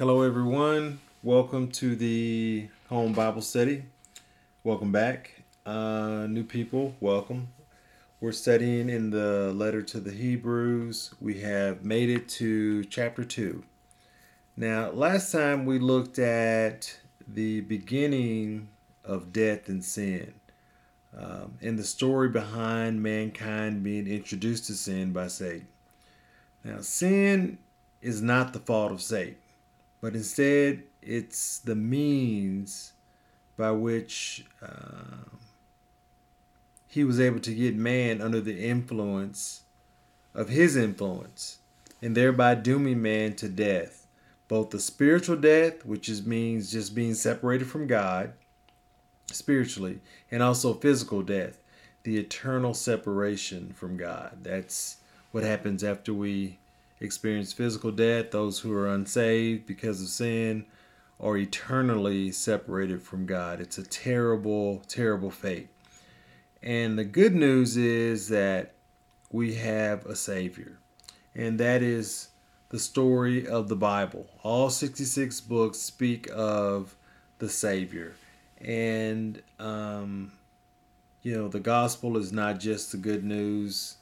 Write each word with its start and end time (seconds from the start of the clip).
Hello, 0.00 0.22
everyone. 0.22 0.98
Welcome 1.22 1.70
to 1.72 1.94
the 1.94 2.68
Home 2.88 3.12
Bible 3.12 3.42
Study. 3.42 3.82
Welcome 4.64 4.92
back. 4.92 5.42
Uh, 5.66 6.26
new 6.26 6.42
people, 6.42 6.94
welcome. 7.00 7.48
We're 8.18 8.32
studying 8.32 8.88
in 8.88 9.10
the 9.10 9.52
letter 9.52 9.82
to 9.82 10.00
the 10.00 10.10
Hebrews. 10.10 11.12
We 11.20 11.40
have 11.40 11.84
made 11.84 12.08
it 12.08 12.30
to 12.30 12.82
chapter 12.86 13.24
2. 13.24 13.62
Now, 14.56 14.90
last 14.90 15.32
time 15.32 15.66
we 15.66 15.78
looked 15.78 16.18
at 16.18 16.98
the 17.28 17.60
beginning 17.60 18.68
of 19.04 19.34
death 19.34 19.68
and 19.68 19.84
sin 19.84 20.32
um, 21.14 21.58
and 21.60 21.78
the 21.78 21.84
story 21.84 22.30
behind 22.30 23.02
mankind 23.02 23.82
being 23.82 24.06
introduced 24.06 24.64
to 24.68 24.72
sin 24.72 25.12
by 25.12 25.26
Satan. 25.26 25.68
Now, 26.64 26.80
sin 26.80 27.58
is 28.00 28.22
not 28.22 28.54
the 28.54 28.60
fault 28.60 28.92
of 28.92 29.02
Satan 29.02 29.36
but 30.00 30.14
instead 30.14 30.82
it's 31.02 31.58
the 31.58 31.74
means 31.74 32.92
by 33.56 33.70
which 33.70 34.46
uh, 34.62 35.24
he 36.86 37.04
was 37.04 37.20
able 37.20 37.40
to 37.40 37.54
get 37.54 37.74
man 37.76 38.20
under 38.20 38.40
the 38.40 38.64
influence 38.64 39.62
of 40.34 40.48
his 40.48 40.76
influence 40.76 41.58
and 42.02 42.16
thereby 42.16 42.54
dooming 42.54 43.02
man 43.02 43.34
to 43.34 43.48
death. 43.48 44.06
Both 44.48 44.70
the 44.70 44.80
spiritual 44.80 45.36
death 45.36 45.84
which 45.84 46.08
is 46.08 46.26
means 46.26 46.72
just 46.72 46.94
being 46.94 47.14
separated 47.14 47.68
from 47.68 47.86
god 47.86 48.32
spiritually 49.30 50.00
and 50.30 50.42
also 50.42 50.74
physical 50.74 51.22
death 51.22 51.62
the 52.02 52.18
eternal 52.18 52.74
separation 52.74 53.72
from 53.72 53.96
god. 53.96 54.38
That's 54.42 54.96
what 55.32 55.44
happens 55.44 55.84
after 55.84 56.14
we 56.14 56.59
experience 57.00 57.52
physical 57.52 57.90
death, 57.90 58.30
those 58.30 58.60
who 58.60 58.72
are 58.72 58.88
unsaved 58.88 59.66
because 59.66 60.02
of 60.02 60.08
sin 60.08 60.66
are 61.18 61.36
eternally 61.36 62.30
separated 62.30 63.02
from 63.02 63.26
God. 63.26 63.60
It's 63.60 63.78
a 63.78 63.82
terrible, 63.82 64.82
terrible 64.88 65.30
fate. 65.30 65.68
And 66.62 66.98
the 66.98 67.04
good 67.04 67.34
news 67.34 67.76
is 67.76 68.28
that 68.28 68.74
we 69.32 69.54
have 69.54 70.04
a 70.06 70.16
Savior, 70.16 70.78
and 71.34 71.58
that 71.58 71.82
is 71.82 72.28
the 72.68 72.78
story 72.78 73.46
of 73.46 73.68
the 73.68 73.76
Bible. 73.76 74.26
All 74.42 74.70
66 74.70 75.40
books 75.42 75.78
speak 75.78 76.28
of 76.32 76.94
the 77.38 77.48
Savior. 77.48 78.14
And, 78.60 79.42
um, 79.58 80.32
you 81.22 81.34
know, 81.34 81.48
the 81.48 81.60
gospel 81.60 82.16
is 82.18 82.32
not 82.32 82.60
just 82.60 82.92
the 82.92 82.98
good 82.98 83.24
news, 83.24 83.96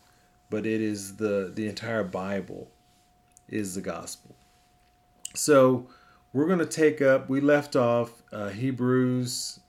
but 0.51 0.67
it 0.67 0.81
is 0.81 1.17
the, 1.17 1.53
the 1.55 1.69
entire 1.69 2.05
Bible 2.05 2.69
is 3.49 3.75
the 3.75 3.81
gospel. 3.81 4.35
So 5.35 5.87
we're 6.33 6.47
going 6.47 6.59
to 6.59 6.67
take 6.67 7.01
up, 7.01 7.29
we 7.29 7.41
left 7.41 7.77
off 7.77 8.23
uh, 8.33 8.49
Hebrews 8.49 9.61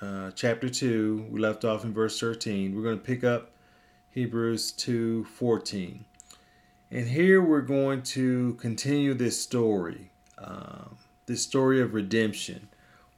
uh, 0.00 0.30
chapter 0.34 0.68
2. 0.68 1.26
We 1.30 1.40
left 1.40 1.64
off 1.64 1.84
in 1.84 1.92
verse 1.92 2.18
13. 2.20 2.74
We're 2.74 2.82
going 2.82 2.98
to 2.98 3.04
pick 3.04 3.24
up 3.24 3.50
Hebrews 4.10 4.72
2 4.72 5.24
14. 5.24 6.04
And 6.90 7.08
here 7.08 7.42
we're 7.42 7.60
going 7.60 8.02
to 8.02 8.54
continue 8.54 9.12
this 9.12 9.40
story, 9.42 10.10
um, 10.38 10.96
this 11.26 11.42
story 11.42 11.82
of 11.82 11.92
redemption. 11.92 12.68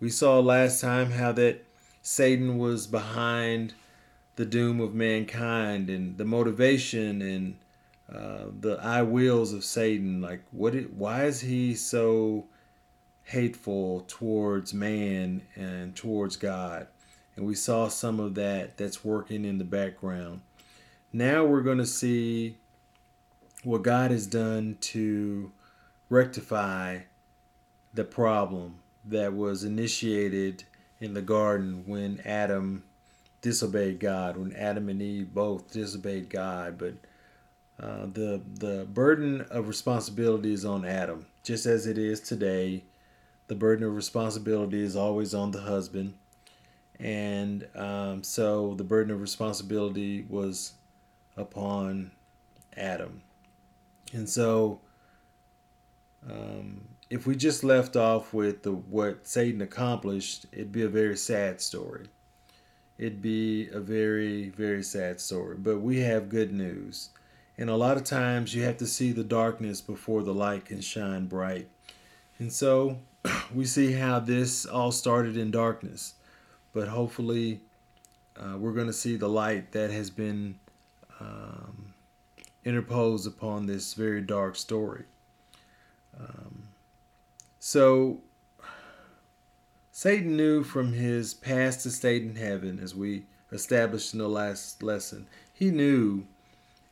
We 0.01 0.11
saw 0.11 0.41
last 0.41 0.81
time 0.81 1.13
how 1.13 1.31
that 1.33 1.65
Satan 2.03 2.59
was 2.59 2.87
behind 2.87 3.75
the 4.37 4.45
doom 4.45 4.81
of 4.81 4.95
mankind 4.95 5.89
and 5.89 6.17
the 6.19 6.25
motivation 6.25 7.23
and 7.23 7.57
uh, 8.13 8.47
the 8.61 8.79
I 8.83 9.03
wills 9.03 9.53
of 9.53 9.65
Satan. 9.65 10.21
Like, 10.21 10.43
what? 10.51 10.75
It, 10.75 10.93
why 10.93 11.25
is 11.25 11.41
he 11.41 11.75
so 11.75 12.47
hateful 13.25 14.05
towards 14.09 14.75
man 14.75 15.43
and 15.55 15.95
towards 15.95 16.37
God? 16.37 16.89
And 17.37 17.47
we 17.47 17.55
saw 17.55 17.89
some 17.89 18.19
of 18.21 18.35
that 18.35 18.77
that's 18.77 19.05
working 19.05 19.45
in 19.45 19.59
the 19.59 19.65
background. 19.65 20.41
Now 21.13 21.45
we're 21.45 21.63
going 21.63 21.79
to 21.79 21.87
see 21.87 22.57
what 23.63 23.83
God 23.83 24.11
has 24.11 24.27
done 24.27 24.77
to 24.81 25.53
rectify 26.09 27.01
the 27.95 28.05
problem 28.05 28.77
that 29.05 29.33
was 29.35 29.65
initiated 29.65 30.65
in 31.01 31.15
the 31.15 31.23
garden 31.23 31.85
when 31.87 32.21
Adam 32.25 32.85
disobeyed 33.41 33.99
God, 34.01 34.37
when 34.37 34.53
Adam 34.55 34.89
and 34.89 35.01
Eve 35.01 35.33
both 35.33 35.73
disobeyed 35.73 36.29
God. 36.29 36.79
But 36.79 36.95
uh, 37.83 38.07
the 38.13 38.41
the 38.59 38.87
burden 38.93 39.41
of 39.51 39.67
responsibility 39.67 40.53
is 40.53 40.65
on 40.65 40.85
Adam, 40.85 41.27
just 41.43 41.65
as 41.65 41.87
it 41.87 41.97
is 41.97 42.21
today. 42.21 42.85
The 43.47 43.55
burden 43.55 43.85
of 43.85 43.95
responsibility 43.97 44.81
is 44.81 44.97
always 44.97 45.35
on 45.35 45.51
the 45.51 45.63
husband, 45.63 46.15
and 46.99 47.67
um, 47.75 48.23
so 48.23 48.75
the 48.75 48.85
burden 48.85 49.13
of 49.13 49.21
responsibility 49.21 50.27
was 50.29 50.75
upon 51.37 52.11
Adam, 52.77 53.23
and 54.13 54.29
so 54.29 54.81
um, 56.29 56.83
if 57.09 57.27
we 57.27 57.35
just 57.35 57.65
left 57.65 57.97
off 57.97 58.35
with 58.35 58.63
the 58.63 58.73
what 58.73 59.27
Satan 59.27 59.63
accomplished, 59.63 60.45
it'd 60.53 60.73
be 60.73 60.83
a 60.83 60.89
very 60.89 61.17
sad 61.17 61.63
story. 61.63 62.07
It'd 62.99 63.23
be 63.23 63.69
a 63.71 63.81
very 63.81 64.51
very 64.51 64.83
sad 64.83 65.19
story. 65.19 65.57
But 65.59 65.79
we 65.79 66.01
have 66.01 66.29
good 66.29 66.53
news 66.53 67.09
and 67.61 67.69
a 67.69 67.77
lot 67.77 67.99
of 67.99 68.05
times 68.05 68.55
you 68.55 68.63
have 68.63 68.79
to 68.79 68.87
see 68.87 69.13
the 69.13 69.23
darkness 69.23 69.83
before 69.83 70.23
the 70.23 70.33
light 70.33 70.65
can 70.65 70.81
shine 70.81 71.27
bright. 71.27 71.69
And 72.39 72.51
so 72.51 72.99
we 73.55 73.67
see 73.67 73.93
how 73.93 74.19
this 74.19 74.65
all 74.65 74.91
started 74.91 75.37
in 75.37 75.51
darkness. 75.51 76.15
But 76.73 76.89
hopefully, 76.89 77.61
uh, 78.35 78.57
we're 78.57 78.73
going 78.73 78.87
to 78.87 78.95
see 78.95 79.17
the 79.17 79.29
light 79.29 79.73
that 79.73 79.91
has 79.91 80.09
been 80.09 80.59
um, 81.21 81.93
interposed 82.65 83.27
upon 83.27 83.67
this 83.67 83.93
very 83.93 84.23
dark 84.23 84.57
story. 84.57 85.05
Um, 86.19 86.63
so, 87.59 88.21
Satan 89.93 90.35
knew 90.35 90.63
from 90.65 90.95
his 90.95 91.35
past 91.35 91.85
estate 91.85 92.23
in 92.23 92.37
heaven, 92.37 92.81
as 92.83 92.95
we 92.95 93.27
established 93.53 94.15
in 94.15 94.19
the 94.21 94.29
last 94.29 94.83
lesson, 94.83 95.27
he 95.53 95.71
knew 95.71 96.25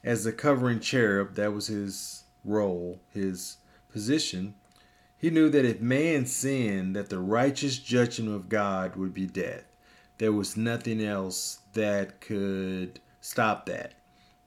as 0.05 0.25
the 0.25 0.33
covering 0.33 0.81
cherub, 0.81 1.35
that 1.35 1.53
was 1.53 1.67
his 1.67 2.25
role, 2.45 3.01
his 3.13 3.57
position. 3.91 4.55
He 5.17 5.31
knew 5.31 5.51
that 5.51 5.65
if 5.65 5.81
man 5.81 6.27
sinned, 6.27 6.95
that 6.95 7.11
the 7.11 7.19
righteous 7.19 7.79
judgment 7.79 8.35
of 8.35 8.49
God 8.49 8.97
would 8.97 9.13
be 9.13 9.27
death. 9.27 9.65
There 10.19 10.33
was 10.33 10.57
nothing 10.57 11.03
else 11.03 11.61
that 11.73 12.21
could 12.21 13.01
stop 13.21 13.67
that. 13.67 13.95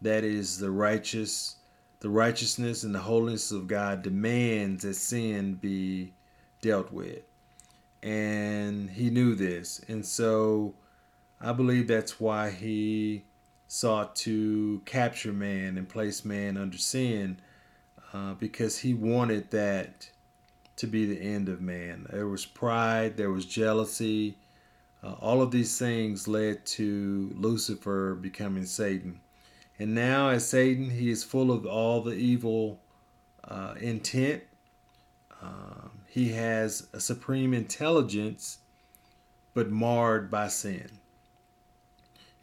That 0.01 0.23
is 0.23 0.57
the 0.57 0.71
righteous 0.71 1.57
the 2.01 2.09
righteousness 2.09 2.83
and 2.83 2.95
the 2.95 2.99
holiness 2.99 3.51
of 3.51 3.67
God 3.67 4.01
demands 4.01 4.81
that 4.81 4.95
sin 4.95 5.53
be 5.53 6.13
dealt 6.59 6.91
with. 6.91 7.21
And 8.01 8.89
he 8.89 9.11
knew 9.11 9.35
this. 9.35 9.81
And 9.87 10.03
so 10.03 10.73
I 11.39 11.53
believe 11.53 11.87
that's 11.87 12.19
why 12.19 12.49
he 12.49 13.25
sought 13.73 14.17
to 14.17 14.81
capture 14.83 15.31
man 15.31 15.77
and 15.77 15.87
place 15.87 16.25
man 16.25 16.57
under 16.57 16.77
sin 16.77 17.37
uh, 18.13 18.33
because 18.33 18.79
he 18.79 18.93
wanted 18.93 19.49
that 19.49 20.09
to 20.75 20.85
be 20.85 21.05
the 21.05 21.21
end 21.21 21.47
of 21.47 21.61
man. 21.61 22.05
There 22.09 22.27
was 22.27 22.45
pride, 22.45 23.15
there 23.15 23.31
was 23.31 23.45
jealousy. 23.45 24.35
Uh, 25.01 25.13
all 25.21 25.41
of 25.41 25.51
these 25.51 25.79
things 25.79 26.27
led 26.27 26.65
to 26.65 27.31
Lucifer 27.33 28.13
becoming 28.15 28.65
Satan. 28.65 29.21
And 29.79 29.95
now, 29.95 30.27
as 30.27 30.45
Satan, 30.45 30.89
he 30.89 31.09
is 31.09 31.23
full 31.23 31.49
of 31.49 31.65
all 31.65 32.01
the 32.01 32.11
evil 32.11 32.77
uh, 33.45 33.75
intent. 33.79 34.43
Um, 35.41 35.91
he 36.07 36.33
has 36.33 36.89
a 36.91 36.99
supreme 36.99 37.53
intelligence, 37.53 38.57
but 39.53 39.71
marred 39.71 40.29
by 40.29 40.49
sin. 40.49 40.89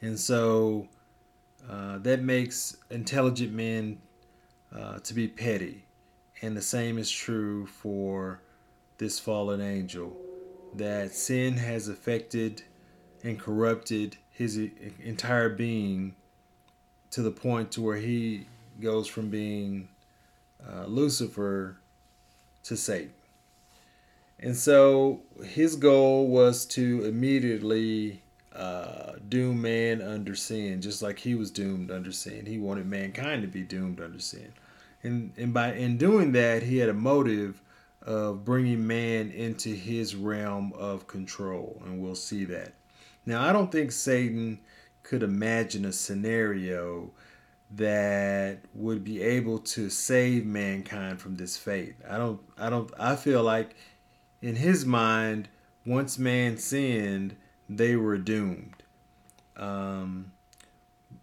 And 0.00 0.18
so, 0.18 0.88
uh, 1.68 1.98
that 1.98 2.22
makes 2.22 2.76
intelligent 2.90 3.52
men 3.52 3.98
uh, 4.74 4.98
to 4.98 5.14
be 5.14 5.28
petty. 5.28 5.84
And 6.40 6.56
the 6.56 6.62
same 6.62 6.98
is 6.98 7.10
true 7.10 7.66
for 7.66 8.40
this 8.98 9.18
fallen 9.18 9.60
angel. 9.60 10.16
That 10.74 11.12
sin 11.12 11.56
has 11.56 11.88
affected 11.88 12.62
and 13.22 13.38
corrupted 13.38 14.16
his 14.30 14.56
entire 15.02 15.48
being 15.48 16.14
to 17.10 17.22
the 17.22 17.30
point 17.30 17.72
to 17.72 17.82
where 17.82 17.96
he 17.96 18.46
goes 18.80 19.08
from 19.08 19.30
being 19.30 19.88
uh, 20.64 20.84
Lucifer 20.86 21.78
to 22.64 22.76
Satan. 22.76 23.12
And 24.38 24.56
so 24.56 25.22
his 25.44 25.74
goal 25.74 26.28
was 26.28 26.64
to 26.66 27.04
immediately 27.04 28.22
uh, 28.58 29.12
doom 29.28 29.62
man 29.62 30.02
under 30.02 30.34
sin, 30.34 30.82
just 30.82 31.00
like 31.00 31.18
he 31.18 31.34
was 31.34 31.50
doomed 31.50 31.90
under 31.90 32.12
sin. 32.12 32.44
He 32.44 32.58
wanted 32.58 32.86
mankind 32.86 33.42
to 33.42 33.48
be 33.48 33.62
doomed 33.62 34.00
under 34.00 34.18
sin, 34.18 34.52
and 35.02 35.32
and 35.36 35.54
by 35.54 35.72
in 35.74 35.96
doing 35.96 36.32
that, 36.32 36.62
he 36.62 36.78
had 36.78 36.88
a 36.88 36.94
motive 36.94 37.62
of 38.02 38.44
bringing 38.44 38.86
man 38.86 39.30
into 39.30 39.68
his 39.70 40.14
realm 40.16 40.72
of 40.74 41.06
control. 41.06 41.82
And 41.84 42.00
we'll 42.00 42.14
see 42.14 42.44
that. 42.46 42.72
Now, 43.26 43.46
I 43.46 43.52
don't 43.52 43.70
think 43.70 43.92
Satan 43.92 44.60
could 45.02 45.22
imagine 45.22 45.84
a 45.84 45.92
scenario 45.92 47.10
that 47.70 48.60
would 48.74 49.04
be 49.04 49.20
able 49.20 49.58
to 49.58 49.90
save 49.90 50.46
mankind 50.46 51.20
from 51.20 51.36
this 51.36 51.56
fate. 51.56 51.96
I 52.08 52.16
don't 52.16 52.40
I 52.56 52.70
don't 52.70 52.90
I 52.98 53.16
feel 53.16 53.42
like 53.42 53.76
in 54.40 54.56
his 54.56 54.86
mind 54.86 55.48
once 55.84 56.18
man 56.18 56.56
sinned 56.56 57.36
they 57.68 57.96
were 57.96 58.18
doomed. 58.18 58.82
Um, 59.56 60.32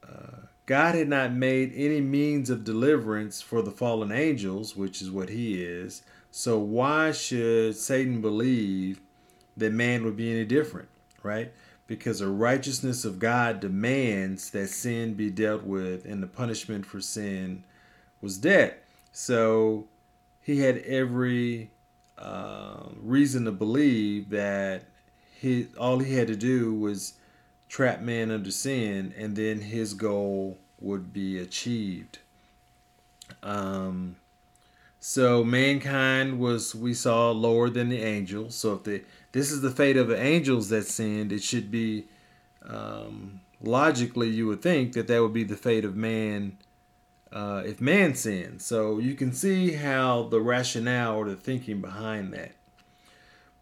uh, 0.03 0.47
God 0.65 0.95
had 0.95 1.07
not 1.07 1.33
made 1.33 1.71
any 1.75 2.01
means 2.01 2.49
of 2.49 2.63
deliverance 2.63 3.41
for 3.41 3.61
the 3.61 3.71
fallen 3.71 4.11
angels, 4.11 4.75
which 4.75 5.01
is 5.01 5.11
what 5.11 5.29
he 5.29 5.63
is. 5.63 6.03
So 6.31 6.59
why 6.59 7.11
should 7.11 7.75
Satan 7.77 8.21
believe 8.21 8.99
that 9.57 9.71
man 9.71 10.03
would 10.03 10.17
be 10.17 10.31
any 10.31 10.45
different, 10.45 10.89
right? 11.23 11.51
because 11.87 12.19
the 12.19 12.27
righteousness 12.27 13.05
of 13.05 13.19
God 13.19 13.59
demands 13.59 14.49
that 14.51 14.69
sin 14.69 15.13
be 15.13 15.29
dealt 15.29 15.63
with, 15.63 16.05
and 16.05 16.21
the 16.21 16.27
punishment 16.27 16.85
for 16.85 16.99
sin 16.99 17.63
was 18.21 18.37
death. 18.37 18.73
So 19.11 19.87
he 20.41 20.59
had 20.59 20.79
every 20.79 21.69
uh, 22.17 22.87
reason 22.99 23.45
to 23.45 23.51
believe 23.51 24.29
that 24.29 24.83
he, 25.39 25.67
all 25.77 25.99
he 25.99 26.15
had 26.15 26.27
to 26.27 26.35
do 26.35 26.73
was 26.73 27.13
trap 27.69 28.01
man 28.01 28.31
under 28.31 28.51
sin, 28.51 29.13
and 29.17 29.35
then 29.35 29.61
his 29.61 29.93
goal 29.93 30.57
would 30.79 31.11
be 31.11 31.39
achieved. 31.39 32.19
Um, 33.43 34.17
so 34.99 35.43
mankind 35.43 36.39
was, 36.39 36.73
we 36.73 36.93
saw, 36.93 37.31
lower 37.31 37.69
than 37.69 37.89
the 37.89 38.01
angels. 38.01 38.55
So 38.55 38.73
if 38.73 38.83
the 38.83 39.03
this 39.31 39.51
is 39.51 39.61
the 39.61 39.71
fate 39.71 39.97
of 39.97 40.07
the 40.07 40.19
angels 40.19 40.69
that 40.69 40.87
sinned, 40.87 41.33
it 41.33 41.43
should 41.43 41.69
be 41.69 42.05
um, 42.65 43.41
logically 43.61 44.29
you 44.29 44.47
would 44.47 44.61
think 44.61 44.93
that 44.93 45.07
that 45.07 45.21
would 45.21 45.33
be 45.33 45.43
the 45.43 45.57
fate 45.57 45.83
of 45.83 45.95
man 45.95 46.57
uh, 47.33 47.61
if 47.65 47.81
man 47.81 48.15
sinned. 48.15 48.61
So 48.61 48.97
you 48.97 49.13
can 49.13 49.33
see 49.33 49.73
how 49.73 50.23
the 50.23 50.39
rationale 50.39 51.17
or 51.17 51.25
the 51.25 51.35
thinking 51.35 51.81
behind 51.81 52.33
that. 52.33 52.53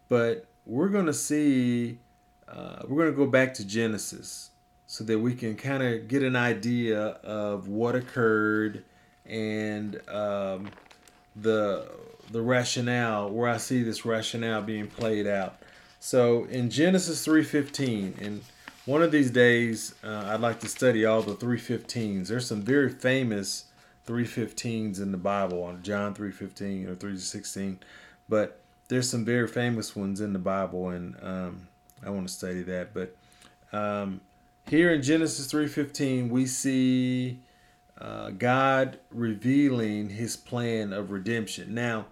But 0.08 0.46
we're 0.66 0.88
going 0.88 1.06
to 1.06 1.14
see, 1.14 1.98
uh, 2.48 2.82
we're 2.88 3.02
going 3.02 3.12
to 3.12 3.16
go 3.16 3.26
back 3.26 3.54
to 3.54 3.66
Genesis 3.66 4.50
so 4.86 5.04
that 5.04 5.18
we 5.18 5.34
can 5.34 5.56
kind 5.56 5.82
of 5.82 6.08
get 6.08 6.22
an 6.22 6.36
idea 6.36 7.00
of 7.00 7.68
what 7.68 7.94
occurred 7.94 8.84
and 9.26 10.00
um, 10.08 10.70
the 11.34 11.90
the 12.30 12.40
rationale 12.40 13.30
where 13.30 13.48
I 13.48 13.58
see 13.58 13.82
this 13.82 14.04
rationale 14.04 14.62
being 14.62 14.86
played 14.86 15.26
out. 15.26 15.56
So 16.00 16.44
in 16.44 16.70
Genesis 16.70 17.26
3:15, 17.26 18.20
and 18.20 18.42
one 18.86 19.02
of 19.02 19.10
these 19.10 19.30
days 19.30 19.94
uh, 20.04 20.24
I'd 20.26 20.40
like 20.40 20.60
to 20.60 20.68
study 20.68 21.04
all 21.04 21.22
the 21.22 21.34
315s. 21.34 22.28
There's 22.28 22.46
some 22.46 22.62
very 22.62 22.90
famous 22.90 23.64
315s 24.06 25.00
in 25.00 25.12
the 25.12 25.18
Bible 25.18 25.62
on 25.62 25.82
John 25.82 26.14
3:15 26.14 26.86
or 26.88 26.94
3:16, 26.94 27.78
but 28.28 28.60
there's 28.88 29.08
some 29.08 29.24
very 29.24 29.48
famous 29.48 29.96
ones 29.96 30.20
in 30.20 30.32
the 30.32 30.38
Bible, 30.38 30.90
and 30.90 31.16
um, 31.22 31.68
I 32.04 32.10
want 32.10 32.28
to 32.28 32.32
study 32.32 32.62
that. 32.62 32.92
But 32.92 33.16
um, 33.72 34.20
here 34.68 34.92
in 34.92 35.02
Genesis 35.02 35.50
3:15, 35.52 36.28
we 36.28 36.46
see 36.46 37.40
uh, 37.98 38.30
God 38.30 38.98
revealing 39.10 40.10
his 40.10 40.36
plan 40.36 40.92
of 40.92 41.10
redemption. 41.10 41.74
Now, 41.74 42.06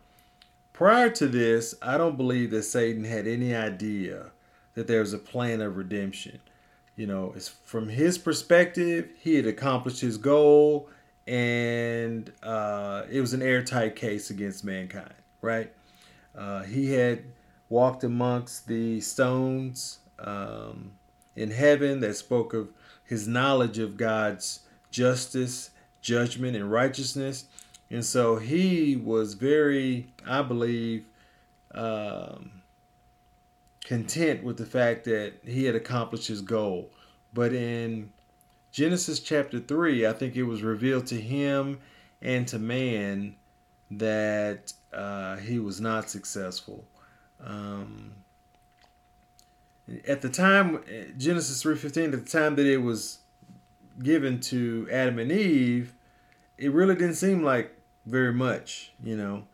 prior 0.73 1.11
to 1.11 1.29
this, 1.29 1.75
I 1.83 1.99
don't 1.99 2.17
believe 2.17 2.51
that 2.53 2.63
Satan 2.63 3.05
had 3.05 3.27
any 3.27 3.55
idea 3.55 4.31
that 4.75 4.87
there 4.87 5.01
was 5.01 5.13
a 5.13 5.19
plan 5.19 5.61
of 5.61 5.77
redemption. 5.77 6.41
You 6.97 7.07
know, 7.07 7.33
it's 7.35 7.49
from 7.49 7.89
his 7.89 8.19
perspective, 8.19 9.09
he 9.19 9.35
had 9.35 9.47
accomplished 9.47 10.01
his 10.01 10.19
goal, 10.19 10.89
and 11.27 12.31
uh, 12.43 13.05
it 13.11 13.21
was 13.21 13.33
an 13.33 13.43
airtight 13.43 13.97
case 13.97 14.31
against 14.31 14.65
mankind, 14.65 15.15
right? 15.41 15.73
Uh, 16.35 16.63
he 16.63 16.93
had 16.93 17.25
walked 17.69 18.05
amongst 18.05 18.67
the 18.67 19.01
stones 19.01 19.99
um, 20.19 20.93
in 21.37 21.51
heaven 21.51 22.01
that 22.01 22.15
spoke 22.15 22.53
of 22.55 22.69
his 23.05 23.27
knowledge 23.27 23.79
of 23.79 23.97
God's 23.97 24.61
justice 24.91 25.71
judgment 26.01 26.57
and 26.57 26.71
righteousness. 26.71 27.47
And 27.91 28.05
so 28.05 28.37
he 28.37 28.97
was 28.97 29.35
very, 29.35 30.13
I 30.27 30.43
believe, 30.43 31.05
um, 31.75 32.63
content 33.85 34.43
with 34.43 34.57
the 34.57 34.67
fact 34.67 35.05
that 35.05 35.35
he 35.45 35.65
had 35.65 35.75
accomplished 35.75 36.29
his 36.29 36.41
goal. 36.41 36.91
But 37.35 37.53
in 37.53 38.13
Genesis 38.73 39.21
chapter 39.21 39.61
3, 39.61 40.07
I 40.07 40.13
think 40.13 40.37
it 40.37 40.45
was 40.45 40.63
revealed 40.63 41.07
to 41.09 41.21
him 41.21 41.81
and 42.21 42.47
to 42.49 42.59
man 42.59 43.37
that 43.91 44.73
uh, 44.93 45.37
he 45.37 45.59
was 45.59 45.81
not 45.81 46.11
successful. 46.11 46.85
Um, 47.45 48.13
at 50.07 50.23
the 50.23 50.29
time, 50.29 50.83
Genesis 51.17 51.63
3.15, 51.63 52.13
at 52.13 52.25
the 52.25 52.31
time 52.31 52.57
that 52.57 52.67
it 52.67 52.79
was 52.79 53.19
given 54.03 54.41
to 54.41 54.89
Adam 54.91 55.19
and 55.19 55.33
Eve, 55.33 55.95
it 56.57 56.73
really 56.73 56.95
didn't 56.95 57.15
seem 57.15 57.43
like 57.43 57.77
very 58.07 58.33
much, 58.33 58.93
you 59.03 59.17
know. 59.17 59.45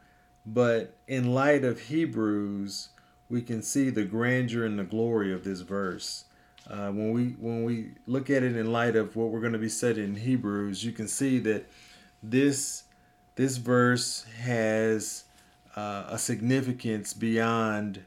But 0.45 0.95
in 1.07 1.33
light 1.33 1.65
of 1.65 1.81
Hebrews, 1.81 2.91
we 3.29 3.43
can 3.43 3.63
see 3.63 3.91
the 3.91 4.05
grandeur 4.05 4.65
and 4.65 4.79
the 4.79 4.85
glory 4.85 5.33
of 5.33 5.45
this 5.45 5.61
verse. 5.61 6.25
Uh, 6.69 6.91
when 6.91 7.13
we 7.13 7.29
when 7.39 7.65
we 7.65 7.93
look 8.07 8.29
at 8.29 8.43
it 8.43 8.57
in 8.57 8.73
light 8.73 8.97
of 8.97 9.17
what 9.17 9.29
we're 9.31 9.41
going 9.41 9.55
to 9.55 9.59
be 9.59 9.69
studying 9.69 10.11
in 10.11 10.17
Hebrews, 10.17 10.85
you 10.85 10.93
can 10.93 11.09
see 11.09 11.39
that 11.41 11.67
this 12.23 12.85
this 13.37 13.57
verse 13.57 14.25
has 14.41 15.25
uh, 15.79 16.05
a 16.09 16.19
significance 16.19 17.15
beyond 17.15 18.03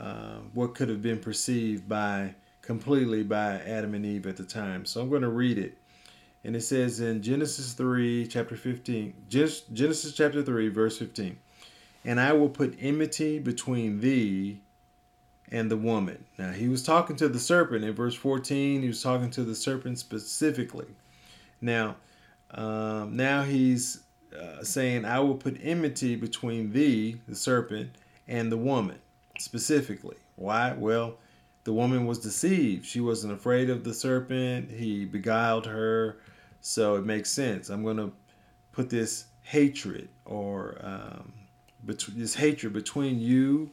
uh, 0.00 0.38
what 0.52 0.74
could 0.74 0.88
have 0.88 1.00
been 1.00 1.20
perceived 1.20 1.88
by 1.88 2.34
completely 2.60 3.22
by 3.22 3.60
Adam 3.60 3.94
and 3.94 4.04
Eve 4.04 4.26
at 4.26 4.36
the 4.36 4.44
time. 4.44 4.84
So 4.84 5.00
I'm 5.00 5.08
going 5.08 5.22
to 5.22 5.28
read 5.28 5.56
it. 5.56 5.78
And 6.42 6.56
it 6.56 6.62
says 6.62 6.98
in 6.98 7.22
Genesis 7.22 7.72
3, 7.74 8.26
chapter 8.26 8.56
15, 8.56 9.14
Genesis 9.28 10.12
chapter 10.12 10.42
3, 10.42 10.68
verse 10.70 10.98
15, 10.98 11.38
and 12.04 12.18
I 12.18 12.32
will 12.32 12.48
put 12.48 12.76
enmity 12.80 13.38
between 13.38 14.00
thee 14.00 14.60
and 15.52 15.70
the 15.70 15.76
woman. 15.76 16.24
Now, 16.36 16.50
he 16.50 16.68
was 16.68 16.82
talking 16.82 17.14
to 17.16 17.28
the 17.28 17.38
serpent 17.38 17.84
in 17.84 17.94
verse 17.94 18.16
14. 18.16 18.82
He 18.82 18.88
was 18.88 19.02
talking 19.02 19.30
to 19.30 19.44
the 19.44 19.54
serpent 19.54 20.00
specifically. 20.00 20.88
Now, 21.60 21.96
um, 22.50 23.16
now 23.16 23.42
he's 23.42 24.03
uh, 24.38 24.62
saying, 24.62 25.04
I 25.04 25.20
will 25.20 25.34
put 25.34 25.58
enmity 25.62 26.16
between 26.16 26.72
thee, 26.72 27.20
the 27.28 27.34
serpent, 27.34 27.90
and 28.26 28.50
the 28.50 28.56
woman 28.56 28.98
specifically. 29.38 30.16
Why? 30.36 30.72
Well, 30.72 31.18
the 31.64 31.72
woman 31.72 32.06
was 32.06 32.18
deceived. 32.18 32.84
She 32.84 33.00
wasn't 33.00 33.32
afraid 33.32 33.70
of 33.70 33.84
the 33.84 33.94
serpent. 33.94 34.70
He 34.70 35.04
beguiled 35.04 35.66
her. 35.66 36.18
So 36.60 36.96
it 36.96 37.04
makes 37.04 37.30
sense. 37.30 37.68
I'm 37.68 37.82
going 37.82 37.96
to 37.96 38.12
put 38.72 38.90
this 38.90 39.26
hatred 39.42 40.08
or 40.24 40.78
um, 40.82 41.32
between 41.84 42.18
this 42.18 42.34
hatred 42.34 42.72
between 42.72 43.20
you, 43.20 43.70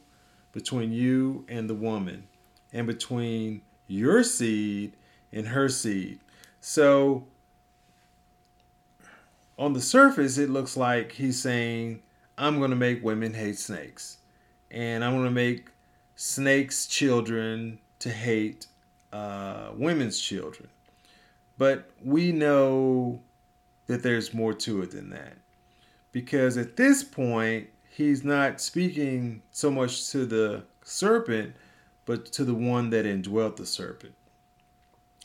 between 0.52 0.92
you 0.92 1.44
and 1.48 1.68
the 1.68 1.74
woman, 1.74 2.28
and 2.72 2.86
between 2.86 3.62
your 3.86 4.22
seed 4.22 4.94
and 5.32 5.48
her 5.48 5.68
seed. 5.68 6.20
So 6.60 7.26
on 9.62 9.74
the 9.74 9.80
surface, 9.80 10.38
it 10.38 10.50
looks 10.50 10.76
like 10.76 11.12
he's 11.12 11.40
saying, 11.40 12.02
I'm 12.36 12.58
going 12.58 12.70
to 12.70 12.76
make 12.76 13.04
women 13.04 13.32
hate 13.32 13.60
snakes. 13.60 14.18
And 14.72 15.04
I'm 15.04 15.12
going 15.12 15.26
to 15.26 15.30
make 15.30 15.68
snakes' 16.16 16.86
children 16.86 17.78
to 18.00 18.10
hate 18.10 18.66
uh, 19.12 19.68
women's 19.76 20.18
children. 20.18 20.68
But 21.58 21.88
we 22.04 22.32
know 22.32 23.22
that 23.86 24.02
there's 24.02 24.34
more 24.34 24.52
to 24.52 24.82
it 24.82 24.90
than 24.90 25.10
that. 25.10 25.34
Because 26.10 26.58
at 26.58 26.76
this 26.76 27.04
point, 27.04 27.68
he's 27.88 28.24
not 28.24 28.60
speaking 28.60 29.42
so 29.52 29.70
much 29.70 30.10
to 30.10 30.26
the 30.26 30.64
serpent, 30.82 31.54
but 32.04 32.26
to 32.32 32.44
the 32.44 32.54
one 32.54 32.90
that 32.90 33.06
indwelt 33.06 33.58
the 33.58 33.66
serpent. 33.66 34.14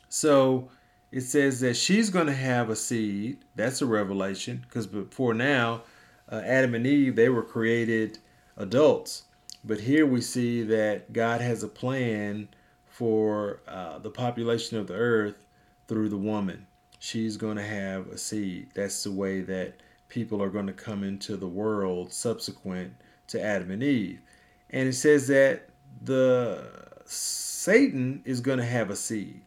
So 0.10 0.70
it 1.12 1.22
says 1.22 1.60
that 1.62 1.76
she's 1.76 2.10
going 2.10 2.28
to 2.28 2.34
have 2.34 2.70
a 2.70 2.76
seed. 2.76 3.40
That's 3.56 3.82
a 3.82 3.86
revelation 3.86 4.66
because 4.68 4.88
before 4.88 5.34
now, 5.34 5.84
uh, 6.30 6.42
Adam 6.44 6.76
and 6.76 6.86
Eve, 6.86 7.16
they 7.16 7.30
were 7.30 7.44
created 7.44 8.20
adults. 8.58 9.24
But 9.64 9.82
here 9.82 10.06
we 10.06 10.22
see 10.22 10.64
that 10.64 11.14
God 11.14 11.42
has 11.42 11.64
a 11.64 11.68
plan 11.68 12.50
for 12.86 13.62
uh, 13.68 14.00
the 14.00 14.10
population 14.10 14.78
of 14.78 14.88
the 14.88 14.96
earth 14.96 15.46
through 15.88 16.10
the 16.10 16.18
woman. 16.18 16.68
She's 17.00 17.38
going 17.38 17.58
to 17.58 17.64
have 17.64 18.08
a 18.08 18.18
seed. 18.18 18.72
That's 18.74 19.04
the 19.04 19.12
way 19.12 19.42
that 19.42 19.76
people 20.10 20.42
are 20.42 20.50
going 20.50 20.68
to 20.68 20.74
come 20.74 21.04
into 21.04 21.38
the 21.38 21.48
world 21.48 22.12
subsequent 22.12 22.94
to 23.28 23.42
Adam 23.42 23.72
and 23.72 23.84
Eve. 23.84 24.22
And 24.70 24.90
it 24.90 24.94
says 24.94 25.28
that 25.28 25.70
the 26.02 26.70
Satan 27.06 28.22
is 28.26 28.42
going 28.42 28.58
to 28.58 28.66
have 28.66 28.90
a 28.90 28.96
seed. 28.96 29.42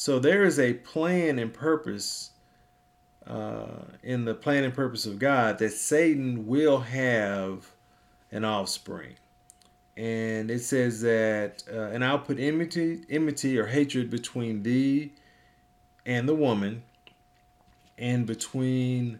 So 0.00 0.20
there 0.20 0.44
is 0.44 0.60
a 0.60 0.74
plan 0.74 1.40
and 1.40 1.52
purpose 1.52 2.30
uh, 3.26 3.82
in 4.04 4.26
the 4.26 4.32
plan 4.32 4.62
and 4.62 4.72
purpose 4.72 5.06
of 5.06 5.18
God 5.18 5.58
that 5.58 5.72
Satan 5.72 6.46
will 6.46 6.78
have 6.78 7.72
an 8.30 8.44
offspring. 8.44 9.16
And 9.96 10.52
it 10.52 10.60
says 10.60 11.00
that, 11.00 11.64
uh, 11.68 11.88
and 11.90 12.04
I'll 12.04 12.20
put 12.20 12.38
enmity, 12.38 13.00
enmity 13.10 13.58
or 13.58 13.66
hatred 13.66 14.08
between 14.08 14.62
thee 14.62 15.14
and 16.06 16.28
the 16.28 16.34
woman, 16.36 16.84
and 17.98 18.24
between 18.24 19.18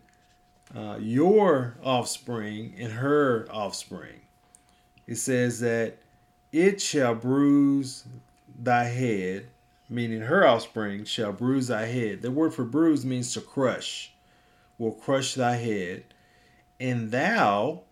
uh, 0.77 0.99
your 1.01 1.75
offspring 1.83 2.77
and 2.79 2.93
her 2.93 3.49
offspring. 3.51 4.21
It 5.09 5.17
says 5.17 5.59
that 5.59 5.97
it 6.53 6.81
shall 6.81 7.17
bruise 7.17 8.05
thy 8.57 8.85
head, 8.85 9.49
meaning 9.89 10.23
her 10.23 10.47
offspring 10.47 11.05
shall 11.05 11.33
bruise 11.33 11.69
thy 11.69 11.87
head. 11.87 12.23
The 12.23 12.31
word 12.31 12.55
for 12.55 12.65
bruise 12.65 13.05
means 13.05 13.33
to 13.35 13.41
crush, 13.41 14.13
will 14.77 14.93
crush 14.93 15.35
thy 15.35 15.57
head. 15.57 16.05
And 16.81 17.11
thou, 17.11 17.83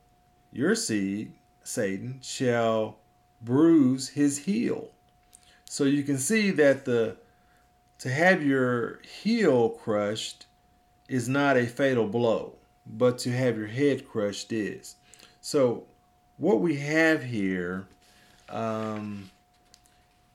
your 0.53 0.75
seed, 0.75 1.33
Satan, 1.65 2.21
shall 2.23 2.99
bruise 3.43 4.11
his 4.11 4.39
heel. 4.39 4.91
So 5.65 5.85
you 5.85 6.03
can 6.03 6.19
see 6.19 6.51
that 6.53 6.85
the 6.85 7.17
to 7.99 8.11
have 8.11 8.45
your 8.45 9.01
heel 9.23 9.71
crushed 9.71 10.47
is 11.09 11.29
not 11.29 11.57
a 11.57 11.67
fatal 11.67 12.07
blow 12.07 12.57
but 12.87 13.19
to 13.19 13.33
have 13.33 13.57
your 13.57 13.67
head 13.67 14.09
crushed 14.09 14.53
is. 14.53 14.97
So, 15.41 15.85
what 16.39 16.61
we 16.61 16.77
have 16.77 17.25
here 17.25 17.87
um, 18.49 19.31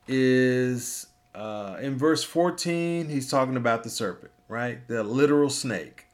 is 0.07 1.07
uh, 1.33 1.77
in 1.81 1.97
verse 1.97 2.23
14, 2.23 3.09
he's 3.09 3.29
talking 3.29 3.55
about 3.55 3.83
the 3.83 3.89
serpent, 3.89 4.31
right? 4.47 4.87
The 4.87 5.03
literal 5.03 5.49
snake. 5.49 6.07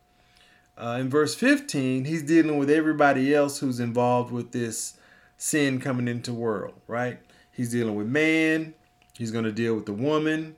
Uh, 0.78 0.98
in 1.02 1.10
verse 1.10 1.34
15, 1.34 2.06
he's 2.06 2.22
dealing 2.22 2.58
with 2.58 2.70
everybody 2.70 3.34
else 3.34 3.60
who's 3.60 3.80
involved 3.80 4.32
with 4.32 4.52
this 4.52 4.98
sin 5.38 5.80
coming 5.80 6.08
into 6.08 6.34
world, 6.34 6.76
right? 6.88 7.20
He's 7.52 7.72
dealing 7.72 7.96
with 7.96 8.08
man. 8.08 8.76
He's 9.14 9.32
going 9.32 9.46
to 9.46 9.52
deal 9.52 9.74
with 9.74 9.88
the 9.88 9.94
woman, 9.94 10.56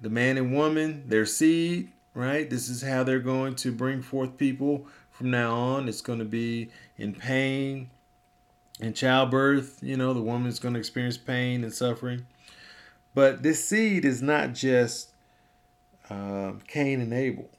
the 0.00 0.08
man 0.08 0.38
and 0.38 0.54
woman, 0.54 1.04
their 1.06 1.26
seed, 1.26 1.92
right? 2.14 2.48
This 2.48 2.70
is 2.70 2.80
how 2.80 3.04
they're 3.04 3.18
going 3.18 3.54
to 3.56 3.70
bring 3.70 4.00
forth 4.00 4.38
people 4.38 4.86
from 5.10 5.30
now 5.30 5.54
on. 5.54 5.88
It's 5.88 6.00
going 6.00 6.20
to 6.20 6.24
be 6.24 6.70
in 6.96 7.14
pain 7.14 7.90
in 8.80 8.94
childbirth. 8.94 9.80
You 9.82 9.98
know, 9.98 10.14
the 10.14 10.22
woman 10.22 10.48
is 10.48 10.58
going 10.58 10.72
to 10.72 10.80
experience 10.80 11.18
pain 11.18 11.62
and 11.62 11.74
suffering. 11.74 12.26
But 13.14 13.42
this 13.42 13.64
seed 13.64 14.04
is 14.04 14.22
not 14.22 14.54
just 14.54 15.10
uh, 16.08 16.52
Cain 16.68 17.00
and 17.00 17.12
Abel, 17.12 17.50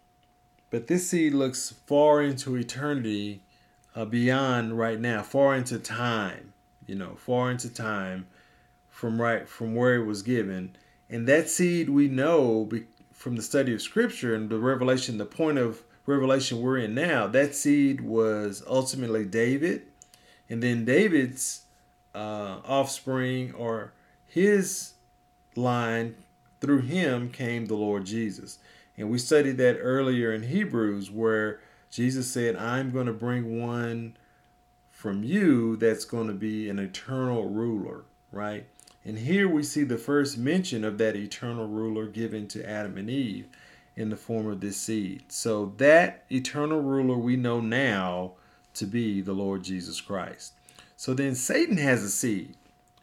but 0.70 0.88
this 0.88 1.10
seed 1.10 1.34
looks 1.34 1.74
far 1.86 2.22
into 2.22 2.56
eternity 2.56 3.44
uh, 3.96 4.06
beyond 4.06 4.78
right 4.78 5.00
now, 5.00 5.22
far 5.22 5.56
into 5.56 5.78
time. 5.80 6.54
You 6.88 6.96
know, 6.96 7.16
far 7.16 7.52
into 7.52 7.70
time 7.74 8.28
from 8.90 9.22
right 9.22 9.48
from 9.48 9.76
where 9.76 9.96
it 9.96 10.06
was 10.06 10.24
given, 10.24 10.76
and 11.10 11.28
that 11.28 11.50
seed 11.50 11.90
we 11.90 12.08
know 12.08 12.70
from 13.14 13.36
the 13.36 13.42
study 13.42 13.74
of 13.74 13.82
Scripture 13.82 14.34
and 14.34 14.50
the 14.50 14.60
revelation. 14.60 15.18
The 15.18 15.26
point 15.26 15.58
of 15.58 15.84
revelation 16.06 16.60
we're 16.62 16.80
in 16.80 16.96
now, 16.96 17.28
that 17.28 17.56
seed 17.56 18.02
was 18.02 18.64
ultimately 18.68 19.26
David, 19.26 19.84
and 20.50 20.62
then 20.62 20.86
David's 20.86 21.62
uh, 22.16 22.60
offspring 22.66 23.54
or 23.54 23.94
his 24.26 24.91
line 25.56 26.16
through 26.60 26.82
him 26.82 27.30
came 27.30 27.66
the 27.66 27.76
Lord 27.76 28.06
Jesus. 28.06 28.60
And 28.98 29.10
we 29.10 29.18
studied 29.18 29.58
that 29.58 29.80
earlier 29.80 30.34
in 30.34 30.44
Hebrews 30.44 31.10
where 31.10 31.60
Jesus 31.90 32.32
said, 32.32 32.56
I'm 32.56 32.92
going 32.92 33.08
to 33.08 33.14
bring 33.14 33.60
one 33.60 34.16
from 34.90 35.24
you 35.24 35.76
that's 35.78 36.06
going 36.06 36.28
to 36.28 36.34
be 36.34 36.70
an 36.70 36.78
eternal 36.78 37.48
ruler, 37.48 38.04
right? 38.32 38.68
And 39.04 39.18
here 39.18 39.48
we 39.48 39.64
see 39.64 39.84
the 39.84 39.98
first 39.98 40.38
mention 40.38 40.84
of 40.84 41.00
that 41.00 41.16
eternal 41.16 41.68
ruler 41.68 42.06
given 42.06 42.48
to 42.50 42.70
Adam 42.70 42.98
and 42.98 43.10
Eve 43.10 43.48
in 43.96 44.10
the 44.10 44.16
form 44.16 44.48
of 44.48 44.62
this 44.62 44.78
seed. 44.78 45.32
So 45.32 45.74
that 45.78 46.24
eternal 46.32 46.82
ruler 46.82 47.18
we 47.18 47.36
know 47.36 47.60
now 47.60 48.34
to 48.76 48.86
be 48.86 49.22
the 49.22 49.34
Lord 49.34 49.64
Jesus 49.64 50.00
Christ. 50.00 50.54
So 50.96 51.14
then 51.14 51.34
Satan 51.34 51.78
has 51.78 52.04
a 52.04 52.10
seed. 52.10 52.56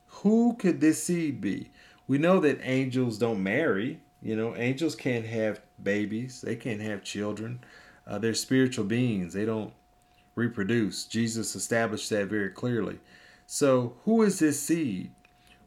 Who 0.06 0.54
could 0.54 0.80
this 0.80 1.02
seed 1.02 1.40
be? 1.40 1.70
We 2.08 2.18
know 2.18 2.40
that 2.40 2.58
angels 2.62 3.18
don't 3.18 3.42
marry. 3.42 4.00
You 4.20 4.34
know, 4.34 4.56
angels 4.56 4.96
can't 4.96 5.26
have 5.26 5.60
babies, 5.80 6.40
they 6.40 6.56
can't 6.56 6.80
have 6.80 7.04
children. 7.04 7.62
Uh, 8.06 8.18
they're 8.18 8.34
spiritual 8.34 8.86
beings, 8.86 9.34
they 9.34 9.44
don't 9.44 9.72
reproduce. 10.34 11.04
Jesus 11.04 11.54
established 11.54 12.10
that 12.10 12.26
very 12.26 12.48
clearly. 12.48 12.98
So, 13.46 13.94
who 14.04 14.22
is 14.22 14.38
this 14.38 14.60
seed? 14.60 15.12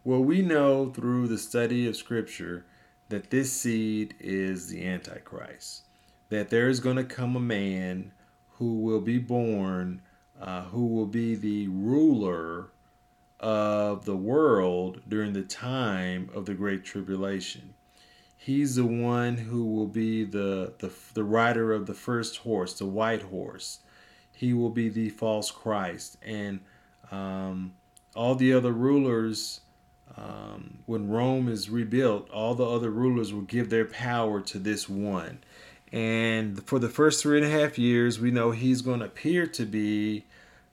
Well, 0.04 0.22
we 0.22 0.42
know 0.42 0.90
through 0.90 1.28
the 1.28 1.38
study 1.38 1.88
of 1.88 1.96
Scripture 1.96 2.66
that 3.10 3.30
this 3.30 3.54
seed 3.54 4.16
is 4.20 4.70
the 4.70 4.86
Antichrist. 4.86 5.84
That 6.30 6.50
there 6.50 6.70
is 6.70 6.80
going 6.80 6.96
to 6.96 7.04
come 7.04 7.36
a 7.36 7.40
man 7.40 8.12
who 8.54 8.80
will 8.80 9.02
be 9.02 9.20
born, 9.20 10.02
uh, 10.42 10.64
who 10.64 10.88
will 10.88 11.06
be 11.06 11.36
the 11.36 11.68
ruler 11.68 12.72
of 13.42 14.06
the 14.06 14.16
world 14.16 15.02
during 15.08 15.34
the 15.34 15.42
time 15.42 16.30
of 16.34 16.46
the 16.46 16.54
Great 16.54 16.86
Tribulation. 16.86 17.74
He's 18.38 18.76
the 18.76 18.86
one 18.86 19.38
who 19.38 19.66
will 19.66 19.88
be 19.88 20.24
the, 20.24 20.74
the, 20.80 20.92
the 21.14 21.24
rider 21.24 21.74
of 21.74 21.88
the 21.88 21.94
first 21.94 22.38
horse, 22.38 22.74
the 22.74 22.86
white 22.86 23.24
horse. 23.24 23.80
He 24.32 24.54
will 24.54 24.70
be 24.70 24.90
the 24.90 25.10
false 25.10 25.52
Christ. 25.52 26.18
And 26.24 26.62
um, 27.12 27.74
all 28.16 28.36
the 28.36 28.54
other 28.54 28.72
rulers 28.72 29.62
um, 30.18 30.80
when 30.86 31.10
Rome 31.10 31.48
is 31.48 31.70
rebuilt, 31.70 32.30
all 32.30 32.56
the 32.56 32.66
other 32.66 32.90
rulers 32.90 33.34
will 33.34 33.42
give 33.42 33.70
their 33.70 33.86
power 33.86 34.42
to 34.42 34.60
this 34.60 34.90
one. 34.90 35.40
And 35.92 36.64
for 36.66 36.80
the 36.80 36.90
first 36.90 37.22
three 37.22 37.38
and 37.38 37.46
a 37.46 37.50
half 37.50 37.78
years, 37.78 38.20
we 38.20 38.32
know 38.32 38.52
he's 38.52 38.82
going 38.82 39.00
to 39.00 39.06
appear 39.06 39.46
to 39.48 39.66
be 39.66 40.26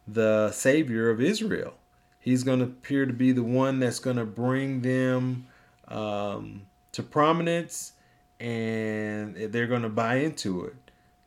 the 0.06 0.50
savior 0.52 1.10
of 1.10 1.20
Israel. 1.20 1.74
He's 2.20 2.42
going 2.42 2.58
to 2.58 2.66
appear 2.66 3.06
to 3.06 3.12
be 3.12 3.32
the 3.32 3.42
one 3.42 3.78
that's 3.78 4.00
going 4.00 4.16
to 4.16 4.24
bring 4.24 4.82
them 4.82 5.46
um, 5.88 6.62
to 6.92 7.02
prominence 7.02 7.92
and 8.40 9.36
they're 9.36 9.66
going 9.66 9.82
to 9.82 9.88
buy 9.88 10.16
into 10.16 10.64
it. 10.64 10.76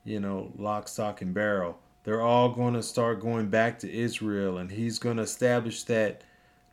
You 0.04 0.20
know, 0.20 0.52
lock, 0.58 0.88
stock, 0.88 1.22
and 1.22 1.34
barrel. 1.34 1.78
They're 2.04 2.22
all 2.22 2.50
going 2.50 2.74
to 2.74 2.82
start 2.82 3.22
going 3.22 3.50
back 3.50 3.78
to 3.80 3.92
Israel, 3.92 4.58
and 4.58 4.72
he's 4.72 4.98
going 4.98 5.18
to 5.18 5.24
establish 5.24 5.84
that 5.84 6.24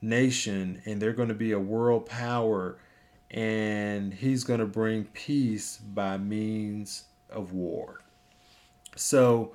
nation 0.01 0.81
and 0.87 1.01
they're 1.01 1.13
going 1.13 1.29
to 1.29 1.35
be 1.35 1.53
a 1.53 1.59
world 1.59 2.07
power 2.07 2.79
and 3.31 4.15
he's 4.15 4.45
going 4.45 4.61
to 4.61 4.67
bring 4.67 5.05
peace 5.05 5.77
by 5.77 6.17
means 6.17 7.05
of 7.29 7.53
war. 7.53 8.01
So, 8.97 9.55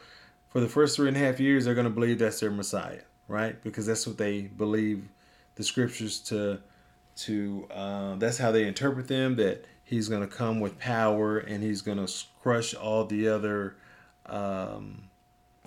for 0.50 0.60
the 0.60 0.68
first 0.68 0.96
three 0.96 1.08
and 1.08 1.18
a 1.18 1.20
half 1.20 1.40
years, 1.40 1.66
they're 1.66 1.74
going 1.74 1.86
to 1.86 1.90
believe 1.90 2.20
that's 2.20 2.40
their 2.40 2.52
Messiah, 2.52 3.02
right? 3.34 3.62
Because 3.64 3.88
that's 3.88 4.06
what 4.06 4.18
they 4.18 4.44
believe 4.44 5.10
the 5.56 5.64
scriptures 5.64 6.20
to 6.20 6.60
to 7.16 7.68
uh, 7.72 8.16
that's 8.16 8.38
how 8.38 8.52
they 8.52 8.66
interpret 8.66 9.08
them. 9.08 9.36
That 9.36 9.66
he's 9.84 10.08
going 10.08 10.22
to 10.22 10.28
come 10.28 10.60
with 10.60 10.78
power 10.80 11.40
and 11.40 11.64
he's 11.64 11.82
going 11.82 12.04
to 12.04 12.12
crush 12.42 12.74
all 12.74 13.06
the 13.06 13.28
other 13.28 13.76
um, 14.28 15.10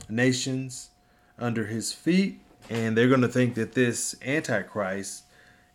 nations 0.09 0.91
under 1.39 1.67
his 1.67 1.93
feet 1.93 2.41
and 2.71 2.97
they're 2.97 3.09
going 3.09 3.21
to 3.21 3.29
think 3.29 3.55
that 3.55 3.73
this 3.73 4.17
antichrist 4.25 5.25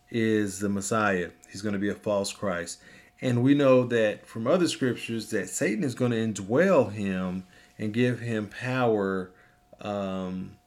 is 0.09 0.59
the 0.59 0.67
messiah 0.67 1.29
he's 1.49 1.61
going 1.61 1.73
to 1.73 1.79
be 1.79 1.89
a 1.89 1.95
false 1.95 2.33
christ 2.33 2.79
and 3.21 3.43
we 3.43 3.53
know 3.53 3.83
that 3.83 4.25
from 4.25 4.47
other 4.47 4.67
scriptures 4.67 5.29
that 5.29 5.47
satan 5.47 5.83
is 5.83 5.93
going 5.93 6.11
to 6.11 6.17
indwell 6.17 6.91
him 6.91 7.43
and 7.77 7.93
give 7.93 8.19
him 8.19 8.47
power 8.47 9.31
um, 9.81 10.57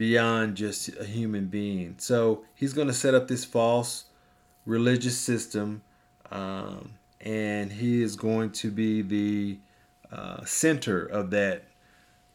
beyond 0.00 0.56
just 0.56 0.88
a 0.98 1.04
human 1.04 1.44
being 1.44 1.94
so 1.98 2.42
he's 2.54 2.72
going 2.72 2.88
to 2.88 2.94
set 2.94 3.14
up 3.14 3.28
this 3.28 3.44
false 3.44 4.06
religious 4.64 5.18
system 5.18 5.82
um, 6.30 6.92
and 7.20 7.72
he 7.72 8.02
is 8.02 8.16
going 8.16 8.50
to 8.50 8.70
be 8.70 9.02
the 9.02 9.58
uh, 10.10 10.42
center 10.46 11.04
of 11.04 11.30
that 11.30 11.64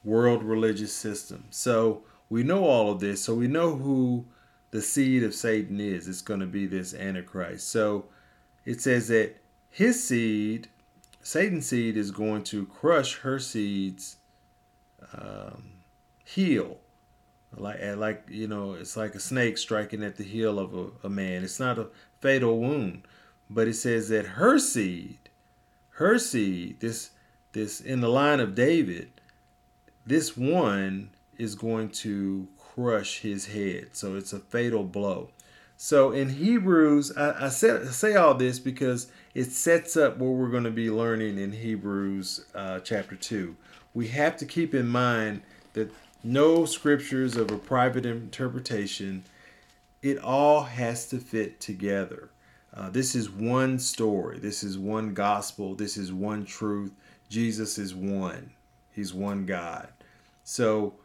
world 0.03 0.43
religious 0.43 0.93
system 0.93 1.45
so 1.49 2.03
we 2.29 2.43
know 2.43 2.65
all 2.65 2.91
of 2.91 2.99
this, 2.99 3.23
so 3.23 3.35
we 3.35 3.47
know 3.47 3.75
who 3.75 4.25
the 4.71 4.81
seed 4.81 5.23
of 5.23 5.33
Satan 5.33 5.79
is. 5.79 6.07
It's 6.07 6.21
going 6.21 6.39
to 6.39 6.45
be 6.45 6.65
this 6.65 6.93
Antichrist. 6.93 7.69
So 7.69 8.05
it 8.65 8.81
says 8.81 9.07
that 9.09 9.35
his 9.69 10.03
seed, 10.03 10.67
Satan's 11.21 11.67
seed, 11.67 11.97
is 11.97 12.11
going 12.11 12.43
to 12.45 12.65
crush 12.65 13.19
her 13.19 13.39
seed's 13.39 14.17
um, 15.13 15.71
heel. 16.23 16.77
Like 17.57 17.79
like 17.97 18.23
you 18.29 18.47
know 18.47 18.73
it's 18.73 18.97
like 18.97 19.15
a 19.15 19.19
snake 19.19 19.57
striking 19.57 20.03
at 20.03 20.15
the 20.15 20.23
heel 20.23 20.59
of 20.59 20.73
a, 20.75 20.87
a 21.07 21.09
man. 21.09 21.43
It's 21.43 21.59
not 21.59 21.77
a 21.77 21.87
fatal 22.19 22.59
wound 22.59 23.03
but 23.49 23.67
it 23.67 23.75
says 23.75 24.09
that 24.09 24.25
her 24.25 24.57
seed 24.57 25.19
her 25.91 26.17
seed 26.17 26.79
this 26.79 27.11
this 27.53 27.79
in 27.79 28.01
the 28.01 28.09
line 28.09 28.39
of 28.39 28.55
david 28.55 29.09
this 30.05 30.35
one 30.35 31.09
is 31.37 31.55
going 31.55 31.89
to 31.89 32.47
crush 32.57 33.21
his 33.21 33.47
head. 33.47 33.89
So 33.93 34.15
it's 34.15 34.33
a 34.33 34.39
fatal 34.39 34.83
blow. 34.83 35.31
So 35.77 36.11
in 36.11 36.29
hebrews 36.29 37.11
i, 37.17 37.45
I 37.45 37.49
say, 37.49 37.85
say 37.85 38.15
all 38.15 38.33
this 38.33 38.59
because 38.59 39.11
it 39.33 39.51
sets 39.51 39.97
up 39.97 40.17
what 40.17 40.31
we're 40.31 40.49
going 40.49 40.63
to 40.63 40.71
be 40.71 40.89
learning 40.89 41.37
in 41.37 41.51
hebrews 41.51 42.45
uh, 42.55 42.79
chapter 42.79 43.15
2 43.15 43.55
we 43.93 44.07
have 44.07 44.37
to 44.37 44.45
keep 44.45 44.73
in 44.73 44.87
mind 44.87 45.41
that 45.73 45.91
no 46.25 46.65
scriptures 46.65 47.35
of 47.35 47.51
a 47.51 47.57
private 47.57 48.05
interpretation. 48.05 49.23
It 50.01 50.17
all 50.17 50.63
has 50.63 51.07
to 51.09 51.19
fit 51.19 51.59
together. 51.59 52.29
Uh, 52.73 52.89
this 52.89 53.15
is 53.15 53.29
one 53.29 53.79
story. 53.79 54.39
This 54.39 54.63
is 54.63 54.77
one 54.77 55.13
gospel. 55.13 55.75
This 55.75 55.97
is 55.97 56.11
one 56.11 56.45
truth. 56.45 56.93
Jesus 57.29 57.77
is 57.77 57.95
one. 57.95 58.51
He's 58.91 59.13
one 59.13 59.45
God. 59.45 59.87
So 60.43 60.95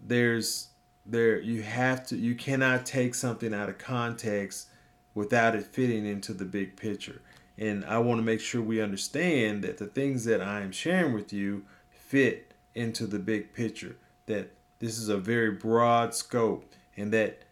there's 0.00 0.68
there 1.04 1.40
you 1.40 1.62
have 1.62 2.06
to 2.06 2.16
you 2.16 2.34
cannot 2.34 2.86
take 2.86 3.14
something 3.14 3.52
out 3.52 3.68
of 3.68 3.78
context 3.78 4.68
without 5.14 5.54
it 5.54 5.64
fitting 5.64 6.06
into 6.06 6.32
the 6.32 6.44
big 6.44 6.76
picture. 6.76 7.20
And 7.58 7.84
I 7.84 7.98
want 7.98 8.18
to 8.18 8.24
make 8.24 8.40
sure 8.40 8.62
we 8.62 8.80
understand 8.80 9.62
that 9.64 9.78
the 9.78 9.86
things 9.86 10.24
that 10.24 10.40
I 10.40 10.60
am 10.60 10.72
sharing 10.72 11.12
with 11.12 11.32
you 11.32 11.64
fit 11.90 12.51
into 12.74 13.06
the 13.06 13.18
big 13.18 13.52
picture. 13.54 13.96
That 14.26 14.52
this 14.78 14.98
is 14.98 15.08
a 15.08 15.18
very 15.18 15.50
broad 15.50 16.14
scope, 16.14 16.72
and 16.96 17.12
that 17.12 17.42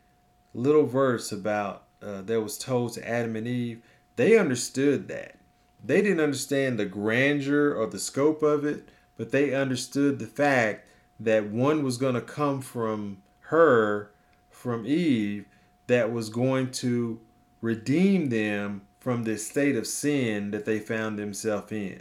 little 0.54 0.86
verse 0.86 1.32
about 1.32 1.84
uh, 2.02 2.22
that 2.22 2.40
was 2.40 2.58
told 2.58 2.94
to 2.94 3.08
Adam 3.08 3.36
and 3.36 3.46
Eve, 3.46 3.82
they 4.16 4.38
understood 4.38 5.08
that. 5.08 5.36
They 5.84 6.02
didn't 6.02 6.20
understand 6.20 6.78
the 6.78 6.86
grandeur 6.86 7.74
or 7.74 7.86
the 7.86 7.98
scope 7.98 8.42
of 8.42 8.64
it, 8.64 8.88
but 9.16 9.30
they 9.30 9.54
understood 9.54 10.18
the 10.18 10.26
fact 10.26 10.86
that 11.18 11.50
one 11.50 11.82
was 11.82 11.96
going 11.96 12.14
to 12.14 12.20
come 12.20 12.60
from 12.60 13.22
her, 13.40 14.10
from 14.50 14.86
Eve, 14.86 15.46
that 15.86 16.12
was 16.12 16.30
going 16.30 16.70
to 16.70 17.20
redeem 17.60 18.28
them 18.28 18.82
from 18.98 19.24
this 19.24 19.46
state 19.46 19.76
of 19.76 19.86
sin 19.86 20.50
that 20.50 20.64
they 20.64 20.78
found 20.78 21.18
themselves 21.18 21.72
in. 21.72 22.00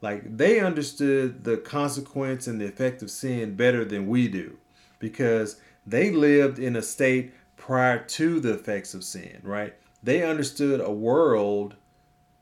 Like 0.00 0.36
they 0.36 0.60
understood 0.60 1.44
the 1.44 1.58
consequence 1.58 2.46
and 2.46 2.60
the 2.60 2.66
effect 2.66 3.02
of 3.02 3.10
sin 3.10 3.54
better 3.54 3.84
than 3.84 4.06
we 4.06 4.28
do 4.28 4.58
because 4.98 5.60
they 5.86 6.10
lived 6.10 6.58
in 6.58 6.76
a 6.76 6.82
state 6.82 7.34
prior 7.56 7.98
to 7.98 8.40
the 8.40 8.54
effects 8.54 8.94
of 8.94 9.04
sin, 9.04 9.38
right? 9.42 9.74
They 10.02 10.22
understood 10.22 10.80
a 10.80 10.90
world, 10.90 11.76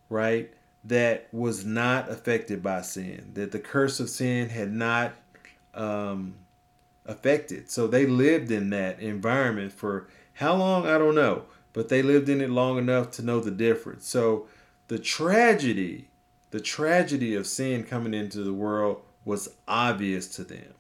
right, 0.09 0.53
that 0.85 1.29
was 1.33 1.65
not 1.65 2.09
affected 2.09 2.62
by 2.62 2.83
sin, 2.83 3.33
that 3.35 3.50
the 3.50 3.59
curse 3.59 3.99
of 3.99 4.09
sin 4.09 4.49
had 4.49 4.73
not 4.73 5.14
um, 5.75 6.37
affected. 7.05 7.71
So 7.71 7.87
they 7.87 8.07
lived 8.07 8.53
in 8.53 8.71
that 8.71 9.01
environment 9.01 9.73
for 9.73 10.09
how 10.35 10.55
long? 10.55 10.87
I 10.87 10.99
don't 10.99 11.16
know, 11.16 11.44
but 11.73 11.88
they 11.88 12.03
lived 12.03 12.29
in 12.29 12.40
it 12.40 12.51
long 12.51 12.79
enough 12.79 13.11
to 13.12 13.23
know 13.23 13.40
the 13.40 13.51
difference. 13.51 14.07
So 14.07 14.47
the 14.87 15.01
tragedy 15.01 16.11
the 16.50 16.61
tragedy 16.61 17.34
of 17.34 17.46
sin 17.46 17.84
coming 17.84 18.14
into 18.14 18.42
the 18.42 18.52
world 18.52 19.02
was 19.24 19.48
obvious 19.66 20.28
to 20.28 20.44
them. 20.44 20.74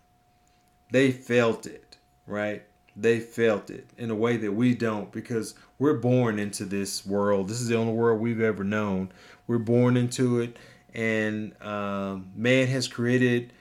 They 0.90 1.12
felt 1.12 1.66
it, 1.66 1.98
right? 2.26 2.62
They 2.96 3.20
felt 3.20 3.70
it 3.70 3.90
in 3.96 4.10
a 4.10 4.14
way 4.14 4.36
that 4.38 4.52
we 4.52 4.74
don't 4.74 5.12
because 5.12 5.54
we're 5.78 5.98
born 5.98 6.38
into 6.38 6.64
this 6.64 7.06
world. 7.06 7.48
This 7.48 7.60
is 7.60 7.68
the 7.68 7.76
only 7.76 7.92
world 7.92 8.20
we've 8.20 8.40
ever 8.40 8.64
known. 8.64 9.12
We're 9.46 9.58
born 9.58 9.96
into 9.96 10.40
it, 10.40 10.56
and 10.94 11.54
um, 11.62 12.30
man 12.34 12.66
has 12.68 12.88
created 12.88 13.52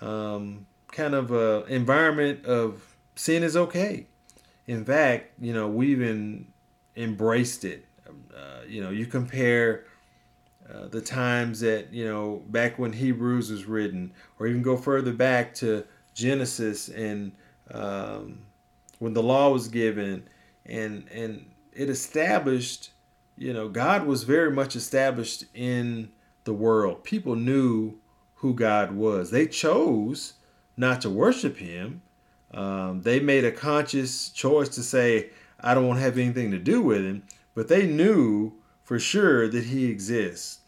um, 0.00 0.66
kind 0.92 1.14
of 1.14 1.30
a 1.30 1.64
environment 1.66 2.46
of 2.46 2.96
sin 3.16 3.42
is 3.42 3.56
okay. 3.56 4.06
In 4.66 4.84
fact, 4.84 5.32
you 5.40 5.52
know 5.52 5.68
we've 5.68 6.00
embraced 6.96 7.64
it. 7.64 7.84
Uh, 8.08 8.62
you 8.66 8.82
know, 8.82 8.90
you 8.90 9.06
compare 9.06 9.84
uh, 10.72 10.86
the 10.88 11.00
times 11.00 11.60
that 11.60 11.92
you 11.92 12.04
know 12.04 12.42
back 12.48 12.78
when 12.78 12.92
Hebrews 12.92 13.50
was 13.50 13.64
written, 13.64 14.12
or 14.38 14.46
even 14.46 14.62
go 14.62 14.76
further 14.76 15.12
back 15.12 15.54
to 15.56 15.84
Genesis 16.14 16.88
and 16.88 17.32
um, 17.72 18.42
when 18.98 19.14
the 19.14 19.22
law 19.22 19.50
was 19.50 19.68
given, 19.68 20.28
and 20.66 21.08
and 21.12 21.50
it 21.72 21.90
established, 21.90 22.90
you 23.36 23.52
know, 23.52 23.68
God 23.68 24.06
was 24.06 24.24
very 24.24 24.50
much 24.50 24.76
established 24.76 25.44
in 25.54 26.10
the 26.44 26.52
world. 26.52 27.04
People 27.04 27.34
knew 27.34 27.98
who 28.36 28.54
God 28.54 28.92
was. 28.92 29.30
They 29.30 29.46
chose 29.46 30.34
not 30.76 31.00
to 31.02 31.10
worship 31.10 31.56
Him. 31.56 32.02
Um, 32.52 33.02
they 33.02 33.20
made 33.20 33.44
a 33.44 33.52
conscious 33.52 34.28
choice 34.30 34.68
to 34.70 34.82
say, 34.82 35.30
"I 35.58 35.74
don't 35.74 35.86
want 35.86 35.98
to 35.98 36.04
have 36.04 36.18
anything 36.18 36.50
to 36.52 36.58
do 36.58 36.82
with 36.82 37.04
Him," 37.04 37.24
but 37.54 37.68
they 37.68 37.86
knew 37.86 38.52
for 38.82 38.98
sure 38.98 39.48
that 39.48 39.64
He 39.64 39.86
exists 39.86 40.59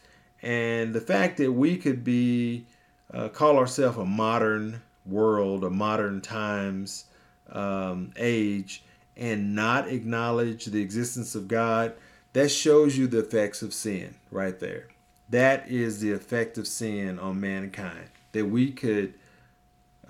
and 0.43 0.93
the 0.93 1.01
fact 1.01 1.37
that 1.39 1.53
we 1.53 1.77
could 1.77 2.03
be 2.03 2.67
uh, 3.13 3.29
call 3.29 3.59
ourselves 3.59 3.99
a 3.99 4.05
modern 4.05 4.83
world, 5.05 5.65
a 5.65 5.71
modern 5.71 6.21
times 6.21 7.05
um, 7.51 8.13
age, 8.17 8.83
and 9.17 9.55
not 9.55 9.89
acknowledge 9.89 10.65
the 10.67 10.81
existence 10.81 11.35
of 11.35 11.49
God, 11.49 11.95
that 12.33 12.51
shows 12.51 12.97
you 12.97 13.07
the 13.07 13.19
effects 13.19 13.63
of 13.63 13.75
sin 13.75 14.15
right 14.31 14.59
there. 14.59 14.89
That 15.29 15.71
is 15.71 16.01
the 16.01 16.13
effect 16.13 16.59
of 16.59 16.67
sin 16.67 17.19
on 17.19 17.41
mankind. 17.41 18.09
That 18.33 18.47
we 18.47 18.73
could 18.73 19.15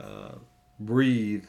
uh, 0.01 0.37
breathe 0.79 1.47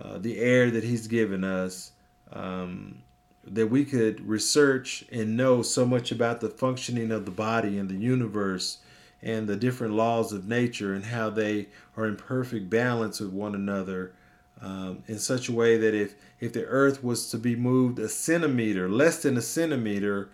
uh, 0.00 0.18
the 0.18 0.38
air 0.38 0.70
that 0.70 0.84
He's 0.84 1.06
given 1.06 1.44
us, 1.44 1.92
um, 2.32 3.02
that 3.46 3.68
we 3.68 3.84
could 3.84 4.20
research 4.26 5.04
and 5.10 5.36
know 5.36 5.62
so 5.62 5.86
much 5.86 6.10
about 6.10 6.40
the 6.40 6.48
functioning 6.48 7.10
of 7.12 7.24
the 7.24 7.30
body 7.30 7.78
and 7.78 7.88
the 7.88 7.94
universe 7.94 8.78
and 9.22 9.48
the 9.48 9.56
different 9.56 9.94
laws 9.94 10.32
of 10.32 10.46
nature 10.46 10.92
and 10.94 11.06
how 11.06 11.30
they 11.30 11.68
are 11.96 12.06
in 12.06 12.16
perfect 12.16 12.68
balance 12.68 13.20
with 13.20 13.30
one 13.30 13.54
another 13.54 14.12
um, 14.60 15.02
in 15.06 15.18
such 15.18 15.48
a 15.48 15.52
way 15.52 15.76
that 15.76 15.94
if, 15.94 16.14
if 16.40 16.52
the 16.52 16.64
earth 16.64 17.04
was 17.04 17.30
to 17.30 17.38
be 17.38 17.54
moved 17.54 17.98
a 17.98 18.08
centimeter, 18.08 18.88
less 18.88 19.22
than 19.22 19.36
a 19.36 19.42
centimeter, 19.42 20.30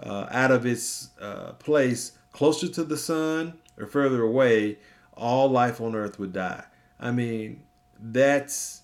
uh, 0.00 0.26
out 0.30 0.50
of 0.50 0.66
its 0.66 1.10
uh, 1.20 1.52
place 1.52 2.12
closer 2.32 2.68
to 2.68 2.84
the 2.84 2.96
sun 2.96 3.54
or 3.78 3.86
further 3.86 4.22
away, 4.22 4.78
all 5.16 5.48
life 5.48 5.80
on 5.80 5.94
earth 5.94 6.18
would 6.18 6.32
die. 6.32 6.64
I 6.98 7.10
mean, 7.10 7.62
that's 8.00 8.82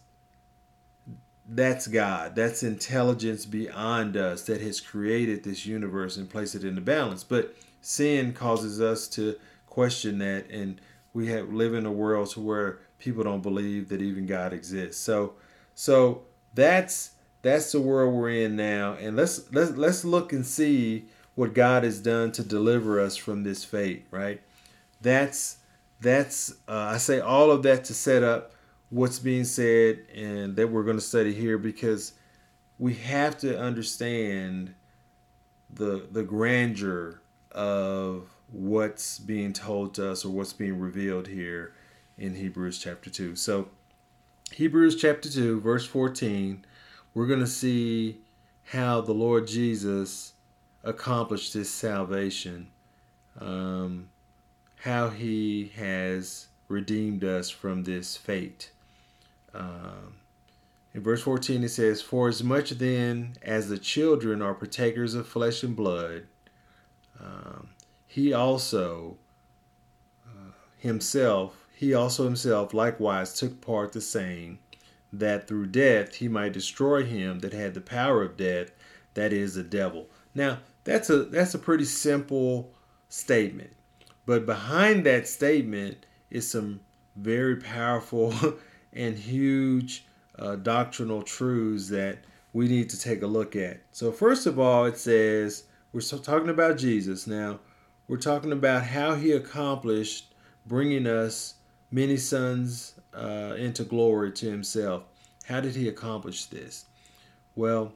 that's 1.52 1.88
God. 1.88 2.36
That's 2.36 2.62
intelligence 2.62 3.44
beyond 3.44 4.16
us 4.16 4.42
that 4.42 4.60
has 4.60 4.80
created 4.80 5.42
this 5.42 5.66
universe 5.66 6.16
and 6.16 6.30
placed 6.30 6.54
it 6.54 6.62
into 6.62 6.80
balance. 6.80 7.24
But 7.24 7.56
sin 7.80 8.32
causes 8.32 8.80
us 8.80 9.08
to 9.08 9.34
question 9.66 10.18
that, 10.18 10.48
and 10.48 10.80
we 11.12 11.26
have 11.28 11.52
live 11.52 11.74
in 11.74 11.86
a 11.86 11.92
world 11.92 12.30
to 12.30 12.40
where 12.40 12.78
people 13.00 13.24
don't 13.24 13.42
believe 13.42 13.88
that 13.88 14.00
even 14.00 14.26
God 14.26 14.52
exists. 14.52 15.02
So, 15.02 15.34
so 15.74 16.22
that's 16.54 17.12
that's 17.42 17.72
the 17.72 17.80
world 17.80 18.14
we're 18.14 18.30
in 18.30 18.54
now, 18.54 18.92
and 18.94 19.16
let's 19.16 19.52
let's 19.52 19.72
let's 19.72 20.04
look 20.04 20.32
and 20.32 20.46
see 20.46 21.06
what 21.34 21.52
God 21.52 21.82
has 21.82 21.98
done 21.98 22.30
to 22.32 22.44
deliver 22.44 23.00
us 23.00 23.16
from 23.16 23.42
this 23.42 23.64
fate. 23.64 24.06
Right? 24.12 24.40
That's 25.00 25.56
that's 26.00 26.52
uh, 26.68 26.92
I 26.94 26.98
say 26.98 27.18
all 27.18 27.50
of 27.50 27.64
that 27.64 27.84
to 27.86 27.94
set 27.94 28.22
up 28.22 28.52
what's 28.90 29.18
being 29.18 29.44
said 29.44 30.00
and 30.14 30.56
that 30.56 30.68
we're 30.68 30.82
going 30.82 30.96
to 30.96 31.02
study 31.02 31.32
here 31.32 31.58
because 31.58 32.12
we 32.78 32.94
have 32.94 33.38
to 33.38 33.58
understand 33.58 34.74
the 35.72 36.08
the 36.10 36.22
grandeur 36.22 37.20
of 37.52 38.28
what's 38.50 39.18
being 39.20 39.52
told 39.52 39.94
to 39.94 40.10
us 40.10 40.24
or 40.24 40.30
what's 40.30 40.52
being 40.52 40.78
revealed 40.78 41.28
here 41.28 41.72
in 42.18 42.34
Hebrews 42.34 42.78
chapter 42.78 43.08
2. 43.08 43.36
So 43.36 43.68
Hebrews 44.52 44.96
chapter 44.96 45.30
2 45.30 45.60
verse 45.60 45.86
14 45.86 46.64
we're 47.14 47.26
going 47.26 47.40
to 47.40 47.46
see 47.46 48.18
how 48.64 49.00
the 49.00 49.12
Lord 49.12 49.46
Jesus 49.46 50.32
accomplished 50.82 51.54
this 51.54 51.70
salvation 51.70 52.68
um, 53.38 54.08
how 54.76 55.10
he 55.10 55.72
has 55.76 56.48
redeemed 56.68 57.22
us 57.22 57.50
from 57.50 57.84
this 57.84 58.16
fate 58.16 58.70
um, 59.54 60.14
in 60.94 61.02
verse 61.02 61.22
14 61.22 61.64
it 61.64 61.68
says, 61.68 62.02
For 62.02 62.28
as 62.28 62.42
much 62.42 62.70
then 62.70 63.34
as 63.42 63.68
the 63.68 63.78
children 63.78 64.42
are 64.42 64.54
partakers 64.54 65.14
of 65.14 65.26
flesh 65.26 65.62
and 65.62 65.76
blood, 65.76 66.26
um, 67.20 67.70
he 68.06 68.32
also 68.32 69.16
uh, 70.26 70.52
himself, 70.78 71.66
he 71.74 71.94
also 71.94 72.24
himself 72.24 72.74
likewise 72.74 73.38
took 73.38 73.60
part 73.60 73.92
the 73.92 74.00
same, 74.00 74.58
that 75.12 75.46
through 75.46 75.66
death 75.66 76.16
he 76.16 76.28
might 76.28 76.52
destroy 76.52 77.04
him 77.04 77.40
that 77.40 77.52
had 77.52 77.74
the 77.74 77.80
power 77.80 78.22
of 78.22 78.36
death, 78.36 78.70
that 79.14 79.32
is 79.32 79.54
the 79.54 79.62
devil. 79.62 80.06
Now, 80.34 80.58
that's 80.84 81.10
a 81.10 81.24
that's 81.24 81.54
a 81.54 81.58
pretty 81.58 81.84
simple 81.84 82.72
statement. 83.08 83.72
But 84.26 84.46
behind 84.46 85.04
that 85.06 85.28
statement 85.28 86.06
is 86.30 86.48
some 86.48 86.80
very 87.16 87.56
powerful 87.56 88.34
and 88.92 89.16
huge 89.16 90.06
uh, 90.38 90.56
doctrinal 90.56 91.22
truths 91.22 91.88
that 91.88 92.18
we 92.52 92.68
need 92.68 92.90
to 92.90 92.98
take 92.98 93.22
a 93.22 93.26
look 93.26 93.54
at. 93.54 93.80
So, 93.92 94.10
first 94.10 94.46
of 94.46 94.58
all, 94.58 94.84
it 94.84 94.98
says 94.98 95.64
we're 95.92 96.00
talking 96.00 96.48
about 96.48 96.78
Jesus. 96.78 97.26
Now, 97.26 97.60
we're 98.08 98.16
talking 98.16 98.52
about 98.52 98.84
how 98.84 99.14
he 99.14 99.32
accomplished 99.32 100.34
bringing 100.66 101.06
us 101.06 101.54
many 101.90 102.16
sons 102.16 102.94
uh, 103.14 103.54
into 103.56 103.84
glory 103.84 104.32
to 104.32 104.50
himself. 104.50 105.04
How 105.44 105.60
did 105.60 105.74
he 105.74 105.88
accomplish 105.88 106.46
this? 106.46 106.86
Well, 107.54 107.92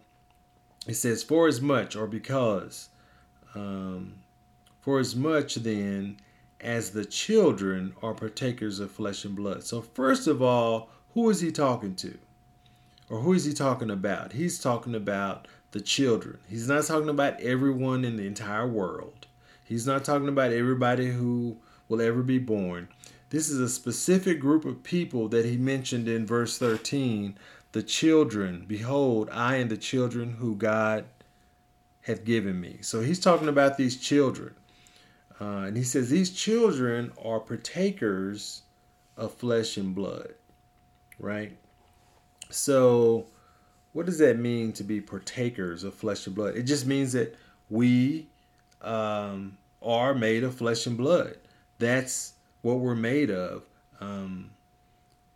it 0.87 0.94
says, 0.94 1.22
For 1.22 1.48
as 1.48 1.61
much 1.61 1.96
or 1.96 2.07
because, 2.07 2.88
um, 3.54 4.14
for 4.80 4.98
as 4.98 5.14
much 5.14 5.54
then 5.57 6.18
as 6.60 6.90
the 6.90 7.04
children 7.04 7.94
are 8.02 8.14
partakers 8.14 8.80
of 8.80 8.90
flesh 8.90 9.24
and 9.24 9.36
blood. 9.36 9.64
So, 9.64 9.80
first 9.80 10.26
of 10.26 10.42
all, 10.42 10.90
who 11.14 11.30
is 11.30 11.40
he 11.40 11.52
talking 11.52 11.94
to? 11.96 12.18
Or 13.10 13.20
who 13.20 13.34
is 13.34 13.44
he 13.44 13.52
talking 13.52 13.90
about? 13.90 14.32
He's 14.32 14.58
talking 14.58 14.94
about 14.94 15.46
the 15.72 15.80
children. 15.80 16.38
He's 16.48 16.68
not 16.68 16.84
talking 16.84 17.08
about 17.08 17.40
everyone 17.40 18.04
in 18.04 18.16
the 18.16 18.26
entire 18.26 18.66
world. 18.66 19.26
He's 19.64 19.86
not 19.86 20.04
talking 20.04 20.28
about 20.28 20.52
everybody 20.52 21.10
who 21.10 21.58
will 21.88 22.00
ever 22.00 22.22
be 22.22 22.38
born. 22.38 22.88
This 23.30 23.48
is 23.48 23.58
a 23.58 23.68
specific 23.68 24.40
group 24.40 24.64
of 24.64 24.82
people 24.82 25.28
that 25.28 25.44
he 25.44 25.56
mentioned 25.56 26.08
in 26.08 26.26
verse 26.26 26.58
13 26.58 27.36
the 27.72 27.82
children. 27.82 28.64
Behold, 28.68 29.28
I 29.32 29.56
and 29.56 29.68
the 29.68 29.76
children 29.76 30.36
who 30.38 30.54
God 30.54 31.04
hath 32.02 32.24
given 32.24 32.60
me. 32.60 32.78
So 32.82 33.00
he's 33.00 33.18
talking 33.18 33.48
about 33.48 33.76
these 33.76 33.96
children. 33.96 34.54
Uh, 35.40 35.64
and 35.66 35.77
he 35.77 35.83
says 35.83 36.11
these 36.11 36.31
children 36.31 37.12
are 37.23 37.40
partakers 37.40 38.62
of 39.16 39.33
flesh 39.35 39.77
and 39.77 39.94
blood, 39.94 40.35
right? 41.18 41.57
So, 42.51 43.27
what 43.92 44.07
does 44.07 44.18
that 44.18 44.38
mean 44.38 44.73
to 44.75 44.85
be 44.85 45.01
partakers 45.01 45.85
of 45.85 45.94
flesh 45.94 46.27
and 46.27 46.35
blood? 46.35 46.57
It 46.57 46.64
just 46.64 46.87
means 46.87 47.12
that 47.12 47.35
we 47.68 48.29
um, 48.83 49.57
are 49.83 50.14
made 50.14 50.44
of 50.44 50.55
flesh 50.55 50.87
and 50.87 50.97
blood. 50.97 51.37
That's 51.79 52.35
what 52.62 52.79
we're 52.79 52.94
made 52.94 53.31
of. 53.31 53.64
Um, 54.01 54.51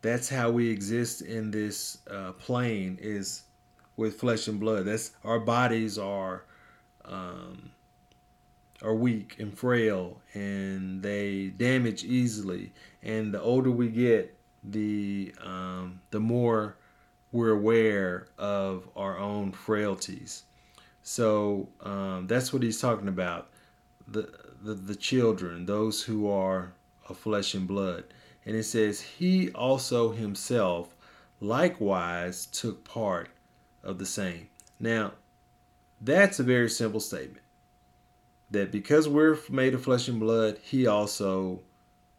that's 0.01 0.29
how 0.29 0.51
we 0.51 0.71
exist 0.71 1.23
in 1.23 1.51
this 1.51 1.99
uh, 2.11 2.33
plane 2.33 2.99
is 3.01 3.43
with 3.97 4.21
flesh 4.21 4.47
and 4.47 4.61
blood. 4.61 4.87
That's 4.87 5.13
our 5.25 5.41
bodies 5.41 5.99
are 5.99 6.45
um, 7.05 7.71
are 8.83 8.95
weak 8.95 9.37
and 9.39 9.57
frail, 9.57 10.21
and 10.35 11.03
they 11.03 11.49
damage 11.49 12.05
easily. 12.05 12.73
And 13.03 13.33
the 13.35 13.41
older 13.41 13.71
we 13.71 13.89
get, 13.89 14.37
the 14.65 15.35
um, 15.43 16.01
the 16.11 16.21
more 16.21 16.77
we're 17.33 17.51
aware 17.51 18.29
of 18.39 18.89
our 18.97 19.19
own 19.19 19.53
frailties. 19.53 20.45
So 21.03 21.69
um, 21.83 22.27
that's 22.27 22.53
what 22.53 22.63
he's 22.63 22.81
talking 22.81 23.09
about. 23.09 23.49
The, 24.07 24.33
the 24.63 24.75
the 24.75 24.97
children, 24.97 25.67
those 25.67 26.03
who 26.03 26.31
are 26.31 26.73
of 27.09 27.19
flesh 27.19 27.55
and 27.55 27.67
blood. 27.67 28.05
And 28.45 28.57
it 28.57 28.65
says, 28.65 29.01
He 29.01 29.51
also 29.51 30.13
himself 30.13 30.95
likewise 31.41 32.47
took 32.47 32.85
part 32.85 33.31
of 33.83 33.99
the 33.99 34.07
same. 34.07 34.49
Now, 34.81 35.13
that's 36.01 36.39
a 36.39 36.45
very 36.45 36.71
simple 36.71 37.01
statement. 37.01 37.43
That 38.51 38.73
because 38.73 39.09
we're 39.09 39.39
made 39.51 39.75
of 39.75 39.83
flesh 39.83 40.09
and 40.09 40.19
blood, 40.21 40.59
He 40.63 40.87
also 40.87 41.61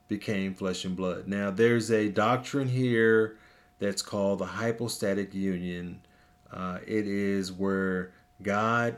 became 0.07 0.53
flesh 0.53 0.85
and 0.85 0.95
blood. 0.95 1.27
Now, 1.27 1.51
there's 1.51 1.91
a 1.91 2.09
doctrine 2.09 2.67
here 2.67 3.37
that's 3.79 4.01
called 4.01 4.39
the 4.39 4.45
hypostatic 4.45 5.33
union. 5.33 6.01
Uh, 6.51 6.79
it 6.85 7.07
is 7.07 7.51
where 7.51 8.11
God 8.41 8.97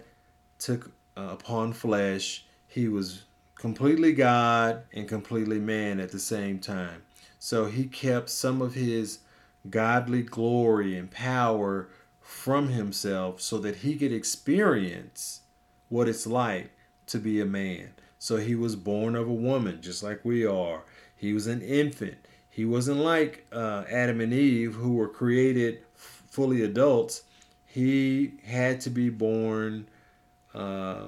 took 0.59 0.91
uh, 1.17 1.29
upon 1.31 1.73
flesh, 1.73 2.45
He 2.67 2.87
was 2.87 3.23
completely 3.61 4.11
God 4.11 4.81
and 4.91 5.07
completely 5.07 5.59
man 5.59 5.99
at 5.99 6.11
the 6.11 6.19
same 6.19 6.57
time. 6.57 7.03
So 7.37 7.65
he 7.65 7.85
kept 7.85 8.31
some 8.31 8.59
of 8.59 8.73
his 8.73 9.19
godly 9.69 10.23
glory 10.23 10.97
and 10.97 11.11
power 11.11 11.87
from 12.19 12.69
himself 12.69 13.39
so 13.39 13.59
that 13.59 13.77
he 13.77 13.95
could 13.95 14.11
experience 14.11 15.41
what 15.89 16.07
it's 16.09 16.25
like 16.25 16.71
to 17.11 17.19
be 17.19 17.41
a 17.41 17.45
man. 17.45 17.93
So 18.19 18.37
he 18.37 18.55
was 18.55 18.75
born 18.75 19.15
of 19.15 19.27
a 19.27 19.33
woman, 19.33 19.81
just 19.81 20.03
like 20.03 20.23
we 20.23 20.45
are. 20.45 20.83
He 21.15 21.33
was 21.33 21.47
an 21.47 21.61
infant. 21.61 22.17
He 22.49 22.65
wasn't 22.65 22.99
like 22.99 23.47
uh, 23.51 23.83
Adam 23.89 24.21
and 24.21 24.33
Eve, 24.33 24.75
who 24.75 24.95
were 24.95 25.07
created 25.07 25.79
fully 25.95 26.61
adults. 26.61 27.23
He 27.65 28.33
had 28.45 28.81
to 28.81 28.89
be 28.89 29.09
born 29.09 29.87
uh, 30.53 31.05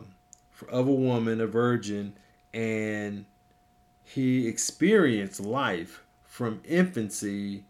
of 0.69 0.87
a 0.87 0.93
woman, 0.93 1.41
a 1.41 1.47
virgin, 1.47 2.13
and 2.53 3.25
he 4.03 4.47
experienced 4.47 5.39
life 5.39 6.03
from 6.23 6.61
infancy 6.65 7.63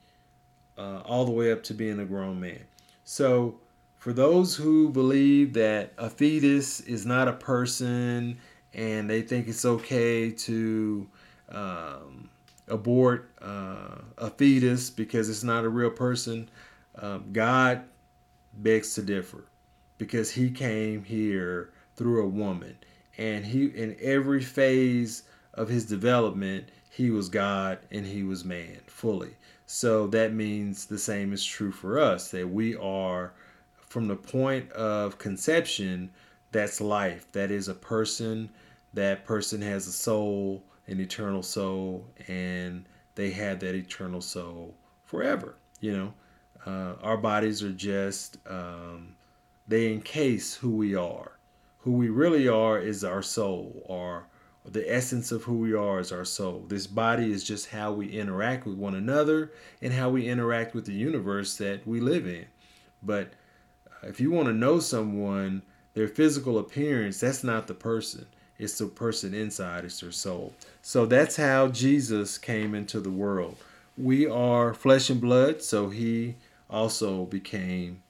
uh, 0.78 1.02
all 1.06 1.26
the 1.26 1.32
way 1.32 1.52
up 1.52 1.64
to 1.64 1.74
being 1.74 2.00
a 2.00 2.06
grown 2.06 2.40
man. 2.40 2.64
So, 3.04 3.60
for 4.04 4.12
those 4.12 4.54
who 4.54 4.90
believe 4.90 5.54
that 5.54 5.94
a 5.98 6.10
fetus 6.10 6.82
is 6.82 7.06
not 7.06 7.30
a 7.30 7.32
person 7.32 8.38
and 8.74 9.10
they 9.10 9.22
think 9.22 9.48
it's 9.48 9.64
okay 9.64 10.30
to 10.30 11.08
um, 11.48 12.30
abort 12.68 13.32
uh, 13.42 13.96
a 14.18 14.30
fetus 14.30 14.90
because 14.90 15.30
it's 15.30 15.42
not 15.42 15.64
a 15.64 15.70
real 15.70 15.90
person, 15.90 16.50
um, 16.96 17.32
God 17.32 17.84
begs 18.56 18.94
to 18.96 19.04
differ 19.04 19.46
because 19.98 20.30
he 20.30 20.52
came 20.52 21.06
here 21.06 21.72
through 21.96 22.26
a 22.26 22.28
woman 22.28 22.76
and 23.18 23.46
he 23.46 23.68
in 23.68 23.96
every 24.02 24.42
phase 24.42 25.24
of 25.54 25.70
his 25.70 25.86
development 25.86 26.68
he 26.90 27.10
was 27.10 27.30
god 27.30 27.80
and 27.90 28.06
he 28.06 28.24
was 28.24 28.44
man 28.44 28.82
fully. 28.86 29.38
So 29.66 30.08
that 30.08 30.34
means 30.34 30.88
the 30.88 31.00
same 31.00 31.32
is 31.32 31.46
true 31.46 31.72
for 31.72 31.98
us 31.98 32.32
that 32.32 32.50
we 32.50 32.76
are 32.76 33.32
from 33.94 34.08
the 34.08 34.16
point 34.16 34.72
of 34.72 35.20
conception 35.20 36.10
that's 36.52 36.82
life 36.82 37.32
that 37.32 37.52
is 37.52 37.68
a 37.68 37.76
person 37.76 38.50
that 38.94 39.24
person 39.24 39.62
has 39.62 39.86
a 39.88 39.92
soul 39.92 40.64
an 40.88 41.00
eternal 41.00 41.44
soul 41.44 42.06
and 42.28 42.86
they 43.16 43.30
have 43.30 43.60
that 43.60 43.76
eternal 43.76 44.22
soul 44.22 44.74
forever 45.04 45.56
you 45.80 45.96
know 45.96 46.14
uh, 46.66 46.96
our 47.04 47.18
bodies 47.18 47.62
are 47.62 47.72
just 47.72 48.38
um, 48.48 49.16
they 49.68 49.94
encase 49.94 50.56
who 50.56 50.72
we 50.72 50.96
are 50.96 51.34
who 51.84 51.92
we 51.92 52.10
really 52.10 52.48
are 52.48 52.80
is 52.80 53.04
our 53.04 53.22
soul, 53.22 53.84
or 53.86 54.26
the 54.64 54.90
essence 54.90 55.34
of 55.34 55.44
who 55.44 55.58
we 55.58 55.74
are 55.74 56.00
is 56.00 56.14
our 56.14 56.24
soul. 56.24 56.64
This 56.70 56.88
body 56.88 57.30
is 57.30 57.44
just 57.44 57.70
how 57.70 57.92
we 57.92 58.08
interact 58.08 58.66
with 58.66 58.78
one 58.78 58.96
another 58.96 59.52
and 59.82 59.92
how 59.92 60.10
we 60.10 60.30
interact 60.30 60.74
with 60.74 60.86
the 60.86 60.94
universe 60.94 61.58
that 61.58 61.86
we 61.86 62.00
live 62.00 62.26
in. 62.26 62.46
But 63.02 63.34
if 64.08 64.20
you 64.20 64.32
want 64.32 64.48
to 64.48 64.54
know 64.54 64.80
someone, 64.80 65.62
their 65.94 66.08
physical 66.08 66.58
appearance, 66.58 67.20
that's 67.20 67.44
not 67.44 67.68
the 67.68 67.74
person. 67.74 68.26
It's 68.60 68.78
the 68.78 68.86
person 68.86 69.34
inside, 69.34 69.86
it's 69.86 70.00
their 70.00 70.12
soul. 70.12 70.54
So 70.82 71.06
that's 71.06 71.36
how 71.36 71.70
Jesus 71.70 72.38
came 72.38 72.76
into 72.76 73.00
the 73.00 73.10
world. 73.10 73.58
We 73.98 74.28
are 74.28 74.74
flesh 74.74 75.10
and 75.10 75.22
blood, 75.22 75.62
so 75.62 75.90
he 75.90 76.36
also 76.70 77.26
became 77.26 78.02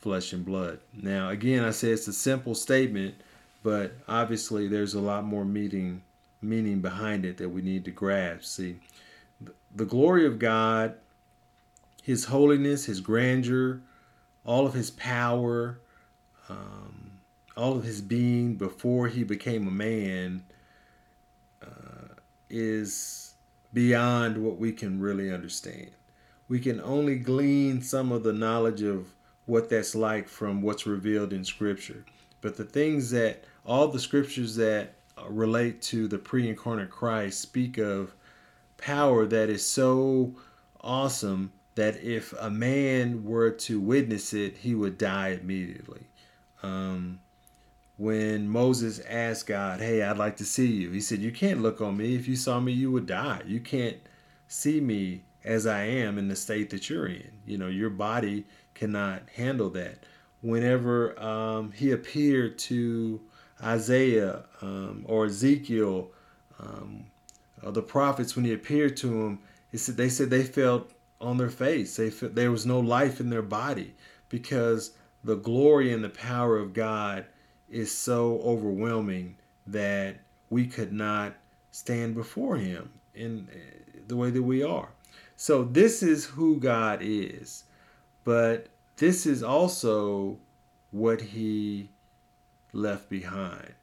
flesh 0.00 0.32
and 0.32 0.44
blood. 0.44 0.80
Now, 0.92 1.30
again, 1.30 1.64
I 1.64 1.70
say 1.70 1.90
it's 1.90 2.08
a 2.08 2.12
simple 2.12 2.54
statement, 2.54 3.14
but 3.62 3.92
obviously 4.08 4.68
there's 4.68 4.94
a 4.94 5.00
lot 5.00 5.24
more 5.24 5.44
meaning 5.44 6.02
meaning 6.42 6.80
behind 6.80 7.24
it 7.24 7.36
that 7.36 7.48
we 7.48 7.62
need 7.62 7.84
to 7.84 7.90
grasp. 7.92 8.42
See, 8.42 8.76
the 9.74 9.84
glory 9.84 10.26
of 10.26 10.40
God, 10.40 10.94
His 12.02 12.24
holiness, 12.24 12.84
His 12.86 13.00
grandeur, 13.00 13.80
all 14.44 14.66
of 14.66 14.74
His 14.74 14.90
power, 14.90 15.80
um, 16.48 17.12
all 17.56 17.76
of 17.76 17.84
His 17.84 18.00
being 18.00 18.54
before 18.54 19.08
He 19.08 19.24
became 19.24 19.66
a 19.66 19.70
man 19.72 20.44
uh, 21.62 22.14
is 22.50 23.34
beyond 23.72 24.38
what 24.38 24.58
we 24.58 24.72
can 24.72 25.00
really 25.00 25.32
understand. 25.32 25.90
We 26.48 26.60
can 26.60 26.80
only 26.80 27.16
glean 27.16 27.80
some 27.82 28.12
of 28.12 28.22
the 28.22 28.32
knowledge 28.32 28.82
of 28.82 29.06
what 29.46 29.70
that's 29.70 29.94
like 29.94 30.28
from 30.28 30.62
what's 30.62 30.86
revealed 30.86 31.32
in 31.32 31.44
Scripture. 31.44 32.04
But 32.42 32.56
the 32.56 32.64
things 32.64 33.10
that 33.10 33.44
all 33.64 33.88
the 33.88 34.00
scriptures 34.00 34.56
that 34.56 34.94
relate 35.28 35.80
to 35.82 36.08
the 36.08 36.18
pre 36.18 36.48
incarnate 36.48 36.90
Christ 36.90 37.40
speak 37.40 37.78
of 37.78 38.14
power 38.76 39.24
that 39.26 39.48
is 39.48 39.64
so 39.64 40.34
awesome 40.80 41.52
that 41.74 42.02
if 42.02 42.34
a 42.38 42.50
man 42.50 43.24
were 43.24 43.50
to 43.50 43.80
witness 43.80 44.34
it, 44.34 44.58
he 44.58 44.74
would 44.74 44.98
die 44.98 45.38
immediately. 45.40 46.06
Um, 46.62 47.20
when 47.96 48.48
Moses 48.48 49.00
asked 49.08 49.46
God, 49.46 49.80
Hey, 49.80 50.02
I'd 50.02 50.18
like 50.18 50.36
to 50.38 50.44
see 50.44 50.66
you, 50.66 50.90
he 50.90 51.00
said, 51.00 51.20
You 51.20 51.32
can't 51.32 51.62
look 51.62 51.80
on 51.80 51.96
me. 51.96 52.14
If 52.14 52.28
you 52.28 52.36
saw 52.36 52.60
me, 52.60 52.72
you 52.72 52.90
would 52.90 53.06
die. 53.06 53.42
You 53.46 53.60
can't 53.60 53.98
see 54.48 54.80
me 54.80 55.22
as 55.44 55.66
I 55.66 55.84
am 55.84 56.18
in 56.18 56.28
the 56.28 56.36
state 56.36 56.70
that 56.70 56.88
you're 56.90 57.06
in. 57.06 57.30
You 57.46 57.58
know, 57.58 57.68
your 57.68 57.90
body 57.90 58.44
cannot 58.74 59.22
handle 59.34 59.70
that. 59.70 60.04
Whenever 60.40 61.20
um, 61.22 61.72
he 61.72 61.92
appeared 61.92 62.58
to 62.58 63.20
Isaiah 63.62 64.44
um, 64.60 65.04
or 65.06 65.26
Ezekiel, 65.26 66.10
um, 66.58 67.04
or 67.62 67.72
the 67.72 67.82
prophets, 67.82 68.34
when 68.34 68.44
he 68.44 68.52
appeared 68.52 68.96
to 68.98 69.38
he 69.70 69.78
said 69.78 69.96
they 69.96 70.08
said 70.08 70.30
they 70.30 70.42
felt 70.42 70.92
on 71.22 71.38
their 71.38 71.50
face. 71.50 71.96
They 71.96 72.08
there 72.08 72.50
was 72.50 72.66
no 72.66 72.80
life 72.80 73.20
in 73.20 73.30
their 73.30 73.42
body 73.42 73.94
because 74.28 74.92
the 75.24 75.36
glory 75.36 75.92
and 75.92 76.02
the 76.02 76.08
power 76.08 76.58
of 76.58 76.72
God 76.72 77.26
is 77.70 77.90
so 77.90 78.40
overwhelming 78.44 79.36
that 79.66 80.16
we 80.50 80.66
could 80.66 80.92
not 80.92 81.34
stand 81.70 82.14
before 82.14 82.56
him 82.56 82.90
in 83.14 83.48
uh, 83.50 84.00
the 84.08 84.16
way 84.16 84.30
that 84.30 84.42
we 84.42 84.62
are. 84.62 84.88
So 85.36 85.64
this 85.64 86.02
is 86.02 86.24
who 86.24 86.58
God 86.58 87.00
is. 87.02 87.64
But 88.24 88.68
this 88.96 89.26
is 89.26 89.42
also 89.42 90.38
what 90.90 91.20
he 91.20 91.90
left 92.72 93.08
behind. 93.08 93.74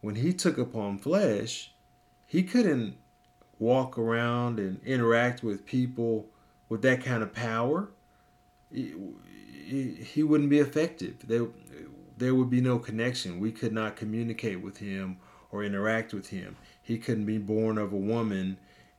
When 0.00 0.16
he 0.16 0.32
took 0.32 0.58
upon 0.58 0.98
flesh, 0.98 1.72
he 2.26 2.42
couldn't 2.42 2.96
walk 3.58 3.96
around 3.96 4.58
and 4.58 4.82
interact 4.84 5.42
with 5.42 5.64
people 5.64 6.26
with 6.68 6.82
that 6.82 7.04
kind 7.04 7.22
of 7.22 7.32
power. 7.32 7.88
He, 8.70 10.22
wouldn't 10.22 10.50
be 10.50 10.58
effective. 10.58 11.26
There, 11.26 11.46
there 12.16 12.34
would 12.34 12.50
be 12.50 12.60
no 12.60 12.78
connection. 12.78 13.40
We 13.40 13.52
could 13.52 13.72
not 13.72 13.96
communicate 13.96 14.60
with 14.60 14.78
him 14.78 15.18
or 15.50 15.64
interact 15.64 16.12
with 16.12 16.28
him. 16.28 16.56
He 16.82 16.98
couldn't 16.98 17.26
be 17.26 17.38
born 17.38 17.78
of 17.78 17.92
a 17.92 17.96
woman 17.96 18.58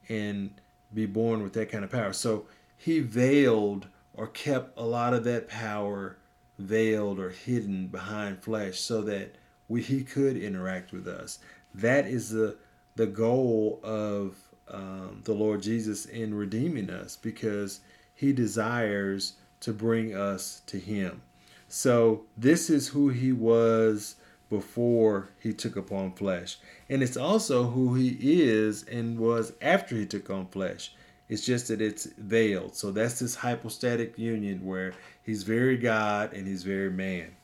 and 0.10 0.52
be 0.94 1.06
born 1.06 1.44
with 1.44 1.54
that 1.54 1.72
kind 1.72 1.84
of 1.84 1.92
power. 1.92 2.14
So 2.14 2.46
he 2.76 3.00
veiled 3.00 3.88
or 4.14 4.28
kept 4.28 4.78
a 4.78 4.86
lot 4.86 5.14
of 5.14 5.24
that 5.26 5.48
power 5.48 6.18
veiled 6.58 7.20
or 7.20 7.30
hidden 7.30 7.88
behind 7.88 8.42
flesh 8.42 8.80
so 8.80 9.02
that 9.04 9.36
we, 9.68 9.82
he 9.82 10.04
could 10.04 10.38
interact 10.38 10.92
with 10.92 11.08
us. 11.08 11.40
That 11.74 12.08
is 12.08 12.32
the 12.32 12.58
the 12.98 13.06
goal 13.06 13.80
of 13.84 14.36
um, 14.70 15.22
the 15.24 15.34
Lord 15.34 15.62
Jesus 15.62 16.06
in 16.06 16.34
redeeming 16.34 16.90
us 16.90 17.16
because 17.16 17.82
he 18.14 18.34
desires 18.34 19.34
to 19.62 19.74
bring 19.74 20.16
us 20.16 20.62
to 20.68 20.80
him. 20.80 21.22
So 21.68 22.26
this 22.38 22.70
is 22.70 22.88
who 22.90 23.10
he 23.10 23.32
was 23.32 24.16
before 24.50 25.30
he 25.40 25.54
took 25.54 25.76
upon 25.76 26.14
flesh. 26.14 26.58
And 26.90 27.04
it's 27.04 27.18
also 27.18 27.66
who 27.66 27.96
he 27.96 28.18
is 28.22 28.84
and 28.84 29.20
was 29.20 29.54
after 29.62 29.96
he 29.96 30.06
took 30.06 30.30
on 30.30 30.48
flesh. 30.48 30.94
It's 31.30 31.46
just 31.46 31.68
that 31.68 31.82
it's 31.82 32.06
veiled. 32.18 32.76
So 32.76 32.92
that's 32.92 33.20
this 33.20 33.36
hypostatic 33.36 34.18
union 34.18 34.66
where 34.66 34.94
he's 35.24 35.44
very 35.44 35.78
God 35.78 36.32
and 36.32 36.48
he's 36.48 36.64
very 36.64 36.90
man. 36.90 37.36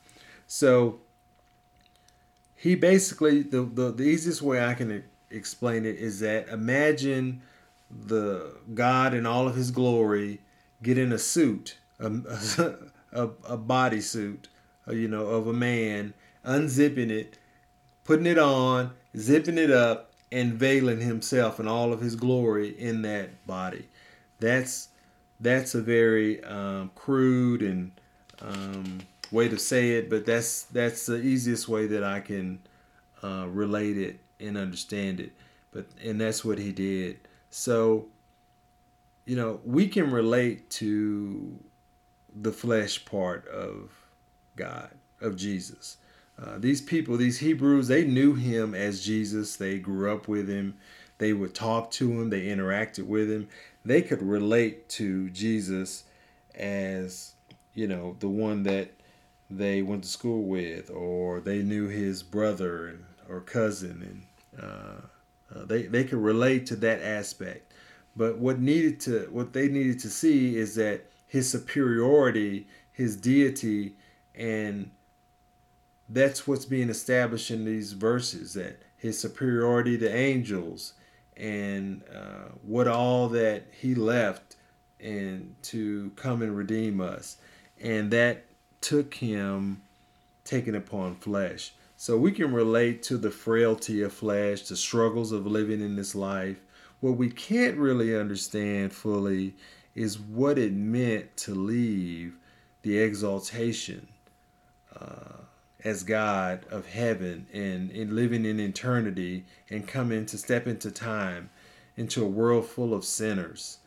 So 0.48 1.02
he 2.56 2.76
basically, 2.76 3.42
the, 3.42 3.64
the, 3.64 3.92
the 3.92 4.04
easiest 4.04 4.42
way 4.42 4.64
I 4.64 4.74
can 4.74 5.04
explain 5.34 5.86
it 5.86 5.98
is 5.98 6.20
that 6.20 6.48
imagine 6.50 7.42
the 7.90 8.56
God 8.74 9.14
in 9.14 9.26
all 9.26 9.48
of 9.48 9.56
his 9.56 9.72
glory 9.72 10.42
get 10.82 10.98
in 10.98 11.12
a 11.12 11.18
suit, 11.18 11.78
a, 12.00 12.08
a, 13.12 13.24
a 13.48 13.58
bodysuit, 13.58 14.46
uh, 14.88 14.94
you 14.94 15.08
know, 15.08 15.26
of 15.28 15.48
a 15.48 15.54
man, 15.54 16.14
unzipping 16.46 17.10
it, 17.10 17.38
putting 18.04 18.26
it 18.26 18.38
on, 18.38 18.92
zipping 19.18 19.58
it 19.58 19.72
up, 19.72 20.12
and 20.32 20.54
veiling 20.54 21.00
himself 21.00 21.60
and 21.60 21.70
all 21.70 21.94
of 21.94 22.02
his 22.02 22.16
glory 22.16 22.70
in 22.80 23.04
that 23.04 23.46
body. 23.46 23.88
That's 24.40 24.90
that's 25.40 25.76
a 25.76 25.82
very 25.82 26.44
um, 26.44 26.90
crude 26.96 27.62
and 27.62 27.92
um, 28.42 29.02
way 29.32 29.48
to 29.48 29.58
say 29.58 29.92
it, 29.92 30.10
but 30.10 30.26
that's 30.26 30.64
that's 30.64 31.06
the 31.06 31.22
easiest 31.22 31.68
way 31.68 31.86
that 31.88 32.04
I 32.04 32.20
can 32.20 32.60
uh, 33.24 33.46
relate 33.48 33.98
it 33.98 34.20
and 34.44 34.58
understand 34.58 35.20
it. 35.20 35.32
But 35.72 35.88
and 36.04 36.20
that's 36.20 36.46
what 36.46 36.60
he 36.60 36.72
did. 36.72 37.20
So, 37.50 38.08
you 39.26 39.36
know, 39.36 39.60
we 39.66 39.88
can 39.88 40.12
relate 40.12 40.70
to 40.72 41.58
the 42.36 42.52
flesh 42.52 43.06
part 43.06 43.48
of 43.48 43.92
God, 44.56 44.92
of 45.22 45.36
Jesus. 45.36 45.98
Uh, 46.42 46.58
these 46.58 46.82
people, 46.82 47.16
these 47.16 47.40
Hebrews, 47.40 47.88
they 47.88 48.06
knew 48.06 48.34
him 48.34 48.74
as 48.74 49.06
Jesus. 49.06 49.56
They 49.56 49.78
grew 49.78 50.12
up 50.12 50.28
with 50.28 50.50
him. 50.50 50.76
They 51.20 51.34
would 51.34 51.54
talk 51.54 51.92
to 51.92 52.12
him. 52.12 52.30
They 52.30 52.48
interacted 52.48 53.06
with 53.06 53.30
him. 53.30 53.48
They 53.86 54.02
could 54.02 54.22
relate 54.22 54.90
to 54.90 55.30
Jesus 55.30 56.06
as, 56.56 57.34
you 57.74 57.88
know, 57.88 58.16
the 58.20 58.30
one 58.30 58.64
that 58.64 58.92
they 59.50 59.82
went 59.82 60.04
to 60.04 60.10
school 60.10 60.44
with, 60.44 60.90
or 60.90 61.40
they 61.40 61.62
knew 61.62 61.88
his 61.88 62.24
brother 62.24 62.88
and, 62.88 63.04
or 63.30 63.42
cousin, 63.42 64.02
and 64.02 64.24
uh, 64.62 65.02
uh, 65.54 65.66
they 65.66 65.84
they 65.84 66.04
could 66.04 66.20
relate 66.20 66.66
to 66.68 66.76
that 66.78 67.02
aspect. 67.02 67.72
But 68.16 68.38
what 68.38 68.60
needed 68.60 69.00
to 69.02 69.28
what 69.32 69.54
they 69.54 69.68
needed 69.68 70.00
to 70.00 70.10
see 70.10 70.58
is 70.58 70.76
that 70.76 71.06
his 71.28 71.50
superiority, 71.50 72.68
his 72.92 73.16
deity, 73.16 73.96
and 74.36 74.92
that's 76.10 76.48
what's 76.48 76.66
being 76.66 76.90
established 76.90 77.50
in 77.50 77.66
these 77.66 77.94
verses 77.94 78.54
that 78.54 78.82
his 78.98 79.20
superiority 79.20 79.98
to 79.98 80.14
angels 80.14 80.94
and 81.36 82.04
uh, 82.14 82.50
what 82.62 82.88
all 82.88 83.28
that 83.30 83.64
he 83.82 83.96
left 83.96 84.56
and 85.00 85.56
to 85.64 86.12
come 86.16 86.42
and 86.42 86.56
redeem 86.56 87.02
us 87.02 87.38
and 87.82 88.12
that 88.12 88.46
took 88.80 89.16
him 89.16 89.82
taking 90.46 90.76
upon 90.76 91.16
flesh 91.16 91.74
so 92.04 92.18
we 92.18 92.34
can 92.34 92.52
relate 92.52 93.02
to 93.02 93.18
the 93.18 93.32
frailty 93.32 94.02
of 94.02 94.12
flesh 94.12 94.64
the 94.64 94.76
struggles 94.76 95.32
of 95.32 95.48
living 95.48 95.80
in 95.80 95.96
this 95.96 96.14
life 96.14 96.60
what 97.00 97.16
we 97.16 97.30
can't 97.30 97.78
really 97.78 98.14
understand 98.14 98.92
fully 98.92 99.56
is 99.96 100.20
what 100.20 100.58
it 100.58 100.74
meant 100.74 101.38
to 101.38 101.56
leave 101.56 102.36
the 102.82 102.98
exaltation 102.98 104.06
uh, 105.00 105.38
as 105.86 106.04
God 106.04 106.66
of 106.70 106.86
heaven 106.86 107.48
and 107.54 107.90
in 107.92 108.14
living 108.14 108.44
in 108.44 108.60
eternity 108.60 109.46
and 109.70 109.88
come 109.88 110.26
to 110.26 110.38
step 110.38 110.68
into 110.68 110.92
time 110.92 111.50
into 111.96 112.22
a 112.22 112.28
world 112.28 112.66
full 112.66 112.94
of 112.94 113.06
sinners 113.06 113.78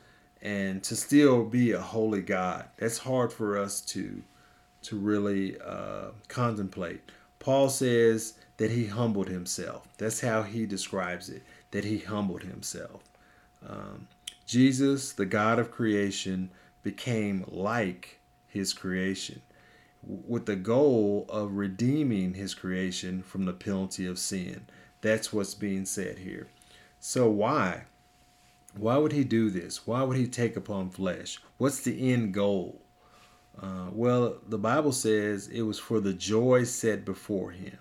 and 0.40 0.82
to 0.84 0.96
still 0.96 1.44
be 1.44 1.72
a 1.72 1.80
holy 1.80 2.22
God. 2.22 2.64
That's 2.78 2.96
hard 2.96 3.30
for 3.30 3.58
us 3.58 3.82
to 3.82 4.22
to 4.84 4.96
really 4.96 5.58
uh, 5.60 6.12
contemplate. 6.28 7.10
Paul 7.46 7.68
says 7.68 8.34
that 8.56 8.72
he 8.72 8.86
humbled 8.86 9.28
himself. 9.28 9.86
That's 9.98 10.20
how 10.20 10.42
he 10.42 10.66
describes 10.66 11.28
it. 11.28 11.44
That 11.70 11.84
he 11.84 11.98
humbled 11.98 12.42
himself. 12.42 13.04
Um, 13.64 14.08
Jesus, 14.46 15.12
the 15.12 15.26
God 15.26 15.60
of 15.60 15.70
creation, 15.70 16.50
became 16.82 17.44
like 17.46 18.18
his 18.48 18.72
creation 18.72 19.42
with 20.02 20.46
the 20.46 20.56
goal 20.56 21.24
of 21.28 21.52
redeeming 21.52 22.34
his 22.34 22.52
creation 22.52 23.22
from 23.22 23.44
the 23.44 23.52
penalty 23.52 24.06
of 24.06 24.18
sin. 24.18 24.66
That's 25.00 25.32
what's 25.32 25.54
being 25.54 25.84
said 25.84 26.18
here. 26.18 26.48
So, 26.98 27.30
why? 27.30 27.84
Why 28.76 28.96
would 28.96 29.12
he 29.12 29.22
do 29.22 29.50
this? 29.50 29.86
Why 29.86 30.02
would 30.02 30.16
he 30.16 30.26
take 30.26 30.56
upon 30.56 30.90
flesh? 30.90 31.38
What's 31.58 31.78
the 31.78 32.12
end 32.12 32.34
goal? 32.34 32.82
Uh, 33.60 33.86
well, 33.92 34.36
the 34.46 34.58
Bible 34.58 34.92
says 34.92 35.48
it 35.48 35.62
was 35.62 35.78
for 35.78 36.00
the 36.00 36.12
joy 36.12 36.64
set 36.64 37.04
before 37.04 37.52
him, 37.52 37.78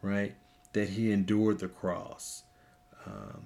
right? 0.00 0.34
That 0.72 0.90
he 0.90 1.12
endured 1.12 1.58
the 1.58 1.68
cross. 1.68 2.44
Um, 3.06 3.44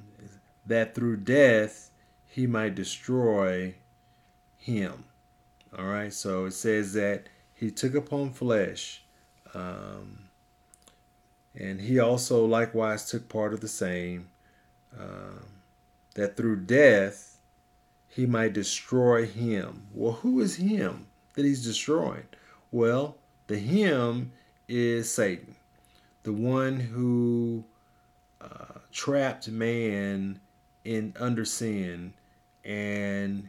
that 0.66 0.94
through 0.94 1.16
death 1.18 1.90
he 2.26 2.46
might 2.46 2.74
destroy 2.74 3.74
him. 4.56 5.04
All 5.76 5.86
right, 5.86 6.12
so 6.12 6.44
it 6.46 6.52
says 6.52 6.92
that 6.92 7.28
he 7.54 7.70
took 7.70 7.94
upon 7.94 8.32
flesh. 8.32 9.02
Um, 9.52 10.28
and 11.54 11.80
he 11.80 11.98
also 11.98 12.44
likewise 12.44 13.10
took 13.10 13.28
part 13.28 13.52
of 13.52 13.60
the 13.60 13.68
same, 13.68 14.28
um, 14.98 15.44
that 16.14 16.36
through 16.36 16.60
death 16.60 17.38
he 18.08 18.26
might 18.26 18.52
destroy 18.52 19.26
him. 19.26 19.88
Well, 19.92 20.12
who 20.12 20.40
is 20.40 20.56
him 20.56 21.07
that 21.38 21.46
he's 21.46 21.64
destroying? 21.64 22.26
Well, 22.72 23.16
the 23.46 23.58
him 23.58 24.32
is 24.68 25.10
Satan, 25.10 25.54
the 26.24 26.32
one 26.32 26.78
who 26.78 27.64
uh, 28.40 28.80
trapped 28.92 29.48
man 29.48 30.40
in 30.84 31.14
under 31.18 31.44
sin 31.44 32.12
and 32.64 33.48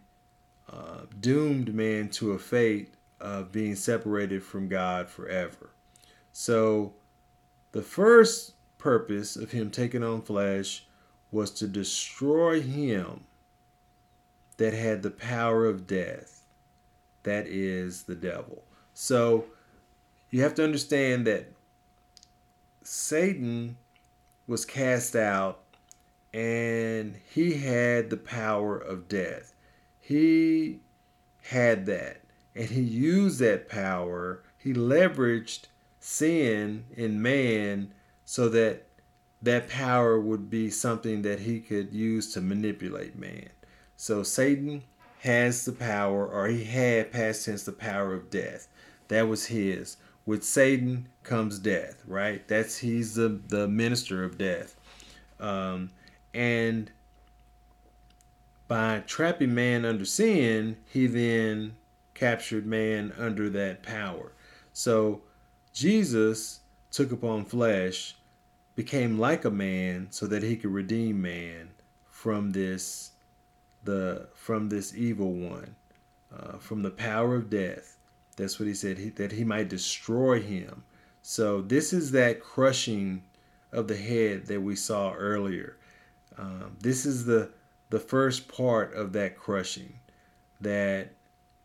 uh, 0.72 1.02
doomed 1.20 1.74
man 1.74 2.10
to 2.10 2.34
a 2.34 2.40
fate 2.40 2.94
of 3.20 3.52
being 3.52 3.76
separated 3.76 4.44
from 4.44 4.68
God 4.68 5.10
forever. 5.10 5.72
So, 6.32 6.94
the 7.72 7.82
first 7.82 8.54
purpose 8.78 9.36
of 9.36 9.52
him 9.52 9.72
taking 9.72 10.04
on 10.04 10.22
flesh 10.22 10.86
was 11.32 11.52
to 11.52 11.68
destroy 11.68 12.62
him 12.62 13.26
that 14.58 14.74
had 14.74 15.02
the 15.02 15.12
power 15.12 15.66
of 15.66 15.88
death. 15.88 16.39
That 17.24 17.48
is 17.48 18.04
the 18.04 18.16
devil. 18.16 18.64
So, 18.94 19.46
you 20.30 20.42
have 20.44 20.56
to 20.56 20.64
understand 20.64 21.26
that 21.28 21.52
Satan 22.84 23.78
was 24.48 24.66
cast 24.66 25.16
out 25.16 25.62
and 26.34 27.16
he 27.34 27.54
had 27.56 28.10
the 28.10 28.18
power 28.18 28.78
of 28.78 29.08
death. 29.08 29.54
He 30.00 30.80
had 31.44 31.86
that 31.88 32.22
and 32.56 32.70
he 32.70 32.82
used 32.82 33.40
that 33.40 33.70
power. 33.70 34.44
He 34.58 34.74
leveraged 34.74 35.66
sin 36.00 36.86
in 36.96 37.22
man 37.22 37.94
so 38.26 38.50
that 38.50 38.86
that 39.42 39.70
power 39.70 40.20
would 40.20 40.50
be 40.50 40.70
something 40.70 41.22
that 41.22 41.40
he 41.40 41.60
could 41.60 41.94
use 41.94 42.34
to 42.34 42.42
manipulate 42.42 43.18
man. 43.18 43.50
So 43.96 44.24
Satan 44.24 44.84
has 45.20 45.66
the 45.66 45.72
power, 45.72 46.28
or 46.28 46.48
he 46.48 46.64
had 46.64 47.12
past 47.12 47.46
tense 47.46 47.64
the 47.64 47.72
power 47.72 48.14
of 48.14 48.30
death. 48.30 48.68
That 49.10 49.28
was 49.28 49.48
his. 49.48 49.98
With 50.26 50.44
Satan 50.44 51.08
comes 51.24 51.60
death, 51.60 52.02
right? 52.06 52.48
That's 52.48 52.78
he's 52.78 53.16
the 53.16 53.40
the 53.48 53.68
minister 53.68 54.24
of 54.24 54.38
death, 54.38 54.76
um, 55.40 55.92
and 56.34 56.92
by 58.68 59.00
trapping 59.08 59.56
man 59.56 59.84
under 59.84 60.06
sin, 60.06 60.78
he 60.86 61.08
then 61.08 61.76
captured 62.14 62.66
man 62.68 63.12
under 63.18 63.50
that 63.50 63.82
power. 63.82 64.32
So 64.74 65.24
Jesus 65.74 66.60
took 66.92 67.12
upon 67.12 67.46
flesh, 67.46 68.16
became 68.76 69.18
like 69.18 69.44
a 69.44 69.50
man 69.50 70.08
so 70.12 70.28
that 70.28 70.44
he 70.44 70.56
could 70.56 70.72
redeem 70.72 71.22
man 71.22 71.72
from 72.10 72.52
this 72.52 73.09
the 73.84 74.28
from 74.34 74.70
this 74.70 74.96
evil 74.96 75.32
one, 75.34 75.76
uh, 76.36 76.58
from 76.58 76.82
the 76.82 76.92
power 76.92 77.36
of 77.36 77.50
death. 77.50 77.98
That's 78.36 78.60
what 78.60 78.68
he 78.68 78.74
said, 78.74 78.98
he, 78.98 79.10
that 79.10 79.34
he 79.34 79.44
might 79.44 79.68
destroy 79.68 80.42
him. 80.42 80.84
So 81.22 81.62
this 81.62 81.92
is 81.92 82.12
that 82.12 82.42
crushing 82.42 83.24
of 83.72 83.88
the 83.88 83.98
head 83.98 84.48
that 84.48 84.62
we 84.62 84.76
saw 84.76 85.14
earlier. 85.14 85.78
Um, 86.38 86.78
this 86.80 87.06
is 87.06 87.26
the 87.26 87.52
the 87.90 88.00
first 88.00 88.48
part 88.48 88.94
of 88.94 89.14
that 89.14 89.38
crushing 89.38 90.00
that 90.62 91.10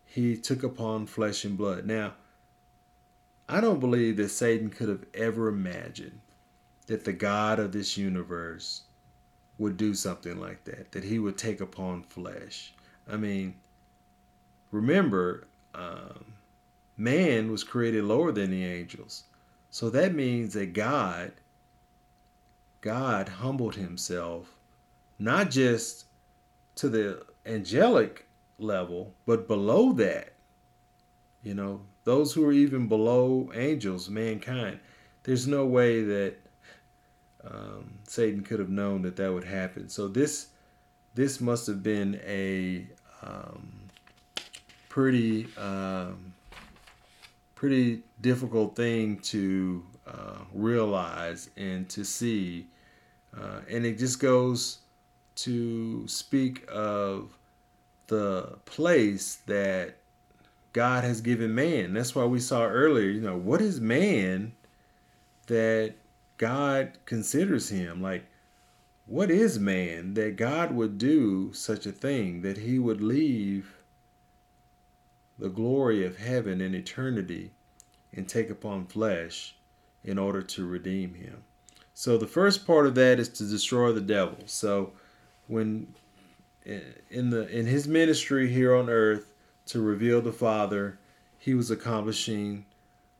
he 0.07 0.37
took 0.37 0.62
upon 0.62 1.07
flesh 1.07 1.44
and 1.44 1.57
blood. 1.59 1.85
Now, 1.85 2.14
I 3.48 3.61
don't 3.61 3.81
believe 3.81 4.16
that 4.16 4.31
Satan 4.31 4.70
could 4.70 4.88
have 4.88 5.05
ever 5.12 5.48
imagined 5.48 6.20
that 6.87 7.05
the 7.05 7.12
God 7.12 7.59
of 7.59 7.72
this 7.72 7.96
universe 7.98 8.83
would 9.58 9.76
do 9.76 9.94
something 9.94 10.40
like 10.40 10.64
that, 10.64 10.92
that 10.92 11.04
he 11.04 11.18
would 11.18 11.38
take 11.38 11.60
upon 11.60 12.02
flesh. 12.02 12.72
I 13.08 13.16
mean, 13.16 13.54
remember, 14.70 15.46
um, 15.74 16.24
man 16.96 17.50
was 17.50 17.64
created 17.64 18.04
lower 18.04 18.32
than 18.32 18.50
the 18.50 18.64
angels. 18.64 19.24
So 19.70 19.90
that 19.90 20.14
means 20.14 20.54
that 20.54 20.72
God, 20.72 21.32
God 22.80 23.28
humbled 23.28 23.74
himself, 23.74 24.52
not 25.18 25.50
just 25.50 26.06
to 26.76 26.88
the 26.88 27.24
angelic 27.46 28.26
level, 28.58 29.12
but 29.26 29.48
below 29.48 29.92
that, 29.92 30.32
you 31.42 31.54
know, 31.54 31.80
those 32.04 32.32
who 32.32 32.44
are 32.44 32.52
even 32.52 32.86
below 32.86 33.50
angels, 33.54 34.08
mankind, 34.08 34.78
there's 35.24 35.46
no 35.46 35.66
way 35.66 36.02
that 36.02 36.36
um, 37.50 37.98
Satan 38.07 38.42
could 38.42 38.59
have 38.59 38.70
known 38.70 39.02
that 39.02 39.16
that 39.16 39.33
would 39.33 39.44
happen. 39.44 39.88
So 39.88 40.09
this 40.09 40.48
this 41.14 41.40
must 41.40 41.66
have 41.66 41.83
been 41.83 42.20
a 42.26 42.87
um, 43.22 43.68
pretty 44.88 45.46
um, 45.57 46.33
pretty 47.54 48.02
difficult 48.20 48.76
thing 48.76 49.18
to 49.18 49.85
uh, 50.07 50.38
realize 50.52 51.50
and 51.57 51.88
to 51.90 52.04
see, 52.04 52.66
uh, 53.37 53.61
and 53.70 53.87
it 53.87 53.98
just 53.98 54.20
goes 54.20 54.78
to 55.37 56.07
speak 56.07 56.64
of 56.70 57.37
the 58.07 58.59
place 58.66 59.37
that 59.46 59.96
God 60.72 61.04
has 61.04 61.20
given 61.20 61.54
man. 61.54 61.94
That's 61.94 62.14
why 62.14 62.24
we 62.24 62.40
saw 62.40 62.64
earlier, 62.64 63.09
you 63.09 63.20
know, 63.20 63.37
what 63.37 63.61
is 63.61 63.80
man 63.80 64.52
that 65.46 65.94
God 66.38 66.99
considers 67.05 67.68
him? 67.68 68.03
Like, 68.03 68.25
what 69.07 69.31
is 69.31 69.59
man 69.59 70.14
that 70.14 70.37
God 70.37 70.75
would 70.75 70.99
do 70.99 71.53
such 71.53 71.87
a 71.87 71.92
thing, 71.92 72.42
that 72.42 72.59
he 72.59 72.79
would 72.79 73.01
leave 73.01 73.77
the 75.38 75.51
glory 75.51 76.05
of 76.07 76.16
heaven 76.16 76.61
and 76.61 76.75
eternity 76.75 77.51
and 78.12 78.29
take 78.29 78.51
upon 78.51 78.87
flesh 78.87 79.57
in 80.03 80.18
order 80.18 80.42
to 80.42 80.66
redeem 80.66 81.14
him? 81.14 81.44
So 81.92 82.18
the 82.18 82.27
first 82.27 82.66
part 82.66 82.87
of 82.87 82.94
that 82.97 83.20
is 83.20 83.29
to 83.31 83.44
destroy 83.44 83.92
the 83.92 84.01
devil. 84.01 84.38
So 84.47 84.92
when 85.47 85.94
in 86.64 87.31
the 87.31 87.47
in 87.49 87.66
his 87.66 87.87
ministry 87.87 88.51
here 88.51 88.75
on 88.75 88.88
earth 88.88 89.33
to 89.66 89.81
reveal 89.81 90.20
the 90.20 90.33
Father, 90.33 90.99
he 91.38 91.55
was 91.55 91.70
accomplishing 91.70 92.64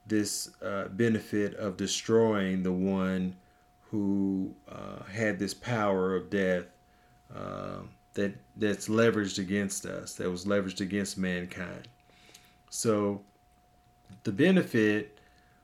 this 0.05 0.51
uh, 0.61 0.87
benefit 0.89 1.55
of 1.55 1.77
destroying 1.77 2.63
the 2.63 2.71
one 2.71 3.35
who 3.89 4.53
uh, 4.69 5.03
had 5.11 5.39
this 5.39 5.53
power 5.53 6.15
of 6.15 6.29
death 6.29 6.65
uh, 7.35 7.79
that 8.13 8.33
that's 8.57 8.87
leveraged 8.87 9.39
against 9.39 9.85
us, 9.85 10.13
that 10.15 10.29
was 10.29 10.45
leveraged 10.45 10.81
against 10.81 11.17
mankind. 11.17 11.87
So 12.69 13.21
the 14.23 14.31
benefit 14.31 15.19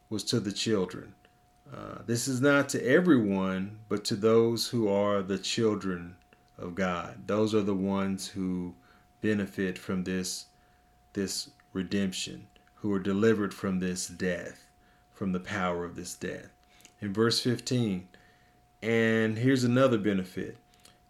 was 0.09 0.23
to 0.25 0.39
the 0.39 0.51
children. 0.51 1.13
Uh, 1.73 1.99
this 2.05 2.27
is 2.27 2.41
not 2.41 2.67
to 2.69 2.85
everyone, 2.85 3.79
but 3.87 4.03
to 4.05 4.15
those 4.15 4.67
who 4.67 4.89
are 4.89 5.21
the 5.21 5.37
children 5.37 6.15
of 6.57 6.75
God. 6.75 7.27
Those 7.27 7.55
are 7.55 7.61
the 7.61 7.73
ones 7.73 8.27
who 8.27 8.73
benefit 9.21 9.77
from 9.77 10.03
this 10.03 10.47
this 11.13 11.49
redemption, 11.73 12.47
who 12.81 12.93
are 12.93 12.99
delivered 12.99 13.53
from 13.53 13.79
this 13.79 14.07
death, 14.07 14.65
from 15.11 15.31
the 15.31 15.39
power 15.39 15.85
of 15.85 15.95
this 15.95 16.15
death. 16.15 16.49
In 16.99 17.13
verse 17.13 17.39
15, 17.39 18.07
and 18.81 19.37
here's 19.37 19.63
another 19.63 19.97
benefit 19.97 20.57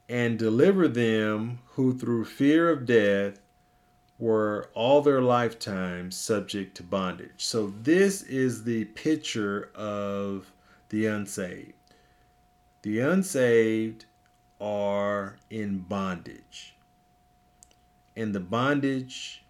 and 0.10 0.38
deliver 0.38 0.90
them 0.90 1.60
who 1.72 1.98
through 1.98 2.26
fear 2.26 2.70
of 2.70 2.86
death 2.86 3.40
were 4.20 4.70
all 4.74 5.02
their 5.02 5.22
lifetime 5.22 6.12
subject 6.12 6.76
to 6.76 6.84
bondage. 6.84 7.32
So, 7.38 7.74
this 7.82 8.22
is 8.22 8.66
the 8.66 8.86
picture 8.86 9.72
of 9.74 10.52
the 10.89 11.06
unsaved. 11.06 11.74
The 12.82 13.00
unsaved 13.00 14.06
are 14.60 15.38
in 15.50 15.80
bondage. 15.80 16.76
And 18.16 18.36
the 18.36 18.41
bondage 18.41 19.43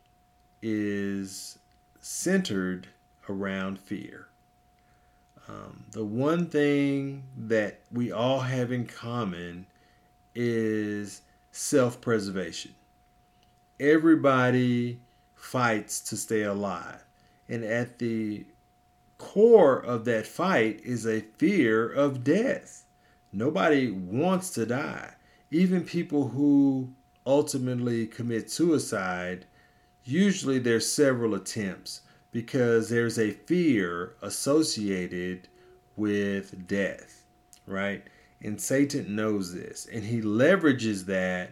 is 0.61 1.57
centered 2.01 2.87
around 3.29 3.79
fear. 3.79 4.27
Um, 5.47 5.85
the 5.91 6.03
one 6.03 6.47
thing 6.47 7.23
that 7.37 7.79
we 7.91 8.11
all 8.11 8.41
have 8.41 8.71
in 8.71 8.85
common 8.85 9.67
is 10.35 11.21
self 11.51 12.01
preservation. 12.01 12.75
Everybody 13.79 14.99
fights 15.35 15.99
to 16.01 16.17
stay 16.17 16.43
alive. 16.43 17.03
And 17.49 17.63
at 17.63 17.99
the 17.99 18.45
core 19.17 19.79
of 19.79 20.05
that 20.05 20.25
fight 20.25 20.81
is 20.83 21.05
a 21.05 21.21
fear 21.37 21.91
of 21.91 22.23
death. 22.23 22.85
Nobody 23.33 23.91
wants 23.91 24.51
to 24.51 24.65
die. 24.65 25.15
Even 25.49 25.83
people 25.83 26.29
who 26.29 26.89
ultimately 27.25 28.07
commit 28.07 28.49
suicide, 28.49 29.45
usually 30.03 30.59
there's 30.59 30.91
several 30.91 31.35
attempts 31.35 32.01
because 32.31 32.89
there's 32.89 33.19
a 33.19 33.31
fear 33.31 34.15
associated 34.21 35.47
with 35.95 36.67
death, 36.67 37.25
right? 37.67 38.03
And 38.41 38.59
Satan 38.59 39.15
knows 39.15 39.53
this, 39.53 39.87
and 39.91 40.03
he 40.03 40.21
leverages 40.21 41.05
that 41.05 41.51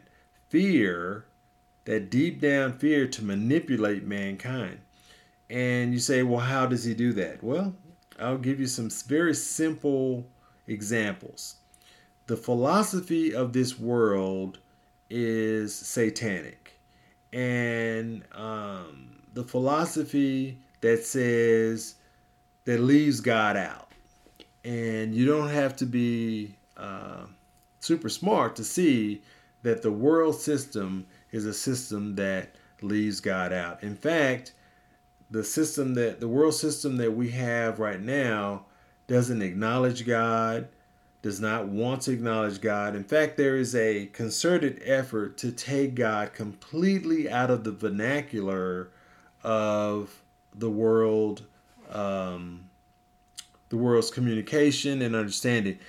fear, 0.49 1.25
that 1.85 2.09
deep 2.09 2.41
down 2.41 2.77
fear, 2.77 3.07
to 3.07 3.23
manipulate 3.23 4.05
mankind. 4.05 4.79
And 5.49 5.93
you 5.93 5.99
say, 5.99 6.23
well, 6.23 6.39
how 6.39 6.65
does 6.65 6.83
he 6.83 6.93
do 6.93 7.13
that? 7.13 7.43
Well, 7.43 7.75
I'll 8.19 8.37
give 8.37 8.59
you 8.59 8.67
some 8.67 8.89
very 8.89 9.33
simple 9.33 10.25
examples 10.67 11.55
the 12.29 12.37
philosophy 12.37 13.33
of 13.33 13.53
this 13.53 13.79
world 13.79 14.59
is 15.09 15.73
satanic. 15.73 16.68
And 17.33 18.23
um, 18.33 19.21
the 19.33 19.43
philosophy 19.43 20.59
that 20.81 21.03
says 21.05 21.95
that 22.65 22.79
leaves 22.79 23.19
God 23.21 23.57
out. 23.57 23.91
And 24.63 25.15
you 25.15 25.25
don't 25.25 25.49
have 25.49 25.75
to 25.77 25.85
be 25.85 26.55
uh, 26.77 27.25
super 27.79 28.09
smart 28.09 28.55
to 28.57 28.63
see 28.63 29.21
that 29.63 29.81
the 29.81 29.91
world 29.91 30.35
system 30.35 31.05
is 31.31 31.45
a 31.45 31.53
system 31.53 32.15
that 32.15 32.55
leaves 32.81 33.19
God 33.19 33.53
out. 33.53 33.83
In 33.83 33.95
fact, 33.95 34.53
the 35.31 35.43
system 35.43 35.93
that 35.95 36.19
the 36.19 36.27
world 36.27 36.53
system 36.53 36.97
that 36.97 37.11
we 37.11 37.29
have 37.31 37.79
right 37.79 38.01
now 38.01 38.65
doesn't 39.07 39.41
acknowledge 39.41 40.05
God, 40.05 40.67
does 41.21 41.41
not 41.41 41.67
want 41.67 42.03
to 42.03 42.11
acknowledge 42.11 42.61
God. 42.61 42.95
In 42.95 43.03
fact, 43.03 43.35
there 43.35 43.57
is 43.57 43.75
a 43.75 44.05
concerted 44.07 44.81
effort 44.85 45.37
to 45.39 45.51
take 45.51 45.95
God 45.95 46.33
completely 46.33 47.29
out 47.29 47.51
of 47.51 47.63
the 47.63 47.71
vernacular 47.71 48.89
of 49.43 50.21
the 50.55 50.69
world, 50.69 51.43
um, 51.91 52.69
the 53.67 53.77
world's 53.77 54.11
communication 54.11 55.01
and 55.01 55.15
understanding. 55.15 55.79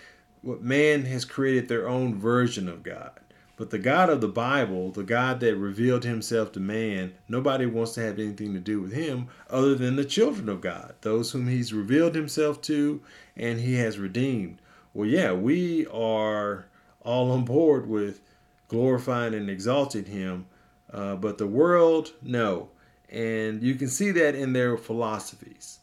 What 0.43 0.63
man 0.63 1.05
has 1.05 1.25
created 1.25 1.69
their 1.69 1.89
own 1.89 2.19
version 2.19 2.69
of 2.69 2.83
God. 2.83 3.21
But 3.57 3.69
the 3.69 3.79
God 3.79 4.09
of 4.09 4.23
the 4.23 4.29
Bible, 4.29 4.91
the 4.91 5.03
God 5.03 5.41
that 5.41 5.55
revealed 5.55 6.03
himself 6.03 6.51
to 6.53 6.61
man, 6.61 7.13
nobody 7.29 7.67
wants 7.67 7.93
to 7.93 8.01
have 8.01 8.19
anything 8.19 8.55
to 8.55 8.59
do 8.59 8.81
with 8.81 8.93
him 8.93 9.29
other 9.51 9.75
than 9.75 9.97
the 9.97 10.05
children 10.05 10.49
of 10.49 10.63
God, 10.63 10.95
those 11.03 11.33
whom 11.33 11.47
he's 11.47 11.75
revealed 11.75 12.15
himself 12.15 12.63
to 12.63 13.03
and 13.37 13.61
he 13.61 13.75
has 13.75 13.99
redeemed. 13.99 14.63
Well, 14.93 15.09
yeah, 15.09 15.33
we 15.33 15.87
are 15.87 16.67
all 17.03 17.31
on 17.31 17.45
board 17.45 17.89
with 17.89 18.21
glorifying 18.69 19.35
and 19.35 19.49
exalting 19.49 20.05
him, 20.05 20.47
uh, 20.93 21.17
but 21.17 21.39
the 21.39 21.47
world, 21.47 22.13
no. 22.23 22.69
And 23.09 23.63
you 23.63 23.75
can 23.75 23.89
see 23.89 24.11
that 24.13 24.35
in 24.35 24.53
their 24.53 24.77
philosophies. 24.77 25.79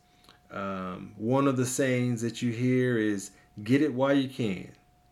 Um, 0.51 1.13
one 1.17 1.47
of 1.47 1.57
the 1.57 1.65
sayings 1.65 2.21
that 2.21 2.41
you 2.41 2.51
hear 2.51 2.97
is, 2.97 3.31
get 3.63 3.81
it 3.81 3.93
while 3.93 4.13
you 4.13 4.29
can, 4.29 4.69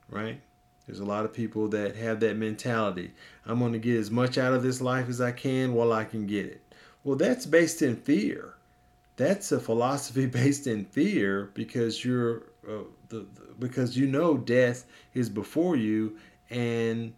right? 0.10 0.40
There's 0.86 1.00
a 1.00 1.06
lot 1.06 1.26
of 1.26 1.34
people 1.34 1.68
that 1.70 1.96
have 1.96 2.20
that 2.20 2.38
mentality. 2.38 3.12
I'm 3.46 3.60
going 3.60 3.74
to 3.74 3.80
get 3.80 3.98
as 3.98 4.12
much 4.12 4.38
out 4.38 4.54
of 4.54 4.62
this 4.62 4.82
life 4.82 5.10
as 5.10 5.20
I 5.20 5.32
can 5.32 5.74
while 5.74 5.92
I 5.92 6.04
can 6.04 6.28
get 6.28 6.46
it. 6.46 6.62
Well, 7.04 7.16
that's 7.16 7.46
based 7.46 7.82
in 7.82 7.96
fear. 7.96 8.54
That's 9.18 9.52
a 9.52 9.60
philosophy 9.60 10.26
based 10.28 10.68
in 10.68 10.86
fear 10.86 11.50
because 11.54 12.06
you're 12.06 12.44
uh, 12.68 12.84
the, 13.10 13.20
the, 13.20 13.54
because 13.60 13.98
you 13.98 14.08
know 14.08 14.38
death 14.38 14.86
is 15.14 15.30
before 15.30 15.76
you, 15.76 16.18
and 16.50 17.14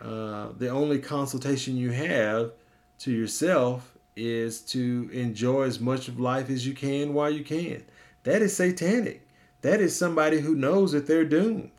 uh, 0.00 0.48
the 0.56 0.68
only 0.68 0.98
consultation 0.98 1.76
you 1.76 1.90
have 1.90 2.52
to 3.00 3.12
yourself 3.12 3.96
is 4.16 4.60
to 4.60 5.08
enjoy 5.12 5.62
as 5.62 5.80
much 5.80 6.08
of 6.08 6.18
life 6.18 6.50
as 6.50 6.66
you 6.66 6.74
can 6.74 7.14
while 7.14 7.30
you 7.30 7.44
can. 7.44 7.84
That 8.24 8.42
is 8.42 8.56
satanic. 8.56 9.26
That 9.62 9.80
is 9.80 9.96
somebody 9.96 10.40
who 10.40 10.54
knows 10.54 10.92
that 10.92 11.06
they're 11.06 11.24
doomed. 11.24 11.70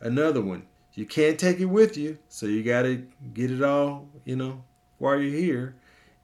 Another 0.00 0.42
one, 0.42 0.64
you 0.94 1.06
can't 1.06 1.38
take 1.38 1.58
it 1.60 1.66
with 1.66 1.96
you, 1.96 2.18
so 2.28 2.46
you 2.46 2.62
got 2.62 2.82
to 2.82 3.06
get 3.32 3.50
it 3.50 3.62
all, 3.62 4.08
you 4.24 4.36
know, 4.36 4.62
while 4.98 5.18
you're 5.20 5.38
here. 5.38 5.76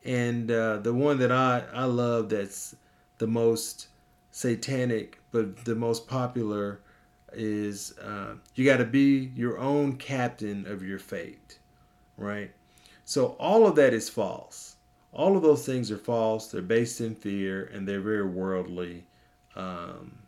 And 0.04 0.50
uh, 0.50 0.78
the 0.78 0.92
one 0.92 1.18
that 1.18 1.32
I, 1.32 1.64
I 1.72 1.84
love 1.84 2.28
that's 2.28 2.74
the 3.18 3.26
most 3.26 3.88
satanic, 4.30 5.20
but 5.32 5.64
the 5.64 5.74
most 5.74 6.06
popular 6.06 6.80
is 7.32 7.98
uh, 7.98 8.34
you 8.54 8.64
got 8.64 8.76
to 8.76 8.84
be 8.84 9.32
your 9.34 9.58
own 9.58 9.96
captain 9.96 10.66
of 10.66 10.82
your 10.82 10.98
fate, 10.98 11.58
right? 12.16 12.50
So 13.04 13.28
all 13.38 13.66
of 13.66 13.74
that 13.76 13.94
is 13.94 14.08
false. 14.08 14.76
All 15.12 15.36
of 15.36 15.42
those 15.42 15.66
things 15.66 15.90
are 15.90 15.98
false. 15.98 16.48
They're 16.48 16.62
based 16.62 17.00
in 17.00 17.14
fear 17.14 17.70
and 17.72 17.86
they're 17.86 18.00
very 18.00 18.26
worldly 18.26 19.04
um, 19.56 20.18